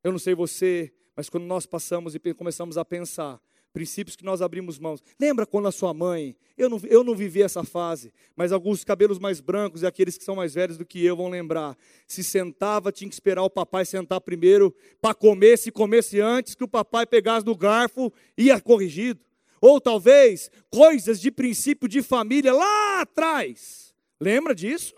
Eu 0.03 0.11
não 0.11 0.19
sei 0.19 0.35
você, 0.35 0.93
mas 1.15 1.29
quando 1.29 1.45
nós 1.45 1.65
passamos 1.65 2.15
e 2.15 2.33
começamos 2.33 2.77
a 2.77 2.85
pensar, 2.85 3.39
princípios 3.71 4.15
que 4.15 4.23
nós 4.23 4.41
abrimos 4.41 4.77
mãos. 4.77 5.01
Lembra 5.19 5.45
quando 5.45 5.67
a 5.67 5.71
sua 5.71 5.93
mãe, 5.93 6.35
eu 6.57 6.69
não, 6.69 6.79
eu 6.83 7.03
não 7.03 7.15
vivi 7.15 7.41
essa 7.41 7.63
fase, 7.63 8.13
mas 8.35 8.51
alguns 8.51 8.83
cabelos 8.83 9.17
mais 9.17 9.39
brancos 9.39 9.81
e 9.81 9.85
aqueles 9.85 10.17
que 10.17 10.23
são 10.23 10.35
mais 10.35 10.53
velhos 10.53 10.77
do 10.77 10.85
que 10.85 11.03
eu 11.03 11.15
vão 11.15 11.29
lembrar. 11.29 11.77
Se 12.05 12.23
sentava, 12.23 12.91
tinha 12.91 13.09
que 13.09 13.15
esperar 13.15 13.43
o 13.43 13.49
papai 13.49 13.85
sentar 13.85 14.21
primeiro 14.21 14.75
para 15.01 15.15
comer, 15.15 15.57
se 15.57 15.71
comesse 15.71 16.19
antes 16.19 16.55
que 16.55 16.63
o 16.63 16.67
papai 16.67 17.05
pegasse 17.05 17.45
do 17.45 17.55
garfo, 17.55 18.11
ia 18.37 18.59
corrigido. 18.59 19.21
Ou 19.59 19.79
talvez 19.79 20.49
coisas 20.69 21.21
de 21.21 21.31
princípio 21.31 21.87
de 21.87 22.01
família 22.01 22.53
lá 22.53 23.01
atrás. 23.01 23.93
Lembra 24.19 24.55
disso? 24.55 24.95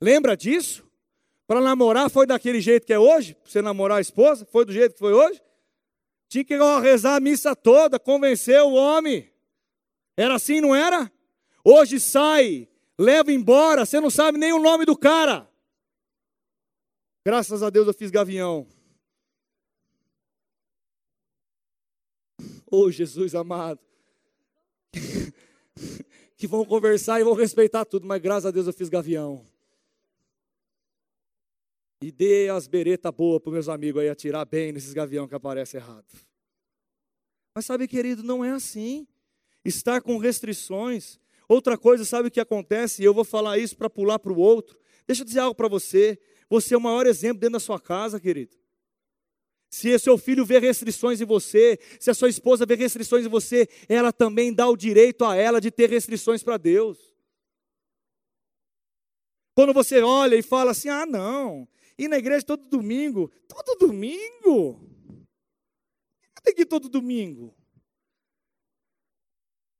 Lembra 0.00 0.36
disso? 0.36 0.85
Para 1.46 1.60
namorar 1.60 2.10
foi 2.10 2.26
daquele 2.26 2.60
jeito 2.60 2.86
que 2.86 2.92
é 2.92 2.98
hoje? 2.98 3.34
Para 3.34 3.50
você 3.50 3.62
namorar 3.62 3.98
a 3.98 4.00
esposa? 4.00 4.44
Foi 4.46 4.64
do 4.64 4.72
jeito 4.72 4.94
que 4.94 4.98
foi 4.98 5.12
hoje? 5.12 5.40
Tinha 6.28 6.44
que 6.44 6.56
rezar 6.80 7.16
a 7.16 7.20
missa 7.20 7.54
toda, 7.54 8.00
convencer 8.00 8.60
o 8.62 8.72
homem. 8.72 9.32
Era 10.16 10.34
assim, 10.34 10.60
não 10.60 10.74
era? 10.74 11.10
Hoje 11.64 12.00
sai, 12.00 12.68
leva 12.98 13.30
embora, 13.30 13.86
você 13.86 14.00
não 14.00 14.10
sabe 14.10 14.38
nem 14.38 14.52
o 14.52 14.58
nome 14.58 14.84
do 14.84 14.96
cara. 14.96 15.48
Graças 17.24 17.62
a 17.62 17.70
Deus 17.70 17.86
eu 17.86 17.94
fiz 17.94 18.10
gavião. 18.10 18.66
Oh, 22.70 22.90
Jesus 22.90 23.34
amado. 23.34 23.80
que 26.36 26.46
vão 26.46 26.64
conversar 26.64 27.20
e 27.20 27.24
vão 27.24 27.34
respeitar 27.34 27.84
tudo, 27.84 28.06
mas 28.06 28.20
graças 28.20 28.46
a 28.46 28.50
Deus 28.50 28.66
eu 28.66 28.72
fiz 28.72 28.88
gavião. 28.88 29.44
E 32.00 32.12
dê 32.12 32.48
as 32.48 32.66
beretas 32.66 33.12
boas 33.12 33.42
para 33.42 33.52
meus 33.52 33.68
amigos 33.68 34.02
aí 34.02 34.08
atirar 34.08 34.44
bem 34.44 34.72
nesses 34.72 34.92
gavião 34.92 35.26
que 35.26 35.34
aparece 35.34 35.76
errado. 35.76 36.06
Mas 37.54 37.64
sabe, 37.64 37.88
querido, 37.88 38.22
não 38.22 38.44
é 38.44 38.50
assim. 38.50 39.06
Estar 39.64 40.02
com 40.02 40.18
restrições. 40.18 41.18
Outra 41.48 41.78
coisa, 41.78 42.04
sabe 42.04 42.28
o 42.28 42.30
que 42.30 42.40
acontece? 42.40 43.02
E 43.02 43.04
eu 43.04 43.14
vou 43.14 43.24
falar 43.24 43.56
isso 43.58 43.76
para 43.76 43.88
pular 43.88 44.18
para 44.18 44.32
o 44.32 44.38
outro. 44.38 44.78
Deixa 45.06 45.22
eu 45.22 45.26
dizer 45.26 45.40
algo 45.40 45.54
para 45.54 45.68
você. 45.68 46.18
Você 46.50 46.74
é 46.74 46.76
o 46.76 46.80
maior 46.80 47.06
exemplo 47.06 47.40
dentro 47.40 47.54
da 47.54 47.60
sua 47.60 47.80
casa, 47.80 48.20
querido. 48.20 48.56
Se 49.70 49.98
seu 49.98 50.16
filho 50.16 50.44
vê 50.44 50.58
restrições 50.58 51.20
em 51.20 51.24
você, 51.24 51.78
se 51.98 52.10
a 52.10 52.14
sua 52.14 52.28
esposa 52.28 52.64
vê 52.64 52.74
restrições 52.74 53.26
em 53.26 53.28
você, 53.28 53.68
ela 53.88 54.12
também 54.12 54.52
dá 54.52 54.68
o 54.68 54.76
direito 54.76 55.24
a 55.24 55.34
ela 55.34 55.60
de 55.60 55.70
ter 55.70 55.90
restrições 55.90 56.42
para 56.42 56.56
Deus. 56.56 56.98
Quando 59.54 59.72
você 59.72 60.02
olha 60.02 60.36
e 60.36 60.42
fala 60.42 60.70
assim: 60.70 60.88
ah, 60.88 61.06
não, 61.06 61.66
ir 61.98 62.08
na 62.08 62.18
igreja 62.18 62.44
todo 62.44 62.68
domingo. 62.68 63.30
Todo 63.48 63.78
domingo? 63.78 64.80
Tem 66.46 66.54
que 66.54 66.62
ir 66.62 66.66
todo 66.66 66.88
domingo. 66.88 67.52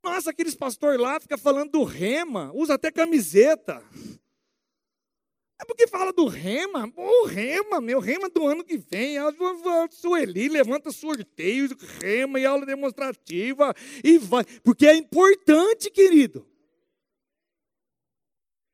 Nossa, 0.03 0.31
aqueles 0.31 0.57
pastores 0.57 1.01
lá 1.01 1.21
ficam 1.21 1.39
falando 1.39 1.71
do 1.71 1.85
rema, 1.85 2.51
usa 2.53 2.75
até 2.75 2.91
camiseta. 2.91 3.81
É 5.61 5.65
porque 5.65 5.87
fala 5.87 6.13
do 6.13 6.27
rema, 6.27 6.93
o 6.97 7.25
rema, 7.25 7.81
meu, 7.81 8.01
rema 8.01 8.29
do 8.29 8.47
ano 8.47 8.65
que 8.65 8.77
vem. 8.77 9.17
A 9.17 9.33
Sueli 9.91 10.49
levanta 10.49 10.91
sorteio, 10.91 11.69
rema 12.01 12.41
e 12.41 12.45
aula 12.45 12.67
demonstrativa 12.67 13.73
e 14.03 14.19
vai. 14.19 14.45
Porque 14.63 14.87
é 14.87 14.95
importante, 14.97 15.89
querido. 15.89 16.47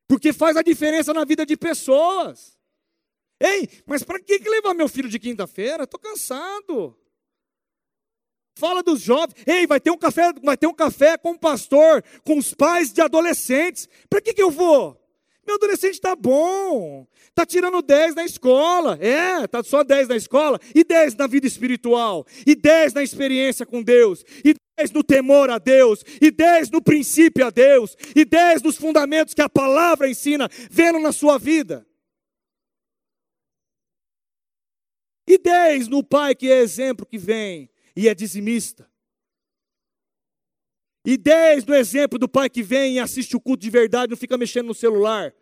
Porque 0.07 0.33
faz 0.33 0.57
a 0.57 0.63
diferença 0.63 1.13
na 1.13 1.23
vida 1.23 1.45
de 1.45 1.55
pessoas. 1.55 2.52
Ei, 3.39 3.69
mas 3.85 4.03
para 4.03 4.19
que 4.19 4.37
levar 4.37 4.73
meu 4.73 4.87
filho 4.87 5.09
de 5.09 5.19
quinta-feira? 5.19 5.83
Estou 5.83 5.99
cansado. 5.99 6.97
Fala 8.55 8.83
dos 8.83 9.01
jovens. 9.01 9.35
Ei, 9.47 9.65
vai 9.65 9.79
ter 9.79 9.91
um 9.91 9.97
café, 9.97 10.31
vai 10.43 10.55
ter 10.55 10.67
um 10.67 10.73
café 10.73 11.17
com 11.17 11.31
o 11.31 11.39
pastor, 11.39 12.03
com 12.23 12.37
os 12.37 12.53
pais 12.53 12.93
de 12.93 13.01
adolescentes. 13.01 13.89
Para 14.09 14.21
que, 14.21 14.33
que 14.33 14.41
eu 14.41 14.51
vou? 14.51 14.99
Meu 15.45 15.55
adolescente 15.55 15.95
está 15.95 16.15
bom. 16.15 17.05
Está 17.27 17.45
tirando 17.45 17.81
10 17.81 18.15
na 18.15 18.23
escola. 18.23 18.97
É, 19.01 19.43
está 19.43 19.63
só 19.63 19.83
10 19.83 20.07
na 20.07 20.15
escola. 20.15 20.59
E 20.73 20.83
10 20.83 21.15
na 21.15 21.27
vida 21.27 21.47
espiritual. 21.47 22.25
E 22.45 22.55
10 22.55 22.93
na 22.93 23.03
experiência 23.03 23.65
com 23.65 23.81
Deus. 23.81 24.23
E 24.45 24.55
10 24.77 24.91
no 24.91 25.03
temor 25.03 25.49
a 25.49 25.57
Deus. 25.57 26.03
E 26.21 26.31
10 26.31 26.69
no 26.69 26.81
princípio 26.81 27.45
a 27.45 27.49
Deus. 27.49 27.97
E 28.15 28.23
10 28.23 28.61
nos 28.61 28.77
fundamentos 28.77 29.33
que 29.33 29.41
a 29.41 29.49
palavra 29.49 30.09
ensina, 30.09 30.47
vendo 30.69 30.99
na 30.99 31.11
sua 31.11 31.37
vida. 31.37 31.85
E 35.27 35.37
dez 35.37 35.87
no 35.87 36.03
pai 36.03 36.35
que 36.35 36.51
é 36.51 36.59
exemplo 36.59 37.05
que 37.05 37.17
vem 37.17 37.69
e 37.95 38.07
é 38.07 38.15
dizimista. 38.15 38.89
E 41.05 41.17
dez 41.17 41.65
no 41.65 41.75
exemplo 41.75 42.17
do 42.17 42.29
pai 42.29 42.49
que 42.49 42.63
vem 42.63 42.95
e 42.95 42.99
assiste 42.99 43.35
o 43.35 43.41
culto 43.41 43.61
de 43.61 43.69
verdade, 43.69 44.11
não 44.11 44.17
fica 44.17 44.37
mexendo 44.37 44.67
no 44.67 44.73
celular. 44.73 45.33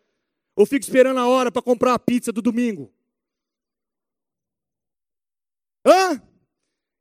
Ou 0.56 0.66
fica 0.66 0.86
esperando 0.86 1.20
a 1.20 1.28
hora 1.28 1.52
para 1.52 1.62
comprar 1.62 1.94
a 1.94 2.00
pizza 2.00 2.32
do 2.32 2.42
domingo. 2.42 2.92
Hã? 5.86 6.22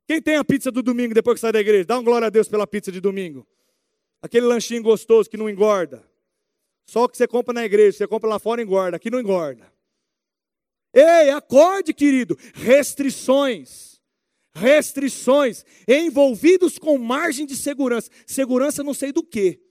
Quem 0.07 0.21
tem 0.21 0.35
a 0.35 0.43
pizza 0.43 0.71
do 0.71 0.81
domingo 0.81 1.13
depois 1.13 1.35
que 1.35 1.41
sai 1.41 1.51
da 1.51 1.59
igreja? 1.59 1.85
Dá 1.85 1.97
um 1.97 2.03
glória 2.03 2.27
a 2.27 2.29
Deus 2.29 2.47
pela 2.47 2.67
pizza 2.67 2.91
de 2.91 2.99
domingo. 2.99 3.47
Aquele 4.21 4.45
lanchinho 4.45 4.83
gostoso 4.83 5.29
que 5.29 5.37
não 5.37 5.49
engorda. 5.49 6.05
Só 6.85 7.05
o 7.05 7.09
que 7.09 7.17
você 7.17 7.27
compra 7.27 7.53
na 7.53 7.63
igreja, 7.63 7.97
você 7.97 8.07
compra 8.07 8.29
lá 8.29 8.37
fora 8.37 8.61
engorda, 8.61 8.97
aqui 8.97 9.09
não 9.09 9.19
engorda. 9.19 9.71
Ei, 10.93 11.29
acorde, 11.29 11.93
querido. 11.93 12.37
Restrições. 12.53 14.01
Restrições. 14.53 15.63
Envolvidos 15.87 16.77
com 16.77 16.97
margem 16.97 17.45
de 17.45 17.55
segurança. 17.55 18.09
Segurança 18.27 18.83
não 18.83 18.93
sei 18.93 19.11
do 19.11 19.23
que. 19.23 19.61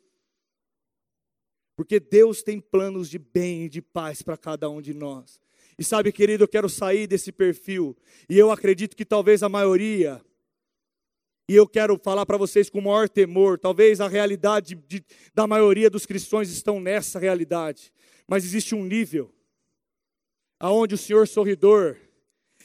Porque 1.76 2.00
Deus 2.00 2.42
tem 2.42 2.60
planos 2.60 3.08
de 3.08 3.18
bem 3.18 3.64
e 3.64 3.68
de 3.68 3.82
paz 3.82 4.22
para 4.22 4.36
cada 4.36 4.68
um 4.68 4.80
de 4.80 4.94
nós. 4.94 5.40
E 5.78 5.84
sabe, 5.84 6.12
querido, 6.12 6.44
eu 6.44 6.48
quero 6.48 6.68
sair 6.68 7.06
desse 7.06 7.32
perfil. 7.32 7.96
E 8.28 8.38
eu 8.38 8.50
acredito 8.50 8.96
que 8.96 9.04
talvez 9.04 9.42
a 9.42 9.48
maioria. 9.48 10.20
E 11.48 11.54
eu 11.54 11.66
quero 11.66 11.98
falar 12.02 12.24
para 12.24 12.36
vocês 12.36 12.70
com 12.70 12.78
o 12.78 12.82
maior 12.82 13.08
temor. 13.08 13.58
Talvez 13.58 14.00
a 14.00 14.08
realidade 14.08 14.74
de, 14.74 15.04
da 15.34 15.46
maioria 15.46 15.90
dos 15.90 16.06
cristãos 16.06 16.50
estão 16.50 16.80
nessa 16.80 17.18
realidade. 17.18 17.92
Mas 18.26 18.44
existe 18.44 18.74
um 18.74 18.84
nível 18.84 19.34
aonde 20.60 20.94
o 20.94 20.98
Senhor 20.98 21.26
sorridor, 21.26 21.96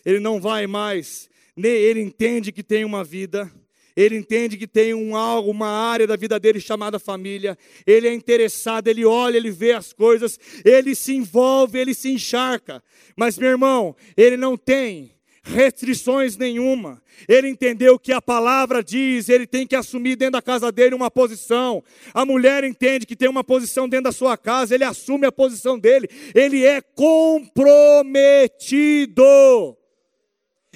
ele 0.04 0.20
não 0.20 0.40
vai 0.40 0.68
mais, 0.68 1.30
ele 1.58 2.02
entende 2.02 2.52
que 2.52 2.62
tem 2.62 2.84
uma 2.84 3.04
vida, 3.04 3.50
ele 3.96 4.18
entende 4.18 4.58
que 4.58 4.68
tem 4.68 4.94
um 4.94 5.16
algo, 5.16 5.50
uma 5.50 5.70
área 5.70 6.06
da 6.06 6.18
vida 6.18 6.38
dele 6.38 6.60
chamada 6.60 7.00
família, 7.00 7.58
ele 7.88 8.10
é 8.10 8.14
interessado, 8.14 8.90
ele 8.90 9.06
olha, 9.06 9.38
ele 9.38 9.50
vê 9.50 9.72
as 9.72 9.94
coisas, 9.94 10.38
ele 10.66 10.94
se 10.94 11.16
envolve, 11.16 11.80
ele 11.80 11.94
se 11.94 12.12
encharca. 12.12 12.84
Mas 13.16 13.38
meu 13.38 13.50
irmão, 13.50 13.96
ele 14.18 14.36
não 14.36 14.58
tem 14.58 15.15
restrições 15.46 16.36
nenhuma. 16.36 17.02
Ele 17.28 17.48
entendeu 17.48 18.00
que 18.00 18.12
a 18.12 18.22
palavra 18.22 18.84
diz, 18.84 19.30
ele 19.30 19.46
tem 19.46 19.68
que 19.68 19.76
assumir 19.76 20.16
dentro 20.16 20.34
da 20.34 20.42
casa 20.42 20.72
dele 20.72 20.96
uma 20.96 21.12
posição. 21.12 21.84
A 22.14 22.26
mulher 22.26 22.64
entende 22.64 23.06
que 23.06 23.16
tem 23.16 23.30
uma 23.30 23.44
posição 23.44 23.88
dentro 23.88 24.06
da 24.06 24.12
sua 24.12 24.36
casa, 24.36 24.74
ele 24.74 24.84
assume 24.84 25.28
a 25.28 25.32
posição 25.32 25.78
dele. 25.80 26.10
Ele 26.34 26.66
é 26.66 26.82
comprometido. 26.82 29.24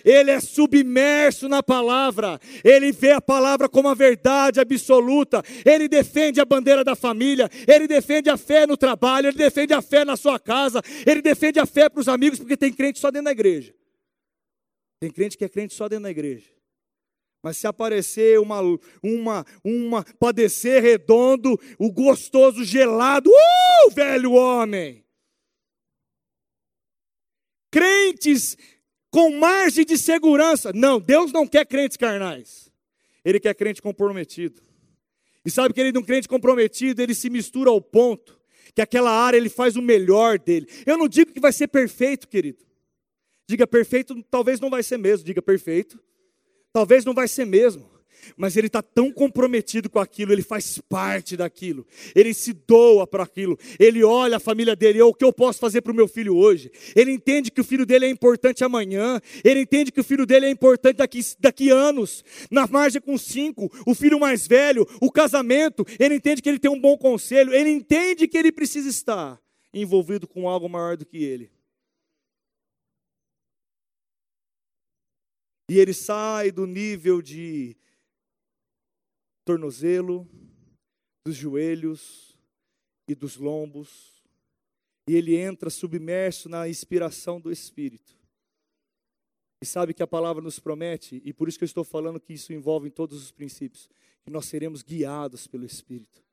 Ele 0.06 0.30
é 0.32 0.40
submerso 0.40 1.50
na 1.50 1.62
palavra, 1.62 2.40
ele 2.64 2.90
vê 2.90 3.12
a 3.12 3.20
palavra 3.20 3.68
como 3.68 3.90
a 3.90 3.94
verdade 3.94 4.62
absoluta, 4.62 5.44
ele 5.66 5.90
defende 5.90 6.40
a 6.40 6.46
bandeira 6.46 6.86
da 6.86 6.96
família, 6.96 7.50
ele 7.68 7.86
defende 7.86 8.30
a 8.30 8.38
fé 8.38 8.66
no 8.66 8.78
trabalho, 8.78 9.28
ele 9.28 9.38
defende 9.38 9.74
a 9.74 9.82
fé 9.82 10.06
na 10.06 10.16
sua 10.16 10.40
casa, 10.40 10.82
ele 11.06 11.22
defende 11.22 11.60
a 11.60 11.66
fé 11.66 11.90
para 11.90 12.00
os 12.00 12.08
amigos, 12.08 12.40
porque 12.40 12.56
tem 12.56 12.72
crente 12.72 12.98
só 12.98 13.12
dentro 13.12 13.26
da 13.26 13.32
igreja. 13.32 13.74
Tem 15.00 15.10
crente 15.10 15.38
que 15.38 15.46
é 15.46 15.50
crente 15.50 15.74
só 15.74 15.88
dentro 15.88 16.04
da 16.04 16.12
igreja. 16.12 16.50
Mas 17.42 17.58
se 17.58 17.66
aparecer 17.66 18.40
uma, 18.40 18.60
uma, 19.02 19.46
uma 19.64 20.04
padecer 20.20 20.82
redondo, 20.82 21.58
o 21.78 21.90
gostoso 21.90 22.66
gelado, 22.66 23.30
uh, 23.30 23.92
velho 23.92 24.34
homem. 24.34 25.06
Crentes 27.72 28.58
com 29.10 29.38
margem 29.38 29.86
de 29.86 29.98
segurança. 29.98 30.74
Não, 30.74 31.00
Deus 31.00 31.32
não 31.32 31.48
quer 31.48 31.66
crentes 31.66 31.96
carnais. 31.96 32.70
Ele 33.24 33.40
quer 33.40 33.56
crente 33.56 33.82
comprometido. 33.82 34.62
E 35.46 35.50
sabe 35.50 35.74
que 35.74 35.80
ele 35.80 35.98
um 35.98 36.04
crente 36.04 36.28
comprometido, 36.28 37.02
ele 37.02 37.16
se 37.16 37.30
mistura 37.30 37.70
ao 37.70 37.82
ponto 37.82 38.40
que 38.76 38.82
aquela 38.82 39.12
área 39.12 39.38
ele 39.38 39.50
faz 39.50 39.76
o 39.76 39.82
melhor 39.82 40.38
dele. 40.38 40.68
Eu 40.86 40.98
não 40.98 41.08
digo 41.08 41.32
que 41.32 41.40
vai 41.40 41.52
ser 41.52 41.68
perfeito, 41.68 42.28
querido. 42.28 42.69
Diga 43.50 43.66
perfeito, 43.66 44.24
talvez 44.30 44.60
não 44.60 44.70
vai 44.70 44.84
ser 44.84 45.00
mesmo. 45.00 45.26
Diga 45.26 45.42
perfeito, 45.42 46.00
talvez 46.72 47.04
não 47.04 47.16
vai 47.16 47.28
ser 47.28 47.46
mesmo. 47.46 47.90
mas 48.38 48.56
ele 48.56 48.68
está 48.68 48.82
tão 48.82 49.12
comprometido 49.12 49.90
com 49.90 49.98
aquilo, 49.98 50.32
ele 50.32 50.44
faz 50.44 50.78
parte 50.90 51.36
daquilo, 51.38 51.88
ele 52.14 52.34
se 52.34 52.54
doa 52.54 53.08
para 53.08 53.24
aquilo, 53.24 53.58
ele 53.80 54.04
olha 54.04 54.38
a 54.38 54.40
família 54.40 54.76
dele, 54.76 55.02
o 55.02 55.14
que 55.14 55.24
eu 55.24 55.32
posso 55.32 55.58
fazer 55.58 55.82
para 55.82 55.94
o 55.94 55.96
meu 55.96 56.08
filho 56.08 56.36
hoje? 56.36 56.70
Ele 56.96 57.12
entende 57.12 57.50
que 57.50 57.62
o 57.62 57.64
filho 57.64 57.86
dele 57.86 58.06
é 58.06 58.10
importante 58.10 58.64
amanhã, 58.64 59.22
ele 59.44 59.62
entende 59.62 59.92
que 59.92 60.02
o 60.02 60.04
filho 60.04 60.26
dele 60.26 60.46
é 60.46 60.50
importante 60.50 60.98
daqui, 60.98 61.22
daqui 61.40 61.70
anos, 61.70 62.24
na 62.52 62.68
margem 62.68 63.02
com 63.02 63.18
cinco, 63.18 63.72
o 63.88 63.96
filho 63.96 64.20
mais 64.20 64.46
velho, 64.46 64.86
o 65.02 65.10
casamento, 65.10 65.86
ele 65.98 66.16
entende 66.16 66.42
que 66.42 66.50
ele 66.50 66.60
tem 66.60 66.70
um 66.70 66.80
bom 66.80 66.98
conselho, 66.98 67.54
ele 67.54 67.70
entende 67.70 68.28
que 68.28 68.38
ele 68.38 68.52
precisa 68.52 68.90
estar 68.90 69.40
envolvido 69.74 70.28
com 70.28 70.48
algo 70.48 70.68
maior 70.68 70.98
do 70.98 71.06
que 71.06 71.24
ele. 71.24 71.50
E 75.70 75.78
ele 75.78 75.94
sai 75.94 76.52
do 76.52 76.66
nível 76.66 77.22
de 77.22 77.78
tornozelo, 79.46 80.28
dos 81.24 81.36
joelhos 81.36 82.36
e 83.08 83.14
dos 83.14 83.38
lombos, 83.38 84.24
e 85.08 85.16
ele 85.16 85.36
entra 85.36 85.70
submerso 85.70 86.50
na 86.50 86.68
inspiração 86.68 87.40
do 87.40 87.52
Espírito. 87.52 88.18
E 89.62 89.66
sabe 89.66 89.94
que 89.94 90.02
a 90.02 90.08
palavra 90.08 90.42
nos 90.42 90.60
promete, 90.60 91.22
e 91.24 91.32
por 91.32 91.48
isso 91.48 91.60
que 91.60 91.64
eu 91.64 91.68
estou 91.68 91.84
falando 91.84 92.20
que 92.20 92.34
isso 92.34 92.52
envolve 92.52 92.90
todos 92.90 93.22
os 93.22 93.32
princípios, 93.32 93.90
que 94.24 94.32
nós 94.32 94.46
seremos 94.46 94.82
guiados 94.82 95.46
pelo 95.46 95.66
Espírito. 95.66 96.24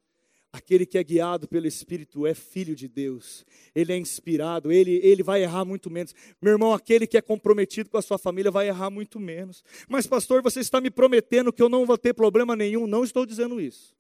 Aquele 0.56 0.86
que 0.86 0.96
é 0.96 1.04
guiado 1.04 1.46
pelo 1.46 1.66
Espírito 1.66 2.26
é 2.26 2.32
filho 2.32 2.74
de 2.74 2.88
Deus, 2.88 3.44
ele 3.74 3.92
é 3.92 3.96
inspirado, 3.98 4.72
ele, 4.72 4.98
ele 5.02 5.22
vai 5.22 5.42
errar 5.42 5.66
muito 5.66 5.90
menos. 5.90 6.14
Meu 6.40 6.54
irmão, 6.54 6.72
aquele 6.72 7.06
que 7.06 7.18
é 7.18 7.20
comprometido 7.20 7.90
com 7.90 7.98
a 7.98 8.02
sua 8.02 8.16
família 8.16 8.50
vai 8.50 8.66
errar 8.66 8.88
muito 8.88 9.20
menos. 9.20 9.62
Mas, 9.86 10.06
pastor, 10.06 10.40
você 10.40 10.60
está 10.60 10.80
me 10.80 10.90
prometendo 10.90 11.52
que 11.52 11.62
eu 11.62 11.68
não 11.68 11.84
vou 11.84 11.98
ter 11.98 12.14
problema 12.14 12.56
nenhum? 12.56 12.86
Não 12.86 13.04
estou 13.04 13.26
dizendo 13.26 13.60
isso. 13.60 13.94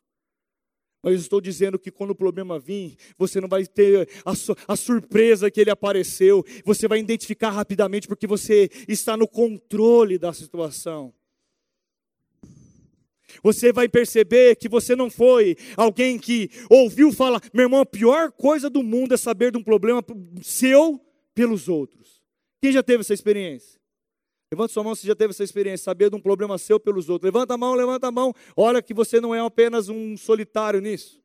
Mas 1.02 1.20
estou 1.20 1.42
dizendo 1.42 1.78
que 1.78 1.90
quando 1.90 2.12
o 2.12 2.14
problema 2.14 2.58
vir, 2.58 2.96
você 3.18 3.38
não 3.38 3.48
vai 3.50 3.66
ter 3.66 4.08
a, 4.24 4.32
a, 4.66 4.76
surpresa 4.76 5.50
que 5.50 5.60
ele 5.60 5.70
apareceu, 5.70 6.42
você 6.64 6.88
vai 6.88 7.00
identificar 7.00 7.50
rapidamente, 7.50 8.08
porque 8.08 8.26
você 8.26 8.70
está 8.88 9.14
no 9.14 9.28
controle 9.28 10.16
da 10.16 10.32
situação. 10.32 11.12
Você 13.42 13.72
vai 13.72 13.88
perceber 13.88 14.56
que 14.56 14.68
você 14.68 14.94
não 14.94 15.10
foi 15.10 15.56
alguém 15.76 16.18
que 16.18 16.50
ouviu 16.70 17.12
falar, 17.12 17.40
meu 17.52 17.64
irmão, 17.64 17.80
a 17.80 17.86
pior 17.86 18.32
coisa 18.32 18.68
do 18.70 18.82
mundo 18.82 19.14
é 19.14 19.16
saber 19.16 19.52
de 19.52 19.58
um 19.58 19.62
problema 19.62 20.04
seu 20.42 21.00
pelos 21.34 21.68
outros. 21.68 22.22
Quem 22.60 22.72
já 22.72 22.82
teve 22.82 23.00
essa 23.00 23.14
experiência? 23.14 23.80
Levanta 24.52 24.72
sua 24.72 24.84
mão 24.84 24.94
se 24.94 25.06
já 25.06 25.14
teve 25.14 25.30
essa 25.30 25.42
experiência, 25.42 25.84
saber 25.84 26.08
de 26.08 26.16
um 26.16 26.20
problema 26.20 26.56
seu 26.56 26.78
pelos 26.78 27.08
outros. 27.08 27.26
Levanta 27.26 27.54
a 27.54 27.58
mão, 27.58 27.74
levanta 27.74 28.06
a 28.06 28.12
mão. 28.12 28.32
Olha 28.56 28.80
que 28.80 28.94
você 28.94 29.20
não 29.20 29.34
é 29.34 29.40
apenas 29.40 29.88
um 29.88 30.16
solitário 30.16 30.80
nisso. 30.80 31.20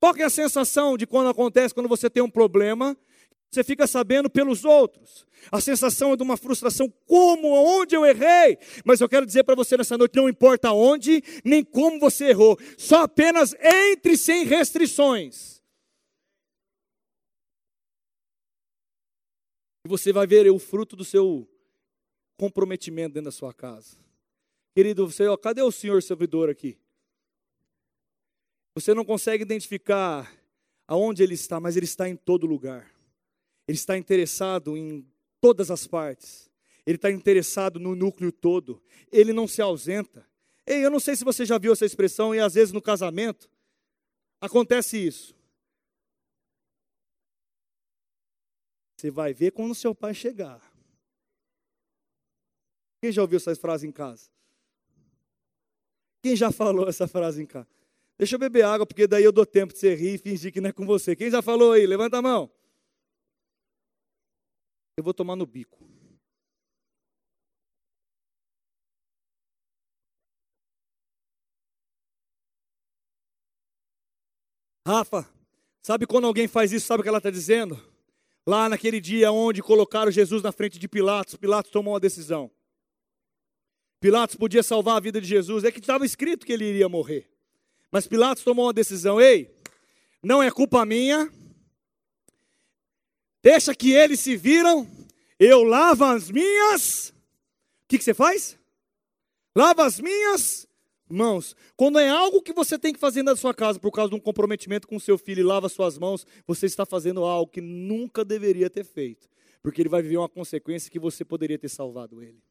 Qual 0.00 0.16
é 0.16 0.22
a 0.22 0.30
sensação 0.30 0.96
de 0.96 1.06
quando 1.06 1.28
acontece, 1.28 1.74
quando 1.74 1.88
você 1.88 2.08
tem 2.08 2.22
um 2.22 2.30
problema 2.30 2.96
você 3.50 3.64
fica 3.64 3.86
sabendo 3.86 4.30
pelos 4.30 4.64
outros. 4.64 5.26
A 5.50 5.60
sensação 5.60 6.12
é 6.12 6.16
de 6.16 6.22
uma 6.22 6.36
frustração, 6.36 6.88
como, 7.06 7.48
onde 7.48 7.96
eu 7.96 8.06
errei. 8.06 8.58
Mas 8.84 9.00
eu 9.00 9.08
quero 9.08 9.26
dizer 9.26 9.42
para 9.42 9.56
você 9.56 9.76
nessa 9.76 9.98
noite, 9.98 10.14
não 10.14 10.28
importa 10.28 10.70
onde, 10.72 11.22
nem 11.44 11.64
como 11.64 11.98
você 11.98 12.26
errou, 12.26 12.56
só 12.78 13.02
apenas 13.02 13.54
entre 13.54 14.16
sem 14.16 14.44
restrições. 14.44 15.60
E 19.84 19.88
você 19.88 20.12
vai 20.12 20.26
ver 20.26 20.48
o 20.48 20.58
fruto 20.58 20.94
do 20.94 21.04
seu 21.04 21.48
comprometimento 22.36 23.14
dentro 23.14 23.30
da 23.30 23.32
sua 23.32 23.52
casa. 23.52 23.96
Querido, 24.76 25.10
você, 25.10 25.26
ó, 25.26 25.36
cadê 25.36 25.62
o 25.62 25.72
senhor 25.72 26.00
servidor 26.02 26.48
aqui? 26.48 26.78
Você 28.76 28.94
não 28.94 29.04
consegue 29.04 29.42
identificar 29.42 30.32
aonde 30.86 31.24
ele 31.24 31.34
está, 31.34 31.58
mas 31.58 31.76
ele 31.76 31.86
está 31.86 32.08
em 32.08 32.14
todo 32.14 32.46
lugar. 32.46 32.99
Ele 33.70 33.76
está 33.76 33.96
interessado 33.96 34.76
em 34.76 35.06
todas 35.40 35.70
as 35.70 35.86
partes. 35.86 36.50
Ele 36.84 36.96
está 36.96 37.08
interessado 37.08 37.78
no 37.78 37.94
núcleo 37.94 38.32
todo. 38.32 38.82
Ele 39.12 39.32
não 39.32 39.46
se 39.46 39.62
ausenta. 39.62 40.28
Ei, 40.66 40.84
eu 40.84 40.90
não 40.90 40.98
sei 40.98 41.14
se 41.14 41.22
você 41.22 41.46
já 41.46 41.56
viu 41.56 41.72
essa 41.72 41.86
expressão, 41.86 42.34
e 42.34 42.40
às 42.40 42.54
vezes 42.54 42.72
no 42.72 42.82
casamento 42.82 43.48
acontece 44.40 44.98
isso. 44.98 45.36
Você 48.96 49.08
vai 49.08 49.32
ver 49.32 49.52
quando 49.52 49.72
seu 49.72 49.94
pai 49.94 50.14
chegar. 50.14 50.60
Quem 53.00 53.12
já 53.12 53.22
ouviu 53.22 53.36
essa 53.36 53.54
frase 53.54 53.86
em 53.86 53.92
casa? 53.92 54.28
Quem 56.20 56.34
já 56.34 56.50
falou 56.50 56.88
essa 56.88 57.06
frase 57.06 57.40
em 57.40 57.46
casa? 57.46 57.68
Deixa 58.18 58.34
eu 58.34 58.38
beber 58.40 58.64
água, 58.64 58.84
porque 58.84 59.06
daí 59.06 59.22
eu 59.22 59.30
dou 59.30 59.46
tempo 59.46 59.72
de 59.72 59.78
você 59.78 59.94
rir 59.94 60.14
e 60.14 60.18
fingir 60.18 60.52
que 60.52 60.60
não 60.60 60.70
é 60.70 60.72
com 60.72 60.84
você. 60.84 61.14
Quem 61.14 61.30
já 61.30 61.40
falou 61.40 61.70
aí? 61.70 61.86
Levanta 61.86 62.18
a 62.18 62.22
mão 62.22 62.50
eu 65.00 65.04
vou 65.04 65.14
tomar 65.14 65.34
no 65.34 65.46
bico. 65.46 65.78
Rafa, 74.86 75.28
sabe 75.82 76.06
quando 76.06 76.26
alguém 76.26 76.46
faz 76.46 76.72
isso, 76.72 76.86
sabe 76.86 77.00
o 77.00 77.02
que 77.02 77.08
ela 77.08 77.18
está 77.18 77.30
dizendo? 77.30 77.80
Lá 78.46 78.68
naquele 78.68 79.00
dia 79.00 79.30
onde 79.32 79.62
colocaram 79.62 80.10
Jesus 80.10 80.42
na 80.42 80.52
frente 80.52 80.78
de 80.78 80.88
Pilatos, 80.88 81.36
Pilatos 81.36 81.70
tomou 81.70 81.94
uma 81.94 82.00
decisão. 82.00 82.50
Pilatos 84.00 84.36
podia 84.36 84.62
salvar 84.62 84.96
a 84.96 85.00
vida 85.00 85.20
de 85.20 85.26
Jesus, 85.26 85.64
é 85.64 85.70
que 85.70 85.78
estava 85.78 86.04
escrito 86.04 86.44
que 86.44 86.52
ele 86.52 86.64
iria 86.64 86.88
morrer. 86.88 87.30
Mas 87.92 88.06
Pilatos 88.06 88.42
tomou 88.42 88.66
uma 88.66 88.72
decisão: 88.72 89.20
ei, 89.20 89.54
não 90.22 90.42
é 90.42 90.50
culpa 90.50 90.84
minha, 90.84 91.30
Deixa 93.42 93.74
que 93.74 93.92
eles 93.92 94.20
se 94.20 94.36
viram, 94.36 94.86
eu 95.38 95.62
lavo 95.62 96.04
as 96.04 96.30
minhas. 96.30 97.10
O 97.84 97.88
que, 97.88 97.98
que 97.98 98.04
você 98.04 98.14
faz? 98.14 98.58
Lava 99.56 99.84
as 99.84 99.98
minhas 99.98 100.68
mãos. 101.08 101.56
Quando 101.76 101.98
é 101.98 102.08
algo 102.08 102.42
que 102.42 102.52
você 102.52 102.78
tem 102.78 102.92
que 102.92 103.00
fazer 103.00 103.22
na 103.22 103.34
sua 103.34 103.52
casa 103.52 103.78
por 103.78 103.90
causa 103.90 104.10
de 104.10 104.16
um 104.16 104.20
comprometimento 104.20 104.86
com 104.86 104.98
seu 105.00 105.18
filho 105.18 105.40
e 105.40 105.44
lava 105.44 105.68
suas 105.68 105.98
mãos, 105.98 106.26
você 106.46 106.66
está 106.66 106.86
fazendo 106.86 107.24
algo 107.24 107.50
que 107.50 107.60
nunca 107.60 108.24
deveria 108.24 108.70
ter 108.70 108.84
feito, 108.84 109.28
porque 109.62 109.82
ele 109.82 109.88
vai 109.88 110.02
viver 110.02 110.18
uma 110.18 110.28
consequência 110.28 110.90
que 110.90 110.98
você 110.98 111.24
poderia 111.24 111.58
ter 111.58 111.68
salvado 111.68 112.22
ele. 112.22 112.42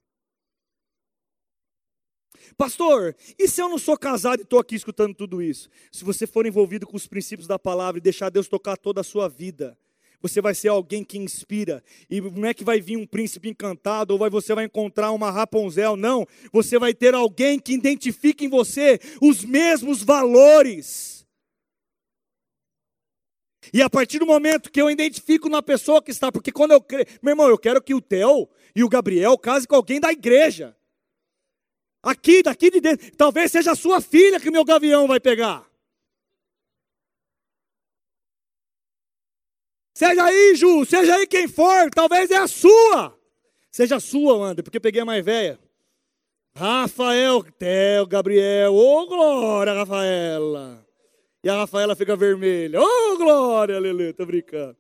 Pastor, 2.58 3.16
e 3.38 3.48
se 3.48 3.62
eu 3.62 3.70
não 3.70 3.78
sou 3.78 3.98
casado 3.98 4.40
e 4.40 4.44
estou 4.44 4.60
aqui 4.60 4.76
escutando 4.76 5.14
tudo 5.14 5.42
isso? 5.42 5.70
Se 5.92 6.04
você 6.04 6.26
for 6.26 6.46
envolvido 6.46 6.86
com 6.88 6.98
os 6.98 7.08
princípios 7.08 7.48
da 7.48 7.60
palavra 7.60 8.00
e 8.00 8.02
deixar 8.02 8.30
Deus 8.30 8.48
tocar 8.48 8.78
toda 8.78 9.02
a 9.02 9.04
sua 9.04 9.28
vida, 9.28 9.78
você 10.22 10.42
vai 10.42 10.54
ser 10.54 10.70
alguém 10.70 11.04
que 11.04 11.18
inspira. 11.18 11.84
E 12.10 12.20
não 12.20 12.48
é 12.48 12.54
que 12.54 12.64
vai 12.64 12.80
vir 12.82 12.98
um 12.98 13.06
príncipe 13.06 13.50
encantado 13.50 14.14
ou 14.14 14.30
você 14.30 14.54
vai 14.54 14.66
encontrar 14.66 15.12
uma 15.12 15.32
Rapunzel, 15.32 15.96
não. 15.96 16.28
Você 16.52 16.78
vai 16.78 16.94
ter 16.94 17.14
alguém 17.14 17.60
que 17.60 17.74
identifique 17.74 18.46
em 18.46 18.50
você 18.50 19.00
os 19.22 19.44
mesmos 19.44 20.04
valores. 20.04 21.26
E 23.74 23.82
a 23.82 23.90
partir 23.90 24.20
do 24.20 24.26
momento 24.26 24.72
que 24.72 24.82
eu 24.82 24.90
identifico 24.90 25.48
na 25.50 25.62
pessoa 25.62 26.02
que 26.02 26.12
está, 26.12 26.32
porque 26.32 26.52
quando 26.52 26.72
eu 26.72 26.82
creio, 26.82 27.06
meu 27.22 27.34
irmão, 27.34 27.48
eu 27.48 27.58
quero 27.58 27.82
que 27.82 27.94
o 27.94 28.02
Theo 28.02 28.50
e 28.76 28.84
o 28.84 28.90
Gabriel 28.90 29.38
casem 29.38 29.68
com 29.68 29.76
alguém 29.76 30.00
da 30.00 30.12
igreja. 30.12 30.76
Aqui, 32.02 32.42
daqui 32.42 32.72
de 32.72 32.80
dentro. 32.80 33.12
Talvez 33.18 33.52
seja 33.52 33.72
a 33.72 33.76
sua 33.76 34.02
filha 34.02 34.40
que 34.40 34.50
meu 34.50 34.64
gavião 34.64 35.08
vai 35.08 35.20
pegar. 35.20 35.69
Seja 40.00 40.24
aí, 40.24 40.56
Ju, 40.56 40.86
seja 40.86 41.14
aí 41.14 41.28
quem 41.28 41.46
for, 41.46 41.90
talvez 41.94 42.32
é 42.32 42.38
a 42.38 42.48
sua. 42.48 43.14
Seja 43.70 43.98
a 43.98 44.00
sua, 44.00 44.48
André, 44.48 44.64
porque 44.64 44.78
eu 44.78 44.82
peguei 44.82 45.02
a 45.02 45.06
mais 45.06 45.26
velha. 45.26 45.60
Rafael, 46.56 47.44
Theo, 47.44 48.08
Gabriel, 48.08 48.74
ô 48.74 49.02
oh, 49.02 49.08
glória, 49.08 49.74
Rafaela. 49.74 50.88
E 51.44 51.50
a 51.50 51.58
Rafaela 51.58 51.98
fica 51.98 52.16
vermelha. 52.16 52.80
Ô 52.80 52.86
oh, 52.86 53.18
glória, 53.18 53.76
aleluia, 53.76 54.14
tô 54.14 54.26
brincando. 54.26 54.78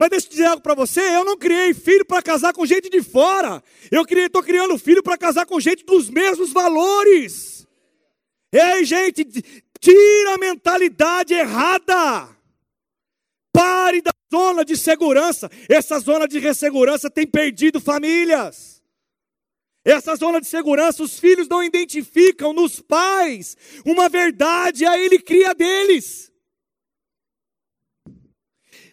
Mas 0.00 0.10
deixa 0.10 0.26
eu 0.26 0.30
dizer 0.30 0.46
algo 0.46 0.62
para 0.64 0.74
você, 0.74 1.00
eu 1.00 1.24
não 1.24 1.38
criei 1.38 1.72
filho 1.72 2.04
para 2.04 2.20
casar 2.20 2.52
com 2.52 2.66
gente 2.66 2.90
de 2.90 3.00
fora. 3.00 3.62
Eu 3.88 4.02
estou 4.02 4.42
criando 4.42 4.76
filho 4.78 5.04
para 5.04 5.16
casar 5.16 5.46
com 5.46 5.60
gente 5.60 5.84
dos 5.84 6.10
mesmos 6.10 6.52
valores. 6.52 7.68
Ei, 8.52 8.84
gente, 8.84 9.24
tira 9.78 10.34
a 10.34 10.38
mentalidade 10.38 11.34
errada. 11.34 12.41
Pare 13.52 14.00
da 14.00 14.12
zona 14.32 14.64
de 14.64 14.76
segurança. 14.76 15.50
Essa 15.68 15.98
zona 15.98 16.26
de 16.26 16.38
ressegurança 16.38 17.10
tem 17.10 17.26
perdido 17.26 17.80
famílias. 17.80 18.82
Essa 19.84 20.14
zona 20.16 20.40
de 20.40 20.46
segurança, 20.46 21.02
os 21.02 21.18
filhos 21.18 21.48
não 21.48 21.62
identificam 21.62 22.52
nos 22.52 22.80
pais 22.80 23.56
uma 23.84 24.08
verdade, 24.08 24.86
aí 24.86 25.04
ele 25.04 25.18
cria 25.18 25.54
deles. 25.54 26.31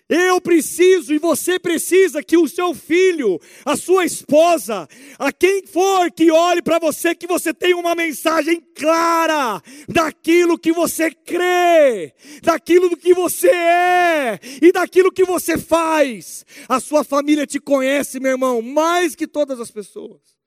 Eu 0.09 0.41
preciso 0.41 1.13
e 1.13 1.19
você 1.19 1.59
precisa 1.59 2.23
que 2.23 2.35
o 2.35 2.47
seu 2.47 2.73
filho, 2.73 3.39
a 3.63 3.77
sua 3.77 4.05
esposa, 4.05 4.89
a 5.19 5.31
quem 5.31 5.67
for 5.67 6.11
que 6.11 6.31
olhe 6.31 6.63
para 6.63 6.79
você, 6.79 7.13
que 7.13 7.27
você 7.27 7.53
tenha 7.53 7.77
uma 7.77 7.93
mensagem 7.93 8.59
clara 8.73 9.61
daquilo 9.87 10.57
que 10.57 10.71
você 10.71 11.11
crê, 11.11 12.11
daquilo 12.41 12.97
que 12.97 13.13
você 13.13 13.49
é 13.49 14.39
e 14.59 14.71
daquilo 14.71 15.11
que 15.11 15.23
você 15.23 15.59
faz. 15.59 16.43
A 16.67 16.79
sua 16.79 17.03
família 17.03 17.45
te 17.45 17.59
conhece, 17.59 18.19
meu 18.19 18.31
irmão, 18.31 18.63
mais 18.63 19.15
que 19.15 19.27
todas 19.27 19.59
as 19.59 19.69
pessoas. 19.69 20.38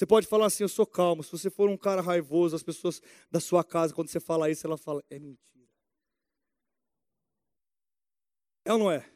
Você 0.00 0.06
pode 0.06 0.26
falar 0.26 0.46
assim, 0.46 0.64
eu 0.64 0.68
sou 0.68 0.86
calmo. 0.86 1.22
Se 1.22 1.30
você 1.30 1.50
for 1.50 1.68
um 1.68 1.76
cara 1.76 2.00
raivoso, 2.00 2.56
as 2.56 2.62
pessoas 2.62 3.02
da 3.30 3.38
sua 3.38 3.62
casa, 3.62 3.92
quando 3.92 4.08
você 4.08 4.18
fala 4.18 4.50
isso, 4.50 4.66
ela 4.66 4.78
fala, 4.78 5.04
é 5.10 5.18
mentira. 5.18 5.68
É 8.64 8.72
ou 8.72 8.78
não 8.78 8.90
é? 8.90 9.06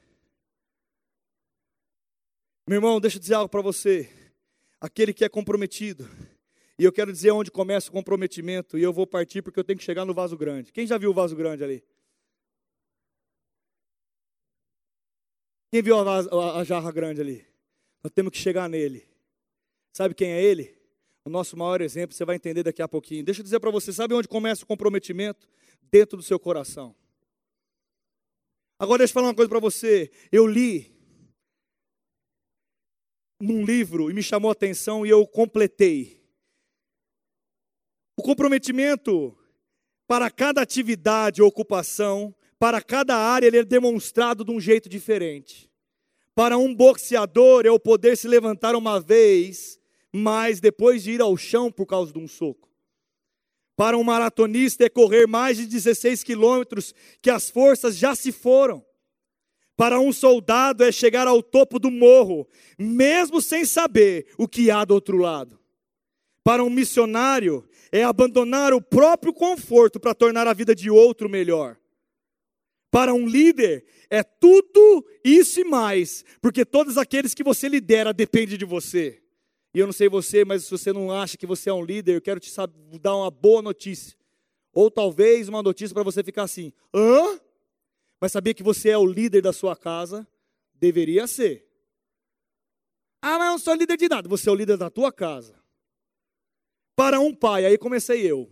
Meu 2.68 2.76
irmão, 2.76 3.00
deixa 3.00 3.16
eu 3.16 3.20
dizer 3.22 3.32
algo 3.32 3.48
para 3.48 3.62
você. 3.62 4.10
Aquele 4.78 5.14
que 5.14 5.24
é 5.24 5.28
comprometido, 5.30 6.04
e 6.78 6.84
eu 6.84 6.92
quero 6.92 7.10
dizer 7.10 7.30
onde 7.30 7.50
começa 7.50 7.88
o 7.88 7.92
comprometimento, 7.92 8.76
e 8.76 8.82
eu 8.82 8.92
vou 8.92 9.06
partir 9.06 9.40
porque 9.40 9.58
eu 9.58 9.64
tenho 9.64 9.78
que 9.78 9.84
chegar 9.86 10.04
no 10.04 10.12
vaso 10.12 10.36
grande. 10.36 10.70
Quem 10.70 10.86
já 10.86 10.98
viu 10.98 11.12
o 11.12 11.14
vaso 11.14 11.34
grande 11.34 11.64
ali? 11.64 11.82
Quem 15.70 15.82
viu 15.82 15.98
a, 15.98 16.20
a, 16.20 16.60
a 16.60 16.64
jarra 16.64 16.92
grande 16.92 17.22
ali? 17.22 17.46
Nós 18.02 18.12
temos 18.12 18.32
que 18.32 18.38
chegar 18.38 18.68
nele. 18.68 19.08
Sabe 19.94 20.14
quem 20.14 20.30
é 20.30 20.42
ele? 20.42 20.73
O 21.26 21.30
nosso 21.30 21.56
maior 21.56 21.80
exemplo, 21.80 22.14
você 22.14 22.24
vai 22.24 22.36
entender 22.36 22.62
daqui 22.62 22.82
a 22.82 22.88
pouquinho. 22.88 23.24
Deixa 23.24 23.40
eu 23.40 23.44
dizer 23.44 23.58
para 23.58 23.70
você, 23.70 23.92
sabe 23.92 24.12
onde 24.12 24.28
começa 24.28 24.62
o 24.62 24.66
comprometimento? 24.66 25.48
Dentro 25.90 26.18
do 26.18 26.22
seu 26.22 26.38
coração. 26.38 26.94
Agora 28.78 28.98
deixa 28.98 29.12
eu 29.12 29.14
falar 29.14 29.28
uma 29.28 29.34
coisa 29.34 29.48
para 29.48 29.60
você. 29.60 30.10
Eu 30.30 30.46
li 30.46 30.94
num 33.40 33.64
livro 33.64 34.10
e 34.10 34.14
me 34.14 34.22
chamou 34.22 34.50
a 34.50 34.52
atenção 34.52 35.06
e 35.06 35.08
eu 35.08 35.26
completei. 35.26 36.22
O 38.16 38.22
comprometimento 38.22 39.36
para 40.06 40.30
cada 40.30 40.60
atividade 40.60 41.40
ou 41.40 41.48
ocupação, 41.48 42.34
para 42.58 42.82
cada 42.82 43.16
área, 43.16 43.46
ele 43.46 43.58
é 43.58 43.64
demonstrado 43.64 44.44
de 44.44 44.50
um 44.50 44.60
jeito 44.60 44.88
diferente. 44.88 45.70
Para 46.34 46.58
um 46.58 46.74
boxeador 46.74 47.64
é 47.64 47.70
o 47.70 47.80
poder 47.80 48.16
se 48.16 48.28
levantar 48.28 48.74
uma 48.74 49.00
vez 49.00 49.80
mas 50.16 50.60
depois 50.60 51.02
de 51.02 51.10
ir 51.10 51.20
ao 51.20 51.36
chão 51.36 51.72
por 51.72 51.86
causa 51.86 52.12
de 52.12 52.20
um 52.20 52.28
soco. 52.28 52.70
Para 53.76 53.98
um 53.98 54.04
maratonista 54.04 54.84
é 54.84 54.88
correr 54.88 55.26
mais 55.26 55.56
de 55.56 55.66
16 55.66 56.22
quilômetros 56.22 56.94
que 57.20 57.28
as 57.28 57.50
forças 57.50 57.96
já 57.96 58.14
se 58.14 58.30
foram. 58.30 58.86
Para 59.76 59.98
um 59.98 60.12
soldado 60.12 60.84
é 60.84 60.92
chegar 60.92 61.26
ao 61.26 61.42
topo 61.42 61.80
do 61.80 61.90
morro, 61.90 62.46
mesmo 62.78 63.42
sem 63.42 63.64
saber 63.64 64.28
o 64.38 64.46
que 64.46 64.70
há 64.70 64.84
do 64.84 64.94
outro 64.94 65.16
lado. 65.16 65.58
Para 66.44 66.62
um 66.62 66.70
missionário 66.70 67.68
é 67.90 68.04
abandonar 68.04 68.72
o 68.72 68.80
próprio 68.80 69.32
conforto 69.32 69.98
para 69.98 70.14
tornar 70.14 70.46
a 70.46 70.54
vida 70.54 70.76
de 70.76 70.88
outro 70.88 71.28
melhor. 71.28 71.76
Para 72.88 73.12
um 73.12 73.26
líder 73.26 73.84
é 74.08 74.22
tudo 74.22 75.04
isso 75.24 75.58
e 75.58 75.64
mais, 75.64 76.24
porque 76.40 76.64
todos 76.64 76.96
aqueles 76.96 77.34
que 77.34 77.42
você 77.42 77.68
lidera 77.68 78.12
dependem 78.12 78.56
de 78.56 78.64
você. 78.64 79.23
E 79.74 79.80
eu 79.80 79.86
não 79.86 79.92
sei 79.92 80.08
você, 80.08 80.44
mas 80.44 80.64
se 80.64 80.70
você 80.70 80.92
não 80.92 81.10
acha 81.10 81.36
que 81.36 81.46
você 81.46 81.68
é 81.68 81.72
um 81.74 81.84
líder, 81.84 82.14
eu 82.14 82.20
quero 82.20 82.38
te 82.38 82.48
dar 83.00 83.16
uma 83.16 83.30
boa 83.30 83.60
notícia. 83.60 84.16
Ou 84.72 84.88
talvez 84.88 85.48
uma 85.48 85.62
notícia 85.62 85.92
para 85.92 86.04
você 86.04 86.22
ficar 86.22 86.44
assim: 86.44 86.72
hã? 86.94 87.40
Mas 88.20 88.30
sabia 88.30 88.54
que 88.54 88.62
você 88.62 88.90
é 88.90 88.98
o 88.98 89.04
líder 89.04 89.42
da 89.42 89.52
sua 89.52 89.76
casa? 89.76 90.26
Deveria 90.74 91.26
ser. 91.26 91.66
Ah, 93.20 93.38
mas 93.38 93.46
eu 93.46 93.52
não 93.52 93.58
sou 93.58 93.74
líder 93.74 93.96
de 93.96 94.08
nada. 94.08 94.28
Você 94.28 94.48
é 94.48 94.52
o 94.52 94.54
líder 94.54 94.76
da 94.76 94.88
tua 94.88 95.10
casa. 95.12 95.58
Para 96.94 97.18
um 97.18 97.34
pai, 97.34 97.66
aí 97.66 97.76
comecei 97.76 98.30
eu. 98.30 98.48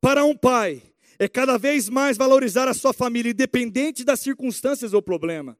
Para 0.00 0.24
um 0.24 0.36
pai, 0.36 0.82
é 1.18 1.26
cada 1.26 1.58
vez 1.58 1.88
mais 1.88 2.16
valorizar 2.16 2.68
a 2.68 2.74
sua 2.74 2.92
família, 2.92 3.30
independente 3.30 4.04
das 4.04 4.20
circunstâncias 4.20 4.92
ou 4.92 5.02
problema. 5.02 5.58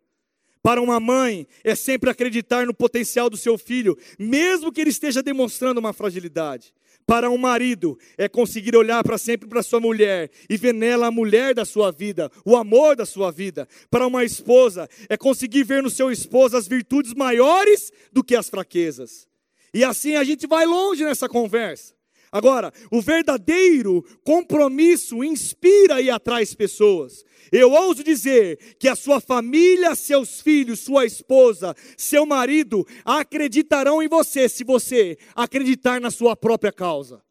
Para 0.63 0.83
uma 0.83 0.99
mãe, 0.99 1.47
é 1.63 1.75
sempre 1.75 2.11
acreditar 2.11 2.67
no 2.67 2.75
potencial 2.75 3.31
do 3.31 3.37
seu 3.37 3.57
filho, 3.57 3.97
mesmo 4.19 4.73
que 4.73 4.81
ele 4.81 4.91
esteja 4.91 5.23
demonstrando 5.23 5.81
uma 5.81 5.93
fragilidade. 5.93 6.73
Para 7.07 7.31
um 7.31 7.39
marido, 7.39 7.99
é 8.19 8.29
conseguir 8.29 8.77
olhar 8.77 9.03
para 9.03 9.17
sempre 9.17 9.49
para 9.49 9.63
sua 9.63 9.81
mulher 9.81 10.31
e 10.47 10.59
ver 10.59 10.75
nela 10.75 11.07
a 11.07 11.11
mulher 11.11 11.55
da 11.55 11.65
sua 11.65 11.91
vida, 11.91 12.31
o 12.45 12.55
amor 12.55 12.95
da 12.95 13.07
sua 13.07 13.31
vida. 13.31 13.67
Para 13.91 14.07
uma 14.07 14.25
esposa, 14.25 14.87
é 15.09 15.17
conseguir 15.17 15.65
ver 15.65 15.83
no 15.83 15.89
seu 15.89 16.13
esposo 16.13 16.55
as 16.55 16.69
virtudes 16.69 17.15
maiores 17.15 17.91
do 18.13 18.23
que 18.23 18.37
as 18.37 18.51
fraquezas. 18.51 19.27
E 19.73 19.83
assim 19.83 20.17
a 20.17 20.25
gente 20.25 20.47
vai 20.47 20.67
longe 20.67 21.03
nessa 21.03 21.29
conversa. 21.31 21.98
Agora, 22.31 22.73
o 22.91 23.01
verdadeiro 23.01 24.05
compromisso 24.25 25.25
inspira 25.25 26.01
e 26.01 26.11
atrai 26.11 26.45
pessoas. 26.47 27.25
Eu 27.51 27.73
ouso 27.73 28.05
dizer 28.05 28.59
que 28.79 28.89
a 28.89 28.95
sua 28.95 29.21
família, 29.21 29.95
seus 29.95 30.41
filhos, 30.41 30.81
sua 30.81 31.07
esposa, 31.07 31.75
seu 31.97 32.27
marido 32.27 32.87
acreditarão 33.05 34.03
em 34.03 34.09
você 34.09 34.49
se 34.49 34.65
você 34.65 35.17
acreditar 35.35 36.01
na 36.01 36.11
sua 36.11 36.37
própria 36.37 36.73
causa. 36.73 37.23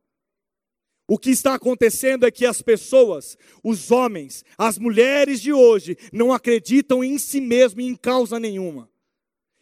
O 1.07 1.17
que 1.17 1.29
está 1.29 1.53
acontecendo 1.53 2.25
é 2.25 2.31
que 2.31 2.45
as 2.45 2.61
pessoas, 2.61 3.37
os 3.63 3.91
homens, 3.91 4.43
as 4.57 4.77
mulheres 4.77 5.41
de 5.41 5.53
hoje, 5.53 5.97
não 6.11 6.33
acreditam 6.33 7.01
em 7.03 7.17
si 7.17 7.39
mesmo 7.39 7.79
e 7.79 7.87
em 7.87 7.95
causa 7.95 8.39
nenhuma. 8.39 8.89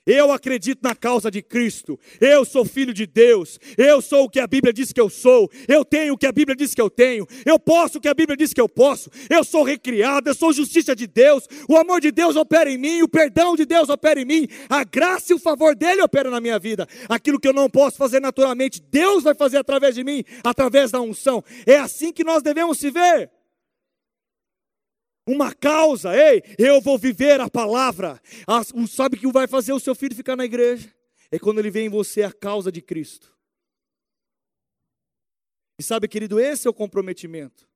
Eu 0.05 0.31
acredito 0.31 0.79
na 0.83 0.93
causa 0.93 1.31
de 1.31 1.41
Cristo. 1.41 1.99
Eu 2.21 2.45
sou 2.45 2.63
filho 2.63 2.93
de 2.93 3.07
Deus. 3.07 3.59
Eu 3.77 4.01
sou 4.01 4.25
o 4.25 4.29
que 4.29 4.39
a 4.39 4.45
Bíblia 4.45 4.71
diz 4.71 4.93
que 4.93 5.01
eu 5.01 5.09
sou. 5.09 5.49
Eu 5.67 5.83
tenho 5.83 6.13
o 6.13 6.17
que 6.17 6.27
a 6.27 6.31
Bíblia 6.31 6.55
diz 6.55 6.75
que 6.75 6.81
eu 6.81 6.89
tenho. 6.89 7.25
Eu 7.45 7.59
posso 7.59 7.97
o 7.97 8.01
que 8.01 8.07
a 8.07 8.13
Bíblia 8.13 8.37
diz 8.37 8.53
que 8.53 8.61
eu 8.61 8.69
posso. 8.69 9.09
Eu 9.29 9.43
sou 9.43 9.63
recriado. 9.63 10.29
Eu 10.29 10.35
sou 10.35 10.53
justiça 10.53 10.95
de 10.95 11.07
Deus. 11.07 11.47
O 11.67 11.75
amor 11.75 11.99
de 11.99 12.11
Deus 12.11 12.35
opera 12.35 12.69
em 12.69 12.77
mim. 12.77 13.01
O 13.01 13.07
perdão 13.07 13.55
de 13.55 13.65
Deus 13.65 13.89
opera 13.89 14.21
em 14.21 14.25
mim. 14.25 14.47
A 14.69 14.83
graça 14.83 15.31
e 15.31 15.35
o 15.35 15.39
favor 15.39 15.75
dele 15.75 16.01
opera 16.01 16.29
na 16.29 16.39
minha 16.39 16.59
vida. 16.59 16.87
Aquilo 17.09 17.39
que 17.39 17.47
eu 17.47 17.53
não 17.53 17.69
posso 17.69 17.97
fazer 17.97 18.19
naturalmente, 18.19 18.81
Deus 18.81 19.23
vai 19.23 19.33
fazer 19.33 19.57
através 19.57 19.95
de 19.95 20.03
mim, 20.03 20.23
através 20.43 20.91
da 20.91 21.01
unção. 21.01 21.43
É 21.65 21.77
assim 21.77 22.11
que 22.11 22.23
nós 22.23 22.43
devemos 22.43 22.77
se 22.77 22.91
ver 22.91 23.31
uma 25.27 25.53
causa, 25.53 26.15
ei, 26.15 26.43
eu 26.57 26.79
vou 26.79 26.97
viver 26.97 27.39
a 27.41 27.49
palavra. 27.49 28.21
sabe 28.87 29.17
que 29.17 29.31
vai 29.31 29.47
fazer 29.47 29.73
o 29.73 29.79
seu 29.79 29.95
filho 29.95 30.15
ficar 30.15 30.35
na 30.35 30.45
igreja? 30.45 30.93
É 31.31 31.39
quando 31.39 31.59
ele 31.59 31.71
vê 31.71 31.81
em 31.81 31.89
você 31.89 32.23
a 32.23 32.31
causa 32.31 32.71
de 32.71 32.81
Cristo. 32.81 33.35
E 35.79 35.83
sabe, 35.83 36.07
querido, 36.07 36.39
esse 36.39 36.67
é 36.67 36.69
o 36.69 36.73
comprometimento 36.73 37.67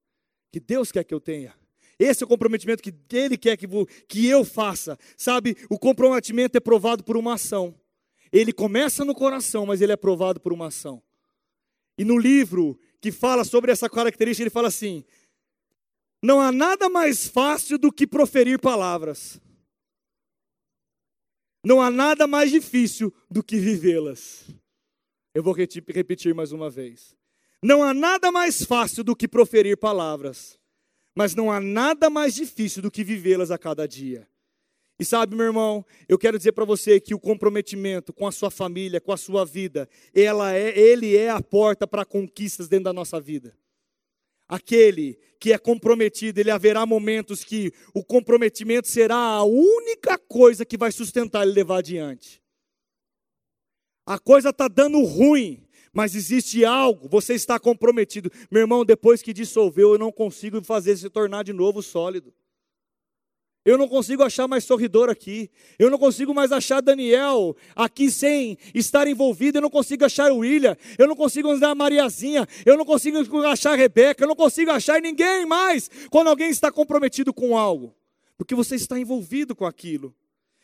que 0.52 0.60
Deus 0.60 0.92
quer 0.92 1.04
que 1.04 1.14
eu 1.14 1.20
tenha. 1.20 1.54
Esse 1.98 2.24
é 2.24 2.26
o 2.26 2.30
comprometimento 2.30 2.82
que 2.82 2.94
Ele 3.12 3.38
quer 3.38 3.58
que, 3.58 3.68
que 4.08 4.26
eu 4.26 4.46
faça. 4.46 4.98
Sabe, 5.18 5.58
o 5.70 5.78
comprometimento 5.78 6.58
é 6.58 6.62
provado 6.62 7.04
por 7.04 7.18
uma 7.18 7.34
ação. 7.34 7.76
Ele 8.32 8.54
começa 8.54 9.04
no 9.04 9.14
coração, 9.14 9.66
mas 9.66 9.82
ele 9.82 9.92
é 9.92 9.98
provado 9.98 10.40
por 10.40 10.54
uma 10.54 10.68
ação. 10.68 11.02
E 11.98 12.06
no 12.06 12.18
livro 12.18 12.80
que 13.02 13.12
fala 13.12 13.44
sobre 13.44 13.72
essa 13.72 13.90
característica, 13.90 14.44
ele 14.44 14.50
fala 14.50 14.70
assim: 14.70 15.04
não 16.22 16.42
há 16.42 16.52
nada 16.52 16.90
mais 16.90 17.28
fácil 17.28 17.78
do 17.78 17.92
que 17.92 18.06
proferir 18.06 18.60
palavras. 18.60 19.40
Não 21.64 21.82
há 21.82 21.90
nada 21.90 22.28
mais 22.28 22.52
difícil 22.52 23.14
do 23.30 23.44
que 23.44 23.58
vivê-las. 23.58 24.46
Eu 25.34 25.44
vou 25.44 25.54
repetir 25.54 26.34
mais 26.34 26.52
uma 26.52 26.70
vez. 26.70 27.16
Não 27.64 27.84
há 27.84 27.94
nada 27.94 28.32
mais 28.32 28.64
fácil 28.64 29.04
do 29.04 29.16
que 29.16 29.28
proferir 29.28 29.78
palavras, 29.78 30.58
mas 31.16 31.36
não 31.36 31.52
há 31.52 31.60
nada 31.60 32.10
mais 32.10 32.36
difícil 32.36 32.82
do 32.82 32.92
que 32.92 33.04
vivê-las 33.04 33.52
a 33.52 33.58
cada 33.58 33.88
dia. 33.88 34.28
E 34.98 35.06
sabe, 35.06 35.36
meu 35.36 35.46
irmão, 35.46 35.86
eu 36.08 36.18
quero 36.18 36.38
dizer 36.38 36.52
para 36.52 36.66
você 36.66 37.00
que 37.00 37.14
o 37.14 37.20
comprometimento 37.20 38.12
com 38.12 38.28
a 38.28 38.32
sua 38.32 38.52
família, 38.52 39.00
com 39.00 39.14
a 39.14 39.18
sua 39.18 39.46
vida, 39.46 39.88
ela 40.14 40.54
é, 40.54 40.78
ele 40.78 41.16
é 41.16 41.30
a 41.30 41.42
porta 41.42 41.88
para 41.88 42.04
conquistas 42.04 42.68
dentro 42.68 42.86
da 42.86 42.94
nossa 42.94 43.20
vida 43.20 43.56
aquele 44.50 45.20
que 45.40 45.54
é 45.54 45.58
comprometido, 45.58 46.40
ele 46.40 46.52
haverá 46.52 46.86
momentos 46.86 47.44
que 47.44 47.72
o 47.94 48.04
comprometimento 48.04 48.88
será 48.88 49.16
a 49.16 49.44
única 49.44 50.18
coisa 50.18 50.66
que 50.66 50.78
vai 50.78 50.92
sustentar 50.92 51.44
ele 51.44 51.54
levar 51.54 51.78
adiante. 51.78 52.42
A 54.06 54.18
coisa 54.18 54.50
está 54.50 54.68
dando 54.68 55.02
ruim, 55.04 55.66
mas 55.94 56.16
existe 56.16 56.66
algo, 56.66 57.08
você 57.08 57.36
está 57.36 57.60
comprometido. 57.60 58.32
Meu 58.50 58.62
irmão, 58.62 58.84
depois 58.84 59.22
que 59.22 59.32
dissolveu, 59.32 59.94
eu 59.94 60.00
não 60.00 60.12
consigo 60.12 60.62
fazer 60.64 60.98
se 60.98 61.10
tornar 61.10 61.44
de 61.44 61.54
novo 61.54 61.82
sólido. 61.84 62.34
Eu 63.66 63.78
não 63.78 63.88
consigo 63.88 64.24
achar 64.24 64.48
mais 64.48 64.64
sorridor 64.64 65.10
aqui. 65.10 65.50
Eu 65.78 65.90
não 65.90 65.98
consigo 65.98 66.34
mais 66.34 66.52
achar 66.52 66.82
Daniel 66.82 67.56
aqui 67.76 68.10
sem 68.10 68.58
estar 68.74 69.06
envolvido. 69.08 69.58
Eu 69.58 69.62
não 69.62 69.70
consigo 69.70 70.06
achar 70.06 70.32
William. 70.32 70.78
Eu 70.98 71.08
não 71.08 71.16
consigo 71.16 71.52
achar 71.52 71.76
Mariazinha. 71.76 72.48
Eu 72.66 72.78
não 72.78 72.86
consigo 72.86 73.18
achar 73.46 73.78
Rebeca. 73.78 74.24
Eu 74.24 74.28
não 74.28 74.36
consigo 74.36 74.72
achar 74.72 75.02
ninguém 75.02 75.46
mais 75.46 75.90
quando 76.10 76.30
alguém 76.30 76.50
está 76.50 76.72
comprometido 76.72 77.34
com 77.34 77.58
algo. 77.58 77.94
Porque 78.38 78.56
você 78.56 78.76
está 78.76 78.98
envolvido 78.98 79.56
com 79.56 79.66
aquilo. 79.66 80.16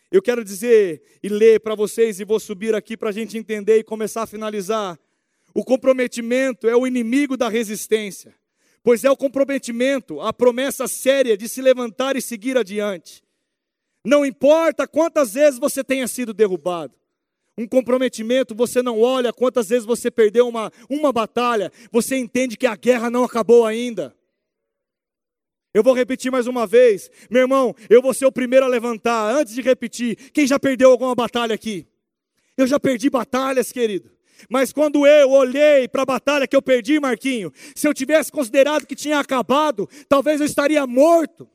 Eu 0.10 0.22
quero 0.22 0.46
dizer 0.46 1.02
e 1.22 1.28
ler 1.28 1.60
para 1.60 1.76
vocês, 1.76 2.20
e 2.20 2.24
vou 2.24 2.40
subir 2.40 2.74
aqui 2.74 2.96
para 2.96 3.10
a 3.10 3.12
gente 3.12 3.38
entender 3.38 3.80
e 3.80 3.84
começar 3.84 4.24
a 4.24 4.28
finalizar. 4.28 4.98
O 5.54 5.64
comprometimento 5.64 6.70
é 6.70 6.76
o 6.76 6.88
inimigo 6.88 7.36
da 7.36 7.50
resistência 7.50 8.34
pois 8.86 9.04
é 9.04 9.10
o 9.10 9.18
comprometimento, 9.18 10.22
a 10.22 10.32
promessa 10.32 10.88
séria 10.88 11.36
de 11.36 11.50
se 11.50 11.60
levantar 11.60 12.16
e 12.16 12.22
seguir 12.22 12.56
adiante. 12.56 13.24
Não 14.06 14.24
importa 14.24 14.88
quantas 14.88 15.34
vezes 15.34 15.60
você 15.60 15.84
tenha 15.84 16.08
sido 16.08 16.36
derrubado. 16.36 16.94
Um 17.58 17.68
comprometimento, 17.68 18.54
você 18.54 18.84
não 18.84 19.02
olha 19.02 19.34
quantas 19.34 19.70
vezes 19.70 19.86
você 19.86 20.12
perdeu 20.12 20.48
uma, 20.48 20.72
uma 20.88 21.12
batalha, 21.12 21.72
você 21.92 22.16
entende 22.16 22.56
que 22.56 22.68
a 22.68 22.76
guerra 22.76 23.10
não 23.10 23.24
acabou 23.24 23.66
ainda. 23.66 24.16
Eu 25.74 25.82
vou 25.82 25.96
repetir 25.96 26.32
mais 26.32 26.46
uma 26.46 26.68
vez, 26.68 27.10
meu 27.28 27.42
irmão, 27.42 27.76
eu 27.90 28.04
vou 28.04 28.14
ser 28.14 28.28
o 28.28 28.32
primeiro 28.32 28.68
a 28.68 28.70
levantar. 28.70 29.36
Antes 29.36 29.56
de 29.56 29.64
repetir, 29.64 30.16
quem 30.32 30.46
já 30.46 30.60
perdeu 30.60 30.92
alguma 30.92 31.16
batalha 31.16 31.56
aqui? 31.56 31.88
Eu 32.56 32.68
já 32.68 32.80
perdi 32.80 33.10
batalhas, 33.10 33.72
querido. 33.72 34.15
Mas 34.50 34.72
quando 34.72 35.06
eu 35.06 35.32
olhei 35.32 35.88
para 35.88 36.04
a 36.04 36.06
batalha 36.06 36.48
que 36.48 36.56
eu 36.56 36.62
perdi, 36.62 37.00
Marquinho, 37.00 37.52
se 37.76 37.88
eu 37.88 37.94
tivesse 37.94 38.32
considerado 38.32 38.86
que 38.86 38.96
tinha 38.96 39.20
acabado, 39.20 39.90
talvez 40.08 40.40
eu 40.40 40.46
estaria 40.46 40.86
morto. 40.86 41.50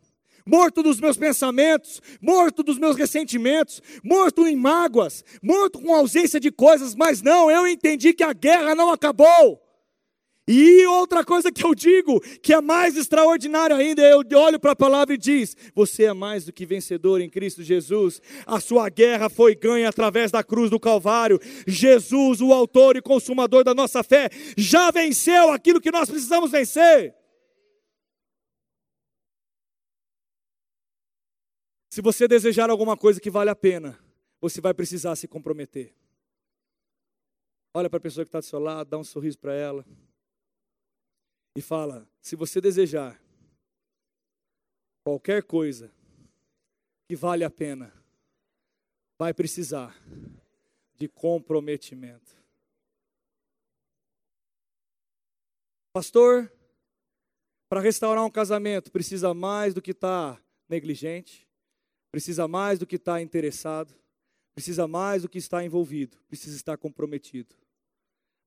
Morto 0.47 0.83
dos 0.83 0.99
meus 0.99 1.17
pensamentos, 1.17 2.01
morto 2.21 2.63
dos 2.63 2.79
meus 2.79 2.97
ressentimentos, 2.97 3.81
morto 4.03 4.47
em 4.47 4.57
mágoas, 4.57 5.23
morto 5.43 5.81
com 5.81 5.95
ausência 5.95 6.41
de 6.41 6.51
coisas, 6.51 6.95
mas 6.95 7.23
não, 7.23 7.51
eu 7.51 7.67
entendi 7.67 8.13
que 8.13 8.25
a 8.25 8.33
guerra 8.33 8.75
não 8.75 8.91
acabou. 8.91 9.61
E 10.53 10.85
outra 10.85 11.25
coisa 11.25 11.53
que 11.53 11.65
eu 11.65 11.73
digo, 11.77 12.19
que 12.41 12.53
é 12.53 12.61
mais 12.61 12.97
extraordinário 12.97 13.77
ainda, 13.77 14.03
eu 14.03 14.25
olho 14.37 14.59
para 14.59 14.73
a 14.73 14.77
palavra 14.77 15.15
e 15.15 15.17
diz: 15.17 15.57
Você 15.77 16.07
é 16.07 16.13
mais 16.13 16.45
do 16.45 16.53
que 16.53 16.67
vencedor 16.67 17.21
em 17.21 17.31
Cristo 17.31 17.63
Jesus. 17.63 18.21
A 18.45 18.59
sua 18.59 18.89
guerra 18.89 19.31
foi 19.31 19.55
ganha 19.55 19.89
através 19.89 20.33
da 20.33 20.43
cruz 20.43 20.69
do 20.69 20.81
Calvário. 20.81 21.39
Jesus, 21.69 22.41
o 22.41 22.53
autor 22.53 22.97
e 22.97 23.01
consumador 23.01 23.63
da 23.63 23.73
nossa 23.73 24.03
fé, 24.03 24.29
já 24.57 24.91
venceu 24.91 25.53
aquilo 25.53 25.81
que 25.81 25.93
nós 25.93 26.11
precisamos 26.11 26.51
vencer. 26.51 27.15
Se 31.91 32.03
você 32.03 32.27
desejar 32.27 32.71
alguma 32.71 32.97
coisa 32.97 33.21
que 33.21 33.31
vale 33.31 33.51
a 33.51 33.55
pena, 33.55 33.97
você 34.41 34.61
vai 34.61 34.75
precisar 34.75 35.15
se 35.15 35.29
comprometer. 35.29 35.95
Olha 37.73 37.89
para 37.89 37.99
a 37.99 38.03
pessoa 38.03 38.25
que 38.25 38.31
está 38.31 38.41
do 38.41 38.47
seu 38.47 38.59
lado, 38.59 38.91
dá 38.91 38.99
um 38.99 39.05
sorriso 39.05 39.39
para 39.39 39.55
ela 39.55 39.87
e 41.57 41.61
fala: 41.61 42.09
se 42.21 42.37
você 42.37 42.61
desejar 42.61 43.21
qualquer 45.05 45.43
coisa 45.43 45.93
que 47.09 47.17
vale 47.17 47.45
a 47.45 47.51
pena, 47.51 47.93
vai 49.19 49.35
precisar 49.35 49.97
de 50.95 51.09
comprometimento. 51.09 52.39
Pastor, 55.93 56.53
para 57.69 57.81
restaurar 57.81 58.25
um 58.25 58.31
casamento, 58.31 58.93
precisa 58.93 59.35
mais 59.35 59.75
do 59.75 59.83
que 59.83 59.91
estar 59.91 60.37
tá 60.37 60.43
negligente, 60.69 61.49
precisa 62.13 62.47
mais 62.47 62.79
do 62.79 62.87
que 62.87 62.97
estar 62.97 63.15
tá 63.15 63.23
interessado, 63.23 63.95
precisa 64.55 64.87
mais 64.87 65.23
do 65.23 65.29
que 65.29 65.39
estar 65.39 65.65
envolvido, 65.65 66.17
precisa 66.29 66.55
estar 66.55 66.77
comprometido. 66.77 67.57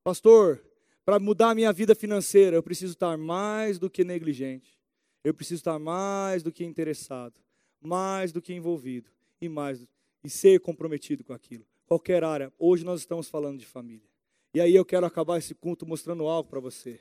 Pastor, 0.03 0.63
para 1.05 1.19
mudar 1.19 1.49
a 1.49 1.55
minha 1.55 1.73
vida 1.73 1.93
financeira, 1.93 2.55
eu 2.55 2.63
preciso 2.63 2.93
estar 2.93 3.17
mais 3.17 3.77
do 3.77 3.89
que 3.89 4.03
negligente. 4.03 4.79
Eu 5.23 5.33
preciso 5.33 5.59
estar 5.59 5.79
mais 5.79 6.43
do 6.43 6.51
que 6.51 6.63
interessado, 6.63 7.39
mais 7.81 8.31
do 8.31 8.41
que 8.41 8.53
envolvido 8.53 9.09
e 9.39 9.47
mais 9.47 9.85
e 10.23 10.29
ser 10.29 10.59
comprometido 10.59 11.23
com 11.23 11.33
aquilo. 11.33 11.65
Qualquer 11.85 12.23
área. 12.23 12.51
Hoje 12.57 12.83
nós 12.83 13.01
estamos 13.01 13.27
falando 13.29 13.59
de 13.59 13.65
família. 13.65 14.07
E 14.53 14.61
aí 14.61 14.75
eu 14.75 14.85
quero 14.85 15.05
acabar 15.05 15.37
esse 15.37 15.53
culto 15.53 15.85
mostrando 15.85 16.27
algo 16.27 16.49
para 16.49 16.59
você. 16.59 16.99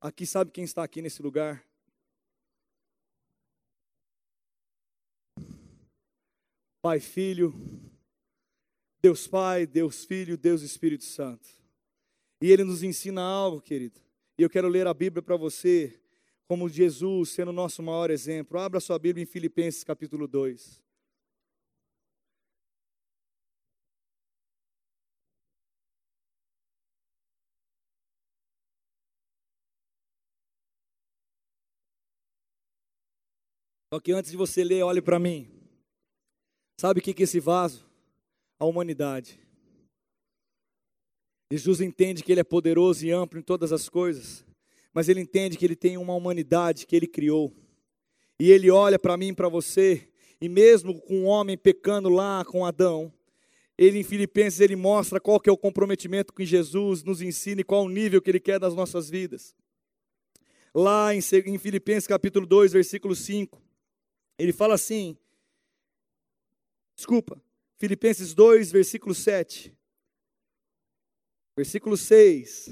Aqui 0.00 0.26
sabe 0.26 0.50
quem 0.50 0.64
está 0.64 0.82
aqui 0.82 1.02
nesse 1.02 1.22
lugar? 1.22 1.64
Pai, 6.80 7.00
Filho, 7.00 7.52
Deus 9.02 9.26
Pai, 9.26 9.66
Deus 9.66 10.04
Filho, 10.04 10.36
Deus 10.36 10.62
Espírito 10.62 11.04
Santo. 11.04 11.57
E 12.40 12.52
ele 12.52 12.64
nos 12.64 12.82
ensina 12.82 13.20
algo, 13.22 13.60
querido. 13.60 14.00
E 14.38 14.42
eu 14.42 14.50
quero 14.50 14.68
ler 14.68 14.86
a 14.86 14.94
Bíblia 14.94 15.22
para 15.22 15.36
você, 15.36 16.00
como 16.46 16.68
Jesus 16.68 17.30
sendo 17.30 17.48
o 17.48 17.52
nosso 17.52 17.82
maior 17.82 18.10
exemplo. 18.10 18.58
Abra 18.58 18.80
sua 18.80 18.98
Bíblia 18.98 19.22
em 19.22 19.26
Filipenses 19.26 19.82
capítulo 19.82 20.28
2. 20.28 20.82
Só 33.92 33.98
que 33.98 34.12
antes 34.12 34.30
de 34.30 34.36
você 34.36 34.62
ler, 34.62 34.82
olhe 34.82 35.00
para 35.00 35.18
mim. 35.18 35.48
Sabe 36.78 37.00
o 37.00 37.02
que 37.02 37.10
é 37.10 37.24
esse 37.24 37.40
vaso? 37.40 37.88
A 38.60 38.64
humanidade. 38.64 39.40
Jesus 41.50 41.80
entende 41.80 42.22
que 42.22 42.32
Ele 42.32 42.40
é 42.40 42.44
poderoso 42.44 43.06
e 43.06 43.10
amplo 43.10 43.38
em 43.38 43.42
todas 43.42 43.72
as 43.72 43.88
coisas, 43.88 44.44
mas 44.92 45.08
Ele 45.08 45.20
entende 45.20 45.56
que 45.56 45.64
Ele 45.64 45.76
tem 45.76 45.96
uma 45.96 46.14
humanidade 46.14 46.86
que 46.86 46.94
Ele 46.94 47.06
criou. 47.06 47.52
E 48.38 48.50
Ele 48.50 48.70
olha 48.70 48.98
para 48.98 49.16
mim 49.16 49.28
e 49.28 49.34
para 49.34 49.48
você, 49.48 50.08
e 50.40 50.48
mesmo 50.48 51.00
com 51.00 51.24
o 51.24 51.24
homem 51.24 51.56
pecando 51.56 52.08
lá 52.08 52.44
com 52.44 52.64
Adão, 52.64 53.12
ele 53.78 53.98
em 54.00 54.02
Filipenses 54.02 54.58
ele 54.58 54.74
mostra 54.74 55.20
qual 55.20 55.38
que 55.38 55.48
é 55.48 55.52
o 55.52 55.56
comprometimento 55.56 56.32
com 56.32 56.44
Jesus, 56.44 57.04
nos 57.04 57.22
ensina 57.22 57.62
qual 57.62 57.84
o 57.84 57.88
nível 57.88 58.20
que 58.20 58.28
ele 58.28 58.40
quer 58.40 58.58
das 58.58 58.74
nossas 58.74 59.08
vidas. 59.08 59.54
Lá 60.74 61.14
em, 61.14 61.20
em 61.46 61.58
Filipenses 61.58 62.08
capítulo 62.08 62.44
2, 62.44 62.72
versículo 62.72 63.14
5, 63.14 63.62
ele 64.36 64.52
fala 64.52 64.74
assim, 64.74 65.16
desculpa, 66.96 67.40
Filipenses 67.76 68.34
2, 68.34 68.72
versículo 68.72 69.14
7. 69.14 69.72
Versículo 71.58 71.96
6: 71.96 72.70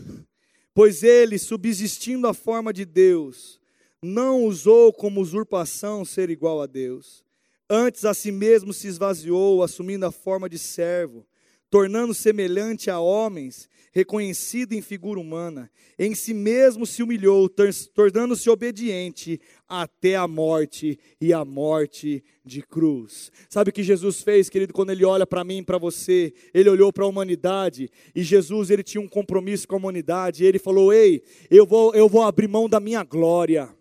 Pois 0.72 1.02
ele, 1.02 1.40
subsistindo 1.40 2.28
a 2.28 2.32
forma 2.32 2.72
de 2.72 2.84
Deus, 2.84 3.60
não 4.00 4.44
usou 4.44 4.92
como 4.92 5.20
usurpação 5.20 6.04
ser 6.04 6.30
igual 6.30 6.62
a 6.62 6.66
Deus. 6.66 7.24
Antes 7.68 8.04
a 8.04 8.14
si 8.14 8.30
mesmo 8.30 8.72
se 8.72 8.86
esvaziou, 8.86 9.60
assumindo 9.64 10.06
a 10.06 10.12
forma 10.12 10.48
de 10.48 10.56
servo, 10.56 11.26
tornando 11.68 12.14
semelhante 12.14 12.88
a 12.88 13.00
homens, 13.00 13.68
reconhecido 13.96 14.74
em 14.74 14.82
figura 14.82 15.18
humana, 15.18 15.70
em 15.98 16.14
si 16.14 16.34
mesmo 16.34 16.84
se 16.84 17.02
humilhou, 17.02 17.48
tornando-se 17.94 18.50
obediente 18.50 19.40
até 19.66 20.16
a 20.16 20.28
morte 20.28 20.98
e 21.18 21.32
a 21.32 21.46
morte 21.46 22.22
de 22.44 22.60
cruz. 22.60 23.32
Sabe 23.48 23.70
o 23.70 23.72
que 23.72 23.82
Jesus 23.82 24.20
fez, 24.20 24.50
querido, 24.50 24.74
quando 24.74 24.90
ele 24.90 25.02
olha 25.02 25.26
para 25.26 25.42
mim, 25.42 25.64
para 25.64 25.78
você? 25.78 26.34
Ele 26.52 26.68
olhou 26.68 26.92
para 26.92 27.04
a 27.04 27.08
humanidade 27.08 27.88
e 28.14 28.22
Jesus, 28.22 28.68
ele 28.68 28.82
tinha 28.82 29.00
um 29.00 29.08
compromisso 29.08 29.66
com 29.66 29.76
a 29.76 29.78
humanidade. 29.78 30.44
Ele 30.44 30.58
falou: 30.58 30.92
"Ei, 30.92 31.22
eu 31.50 31.64
vou 31.64 31.94
eu 31.94 32.06
vou 32.06 32.22
abrir 32.22 32.48
mão 32.48 32.68
da 32.68 32.78
minha 32.78 33.02
glória. 33.02 33.74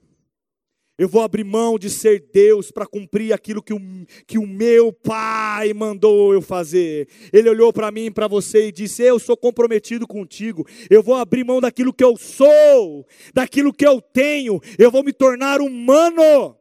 Eu 0.98 1.10
vou 1.10 1.22
abrir 1.22 1.44
mão 1.44 1.78
de 1.78 1.90
ser 1.90 2.30
Deus 2.34 2.72
para 2.72 2.86
cumprir 2.86 3.34
aquilo 3.34 3.62
que 3.62 3.74
o, 3.74 3.80
que 4.26 4.38
o 4.38 4.48
meu 4.48 4.94
pai 4.94 5.74
mandou 5.74 6.34
eu 6.34 6.42
fazer. 6.42 7.10
Ele 7.34 7.50
olhou 7.50 7.74
para 7.74 7.92
mim, 7.92 8.10
para 8.10 8.30
você 8.30 8.68
e 8.68 8.72
disse: 8.72 9.04
Eu 9.04 9.20
sou 9.20 9.36
comprometido 9.36 10.08
contigo. 10.08 10.66
Eu 10.90 11.04
vou 11.04 11.16
abrir 11.16 11.44
mão 11.44 11.60
daquilo 11.60 11.94
que 11.94 12.04
eu 12.04 12.16
sou, 12.16 13.06
daquilo 13.34 13.74
que 13.74 13.86
eu 13.86 14.00
tenho. 14.00 14.62
Eu 14.80 14.90
vou 14.90 15.04
me 15.04 15.12
tornar 15.12 15.60
humano. 15.60 16.58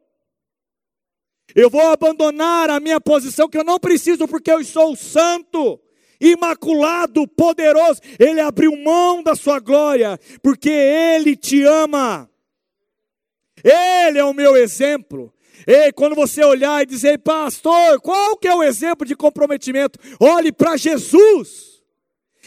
Eu 1.55 1.69
vou 1.69 1.87
abandonar 1.87 2.69
a 2.69 2.81
minha 2.81 2.99
posição 2.99 3.47
que 3.47 3.57
eu 3.57 3.63
não 3.63 3.79
preciso, 3.79 4.27
porque 4.27 4.51
eu 4.51 4.61
sou 4.65 4.97
santo 4.97 5.79
imaculado, 6.19 7.25
poderoso. 7.25 8.01
Ele 8.19 8.41
abriu 8.41 8.75
mão 8.75 9.23
da 9.23 9.33
sua 9.33 9.59
glória, 9.59 10.19
porque 10.41 10.69
Ele 10.69 11.37
te 11.37 11.63
ama. 11.63 12.29
Ele 13.65 14.19
é 14.19 14.23
o 14.23 14.33
meu 14.33 14.55
exemplo. 14.55 15.33
E 15.65 15.91
quando 15.93 16.15
você 16.15 16.43
olhar 16.43 16.83
e 16.83 16.85
dizer, 16.85 17.17
pastor, 17.19 17.99
qual 17.99 18.37
que 18.37 18.47
é 18.47 18.53
o 18.53 18.61
exemplo 18.61 19.07
de 19.07 19.15
comprometimento? 19.15 19.97
Olhe 20.19 20.51
para 20.51 20.77
Jesus. 20.77 21.83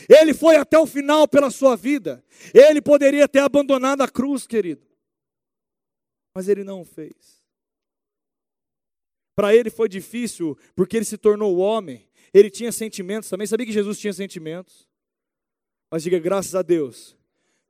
Ele 0.08 0.32
foi 0.32 0.56
até 0.56 0.78
o 0.78 0.86
final 0.86 1.26
pela 1.26 1.50
sua 1.50 1.76
vida. 1.76 2.24
Ele 2.54 2.80
poderia 2.80 3.26
ter 3.26 3.40
abandonado 3.40 4.02
a 4.02 4.08
cruz, 4.08 4.46
querido. 4.46 4.86
Mas 6.32 6.48
ele 6.48 6.62
não 6.62 6.82
o 6.82 6.84
fez. 6.84 7.42
Para 9.34 9.54
ele 9.54 9.70
foi 9.70 9.88
difícil 9.88 10.56
porque 10.76 10.96
ele 10.96 11.04
se 11.04 11.18
tornou 11.18 11.56
homem. 11.56 12.08
Ele 12.32 12.50
tinha 12.50 12.70
sentimentos 12.70 13.28
também. 13.28 13.46
Sabia 13.46 13.66
que 13.66 13.72
Jesus 13.72 13.98
tinha 13.98 14.12
sentimentos? 14.12 14.88
Mas 15.90 16.02
diga 16.02 16.18
graças 16.18 16.54
a 16.54 16.62
Deus 16.62 17.16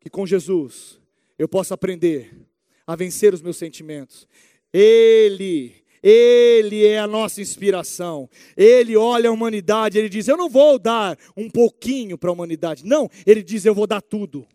que 0.01 0.11
com 0.11 0.27
Jesus 0.27 1.01
eu 1.39 1.49
posso 1.49 1.73
aprender 1.73 2.48
a 2.89 2.97
vencer 2.97 3.35
os 3.35 3.43
meus 3.43 3.59
sentimentos. 3.59 4.27
Ele, 4.73 5.75
Ele 6.03 6.87
é 6.87 6.99
a 6.99 7.07
nossa 7.07 7.43
inspiração. 7.43 8.31
Ele 8.57 8.97
olha 8.97 9.29
a 9.29 9.33
humanidade, 9.33 9.99
ele 9.99 10.09
diz: 10.09 10.27
Eu 10.27 10.39
não 10.39 10.49
vou 10.49 10.79
dar 10.79 11.19
um 11.37 11.51
pouquinho 11.51 12.17
para 12.17 12.31
a 12.31 12.33
humanidade. 12.33 12.87
Não, 12.87 13.11
ele 13.27 13.43
diz: 13.43 13.67
Eu 13.67 13.75
vou 13.75 13.87
dar 13.87 14.01
tudo. 14.01 14.47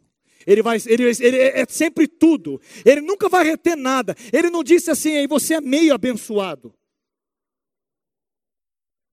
Ele, 0.48 0.64
vai, 0.64 0.78
ele, 0.88 1.04
ele 1.04 1.38
é 1.38 1.66
sempre 1.70 2.08
tudo. 2.08 2.60
Ele 2.84 3.02
nunca 3.02 3.30
vai 3.30 3.46
reter 3.46 3.78
nada. 3.78 4.16
Ele 4.34 4.50
não 4.50 4.62
disse 4.62 4.92
assim, 4.92 5.16
aí 5.16 5.26
você 5.26 5.54
é 5.54 5.62
meio 5.62 5.94
abençoado. 5.94 6.74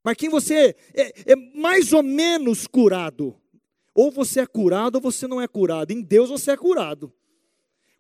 Mas 0.03 0.17
quem 0.17 0.29
você 0.29 0.75
é, 0.93 1.33
é 1.33 1.37
mais 1.55 1.93
ou 1.93 2.03
menos 2.03 2.67
curado. 2.67 3.37
Ou 3.95 4.11
você 4.11 4.41
é 4.41 4.47
curado 4.47 4.97
ou 4.97 5.01
você 5.01 5.29
não 5.29 5.41
é 5.41 5.47
curado. 5.47 5.93
Em 5.93 6.03
Deus 6.03 6.31
você 6.31 6.51
é 6.51 6.57
curado. 6.57 7.15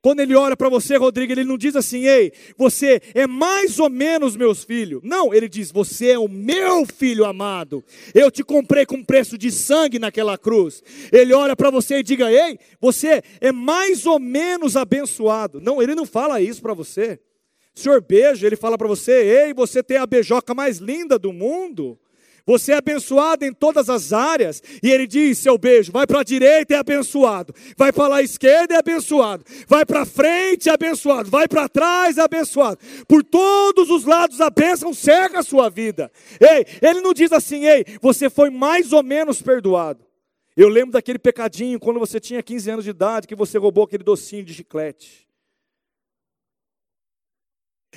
Quando 0.02 0.20
ele 0.20 0.34
olha 0.34 0.56
para 0.56 0.70
você, 0.70 0.96
Rodrigo, 0.96 1.32
ele 1.32 1.44
não 1.44 1.58
diz 1.58 1.76
assim: 1.76 2.06
"Ei, 2.06 2.32
você 2.56 3.02
é 3.14 3.26
mais 3.26 3.78
ou 3.78 3.90
menos 3.90 4.34
meus 4.34 4.64
filhos". 4.64 5.02
Não, 5.04 5.34
ele 5.34 5.48
diz: 5.48 5.70
"Você 5.70 6.12
é 6.12 6.18
o 6.18 6.26
meu 6.26 6.86
filho 6.86 7.26
amado. 7.26 7.84
Eu 8.14 8.30
te 8.30 8.42
comprei 8.42 8.86
com 8.86 9.04
preço 9.04 9.36
de 9.36 9.50
sangue 9.50 9.98
naquela 9.98 10.38
cruz". 10.38 10.82
Ele 11.12 11.34
olha 11.34 11.54
para 11.54 11.70
você 11.70 11.98
e 11.98 12.02
diga: 12.02 12.32
"Ei, 12.32 12.58
você 12.80 13.22
é 13.40 13.52
mais 13.52 14.06
ou 14.06 14.18
menos 14.18 14.74
abençoado". 14.74 15.60
Não, 15.60 15.82
ele 15.82 15.94
não 15.94 16.06
fala 16.06 16.40
isso 16.40 16.62
para 16.62 16.72
você. 16.72 17.20
Senhor 17.74 18.00
beijo, 18.00 18.46
ele 18.46 18.56
fala 18.56 18.78
para 18.78 18.88
você: 18.88 19.12
"Ei, 19.12 19.54
você 19.54 19.82
tem 19.82 19.98
a 19.98 20.06
beijoca 20.06 20.54
mais 20.54 20.78
linda 20.78 21.18
do 21.18 21.30
mundo". 21.30 21.98
Você 22.50 22.72
é 22.72 22.78
abençoado 22.78 23.44
em 23.44 23.52
todas 23.52 23.88
as 23.88 24.12
áreas. 24.12 24.60
E 24.82 24.90
ele 24.90 25.06
diz: 25.06 25.38
seu 25.38 25.56
beijo, 25.56 25.92
vai 25.92 26.04
para 26.04 26.18
a 26.18 26.24
direita 26.24 26.74
é 26.74 26.78
abençoado, 26.78 27.54
vai 27.76 27.92
para 27.92 28.16
a 28.16 28.22
esquerda 28.22 28.74
é 28.74 28.78
abençoado, 28.78 29.44
vai 29.68 29.86
para 29.86 30.04
frente 30.04 30.68
é 30.68 30.72
abençoado, 30.72 31.30
vai 31.30 31.46
para 31.46 31.68
trás 31.68 32.18
é 32.18 32.22
abençoado. 32.22 32.80
Por 33.06 33.22
todos 33.22 33.88
os 33.88 34.04
lados 34.04 34.40
a 34.40 34.50
bênção 34.50 34.92
cerca 34.92 35.38
a 35.38 35.42
sua 35.44 35.70
vida. 35.70 36.10
Ei, 36.40 36.66
ele 36.82 37.00
não 37.00 37.14
diz 37.14 37.30
assim: 37.30 37.66
ei, 37.66 37.84
você 38.02 38.28
foi 38.28 38.50
mais 38.50 38.92
ou 38.92 39.04
menos 39.04 39.40
perdoado. 39.40 40.04
Eu 40.56 40.68
lembro 40.68 40.90
daquele 40.90 41.20
pecadinho 41.20 41.78
quando 41.78 42.00
você 42.00 42.18
tinha 42.18 42.42
15 42.42 42.68
anos 42.68 42.84
de 42.84 42.90
idade, 42.90 43.28
que 43.28 43.36
você 43.36 43.58
roubou 43.58 43.84
aquele 43.84 44.02
docinho 44.02 44.44
de 44.44 44.54
chiclete. 44.54 45.29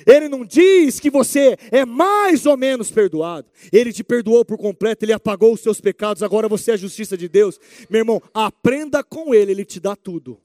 Ele 0.06 0.28
não 0.28 0.44
diz 0.44 0.98
que 0.98 1.08
você 1.08 1.56
é 1.70 1.84
mais 1.84 2.46
ou 2.46 2.56
menos 2.56 2.90
perdoado. 2.90 3.48
Ele 3.72 3.92
te 3.92 4.02
perdoou 4.02 4.44
por 4.44 4.58
completo, 4.58 5.04
ele 5.04 5.12
apagou 5.12 5.52
os 5.52 5.60
seus 5.60 5.80
pecados, 5.80 6.22
agora 6.22 6.48
você 6.48 6.72
é 6.72 6.74
a 6.74 6.78
justiça 6.78 7.16
de 7.16 7.28
Deus. 7.28 7.60
Meu 7.88 8.00
irmão, 8.00 8.20
aprenda 8.32 9.04
com 9.04 9.32
ele, 9.34 9.52
ele 9.52 9.64
te 9.64 9.78
dá 9.78 9.94
tudo. 9.94 10.40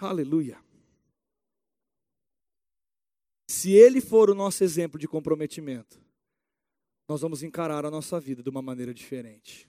Aleluia. 0.00 0.62
Se 3.50 3.72
ele 3.72 4.00
for 4.00 4.30
o 4.30 4.34
nosso 4.34 4.62
exemplo 4.62 4.98
de 4.98 5.08
comprometimento, 5.08 6.00
nós 7.08 7.20
vamos 7.20 7.42
encarar 7.42 7.84
a 7.84 7.90
nossa 7.90 8.20
vida 8.20 8.42
de 8.42 8.48
uma 8.48 8.62
maneira 8.62 8.94
diferente. 8.94 9.68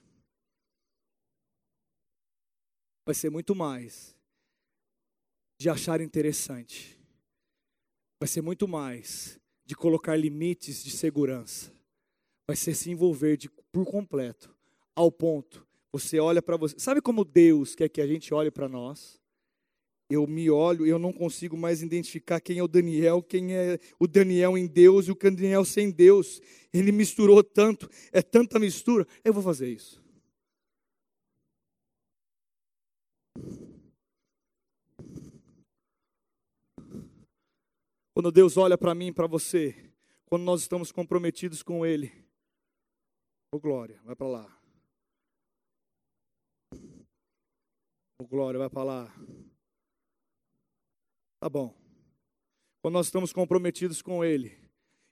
Vai 3.04 3.14
ser 3.14 3.30
muito 3.30 3.54
mais 3.54 4.14
de 5.60 5.68
achar 5.68 6.00
interessante. 6.00 6.98
Vai 8.18 8.26
ser 8.26 8.40
muito 8.40 8.66
mais 8.66 9.38
de 9.66 9.76
colocar 9.76 10.16
limites 10.16 10.82
de 10.82 10.90
segurança. 10.90 11.70
Vai 12.46 12.56
ser 12.56 12.74
se 12.74 12.90
envolver 12.90 13.36
de, 13.36 13.50
por 13.70 13.84
completo, 13.84 14.56
ao 14.96 15.12
ponto. 15.12 15.66
Você 15.92 16.18
olha 16.18 16.40
para 16.40 16.56
você. 16.56 16.78
Sabe 16.78 17.02
como 17.02 17.26
Deus 17.26 17.74
quer 17.74 17.90
que 17.90 18.00
a 18.00 18.06
gente 18.06 18.32
olhe 18.32 18.50
para 18.50 18.70
nós? 18.70 19.20
Eu 20.08 20.26
me 20.26 20.48
olho, 20.48 20.86
eu 20.86 20.98
não 20.98 21.12
consigo 21.12 21.58
mais 21.58 21.82
identificar 21.82 22.40
quem 22.40 22.56
é 22.56 22.62
o 22.62 22.68
Daniel, 22.68 23.22
quem 23.22 23.54
é 23.54 23.78
o 23.98 24.08
Daniel 24.08 24.56
em 24.56 24.66
Deus 24.66 25.08
e 25.08 25.12
o 25.12 25.14
Daniel 25.14 25.66
sem 25.66 25.90
Deus. 25.90 26.40
Ele 26.72 26.90
misturou 26.90 27.44
tanto, 27.44 27.86
é 28.10 28.22
tanta 28.22 28.58
mistura. 28.58 29.06
Eu 29.22 29.34
vou 29.34 29.42
fazer 29.42 29.68
isso. 29.68 30.02
Quando 38.20 38.32
Deus 38.32 38.58
olha 38.58 38.76
para 38.76 38.94
mim 38.94 39.06
e 39.06 39.12
para 39.14 39.26
você, 39.26 39.74
quando 40.26 40.42
nós 40.42 40.60
estamos 40.60 40.92
comprometidos 40.92 41.62
com 41.62 41.86
Ele, 41.86 42.12
ô 43.50 43.56
oh, 43.56 43.58
glória, 43.58 43.98
vai 44.04 44.14
para 44.14 44.28
lá. 44.28 44.60
Ô 46.74 46.76
oh, 48.18 48.26
glória, 48.26 48.58
vai 48.58 48.68
para 48.68 48.84
lá. 48.84 49.14
Tá 51.42 51.48
bom. 51.48 51.74
Quando 52.82 52.92
nós 52.92 53.06
estamos 53.06 53.32
comprometidos 53.32 54.02
com 54.02 54.22
Ele 54.22 54.54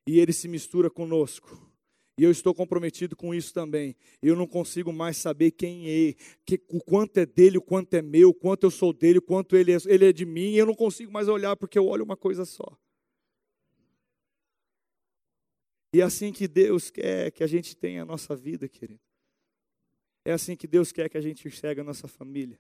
e 0.07 0.21
Ele 0.21 0.35
se 0.35 0.47
mistura 0.47 0.91
conosco, 0.91 1.73
e 2.19 2.25
eu 2.25 2.31
estou 2.31 2.55
comprometido 2.55 3.17
com 3.17 3.35
isso 3.35 3.55
também. 3.55 3.97
Eu 4.21 4.37
não 4.37 4.47
consigo 4.47 4.93
mais 4.93 5.17
saber 5.17 5.53
quem 5.53 5.89
é, 5.89 6.15
que, 6.45 6.63
o 6.69 6.85
quanto 6.85 7.17
é 7.17 7.25
dele, 7.25 7.57
o 7.57 7.63
quanto 7.63 7.95
é 7.95 8.03
meu, 8.03 8.29
o 8.29 8.35
quanto 8.35 8.65
eu 8.65 8.71
sou 8.71 8.93
dele, 8.93 9.17
o 9.17 9.23
quanto 9.23 9.57
ele 9.57 9.73
é, 9.73 9.79
ele 9.87 10.11
é 10.11 10.13
de 10.13 10.27
mim. 10.27 10.53
Eu 10.53 10.67
não 10.67 10.75
consigo 10.75 11.11
mais 11.11 11.27
olhar 11.27 11.57
porque 11.57 11.79
eu 11.79 11.87
olho 11.87 12.05
uma 12.05 12.15
coisa 12.15 12.45
só. 12.45 12.79
E 15.93 16.01
é 16.01 16.05
assim 16.05 16.33
que 16.33 16.47
Deus 16.47 16.91
quer 16.91 17.31
que 17.31 17.43
a 17.43 17.47
gente 17.47 17.77
tenha 17.77 18.03
a 18.03 18.05
nossa 18.05 18.37
vida, 18.37 18.69
querido. 18.69 19.01
É 20.25 20.33
assim 20.33 20.55
que 20.55 20.67
Deus 20.67 20.93
quer 20.93 21.09
que 21.09 21.17
a 21.17 21.21
gente 21.21 21.49
enxergue 21.49 21.81
a 21.81 21.85
nossa 21.85 22.07
família. 22.07 22.59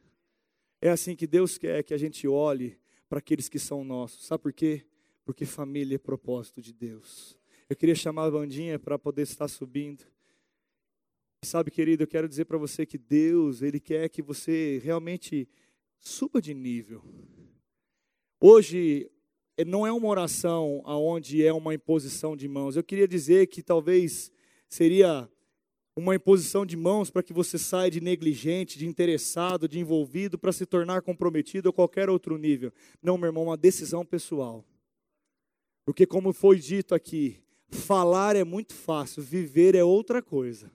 É 0.80 0.88
assim 0.88 1.14
que 1.14 1.26
Deus 1.26 1.58
quer 1.58 1.82
que 1.82 1.92
a 1.92 1.98
gente 1.98 2.26
olhe 2.26 2.78
para 3.08 3.18
aqueles 3.18 3.48
que 3.48 3.58
são 3.58 3.84
nossos. 3.84 4.24
Sabe 4.24 4.42
por 4.42 4.52
quê? 4.52 4.86
Porque 5.24 5.44
família 5.44 5.96
é 5.96 5.98
propósito 5.98 6.62
de 6.62 6.72
Deus. 6.72 7.38
Eu 7.68 7.76
queria 7.76 7.94
chamar 7.94 8.24
a 8.24 8.30
bandinha 8.30 8.78
para 8.78 8.98
poder 8.98 9.22
estar 9.22 9.48
subindo. 9.48 10.04
Sabe, 11.44 11.70
querido, 11.70 12.02
eu 12.04 12.08
quero 12.08 12.28
dizer 12.28 12.46
para 12.46 12.56
você 12.56 12.86
que 12.86 12.96
Deus, 12.96 13.60
Ele 13.60 13.78
quer 13.78 14.08
que 14.08 14.22
você 14.22 14.80
realmente 14.82 15.46
suba 15.98 16.40
de 16.40 16.54
nível. 16.54 17.04
Hoje, 18.40 19.10
não 19.64 19.86
é 19.86 19.92
uma 19.92 20.08
oração 20.08 20.82
aonde 20.84 21.44
é 21.44 21.52
uma 21.52 21.74
imposição 21.74 22.36
de 22.36 22.46
mãos. 22.46 22.76
Eu 22.76 22.84
queria 22.84 23.08
dizer 23.08 23.46
que 23.48 23.62
talvez 23.62 24.30
seria 24.68 25.28
uma 25.96 26.14
imposição 26.14 26.64
de 26.64 26.76
mãos 26.76 27.10
para 27.10 27.24
que 27.24 27.32
você 27.32 27.58
saia 27.58 27.90
de 27.90 28.00
negligente, 28.00 28.78
de 28.78 28.86
interessado, 28.86 29.68
de 29.68 29.80
envolvido 29.80 30.38
para 30.38 30.52
se 30.52 30.64
tornar 30.64 31.02
comprometido 31.02 31.68
ou 31.68 31.72
qualquer 31.72 32.08
outro 32.08 32.38
nível. 32.38 32.72
Não, 33.02 33.18
meu 33.18 33.26
irmão, 33.26 33.44
uma 33.44 33.56
decisão 33.56 34.06
pessoal. 34.06 34.64
Porque 35.84 36.06
como 36.06 36.32
foi 36.32 36.58
dito 36.58 36.94
aqui, 36.94 37.42
falar 37.70 38.36
é 38.36 38.44
muito 38.44 38.74
fácil, 38.74 39.22
viver 39.22 39.74
é 39.74 39.82
outra 39.82 40.22
coisa. 40.22 40.70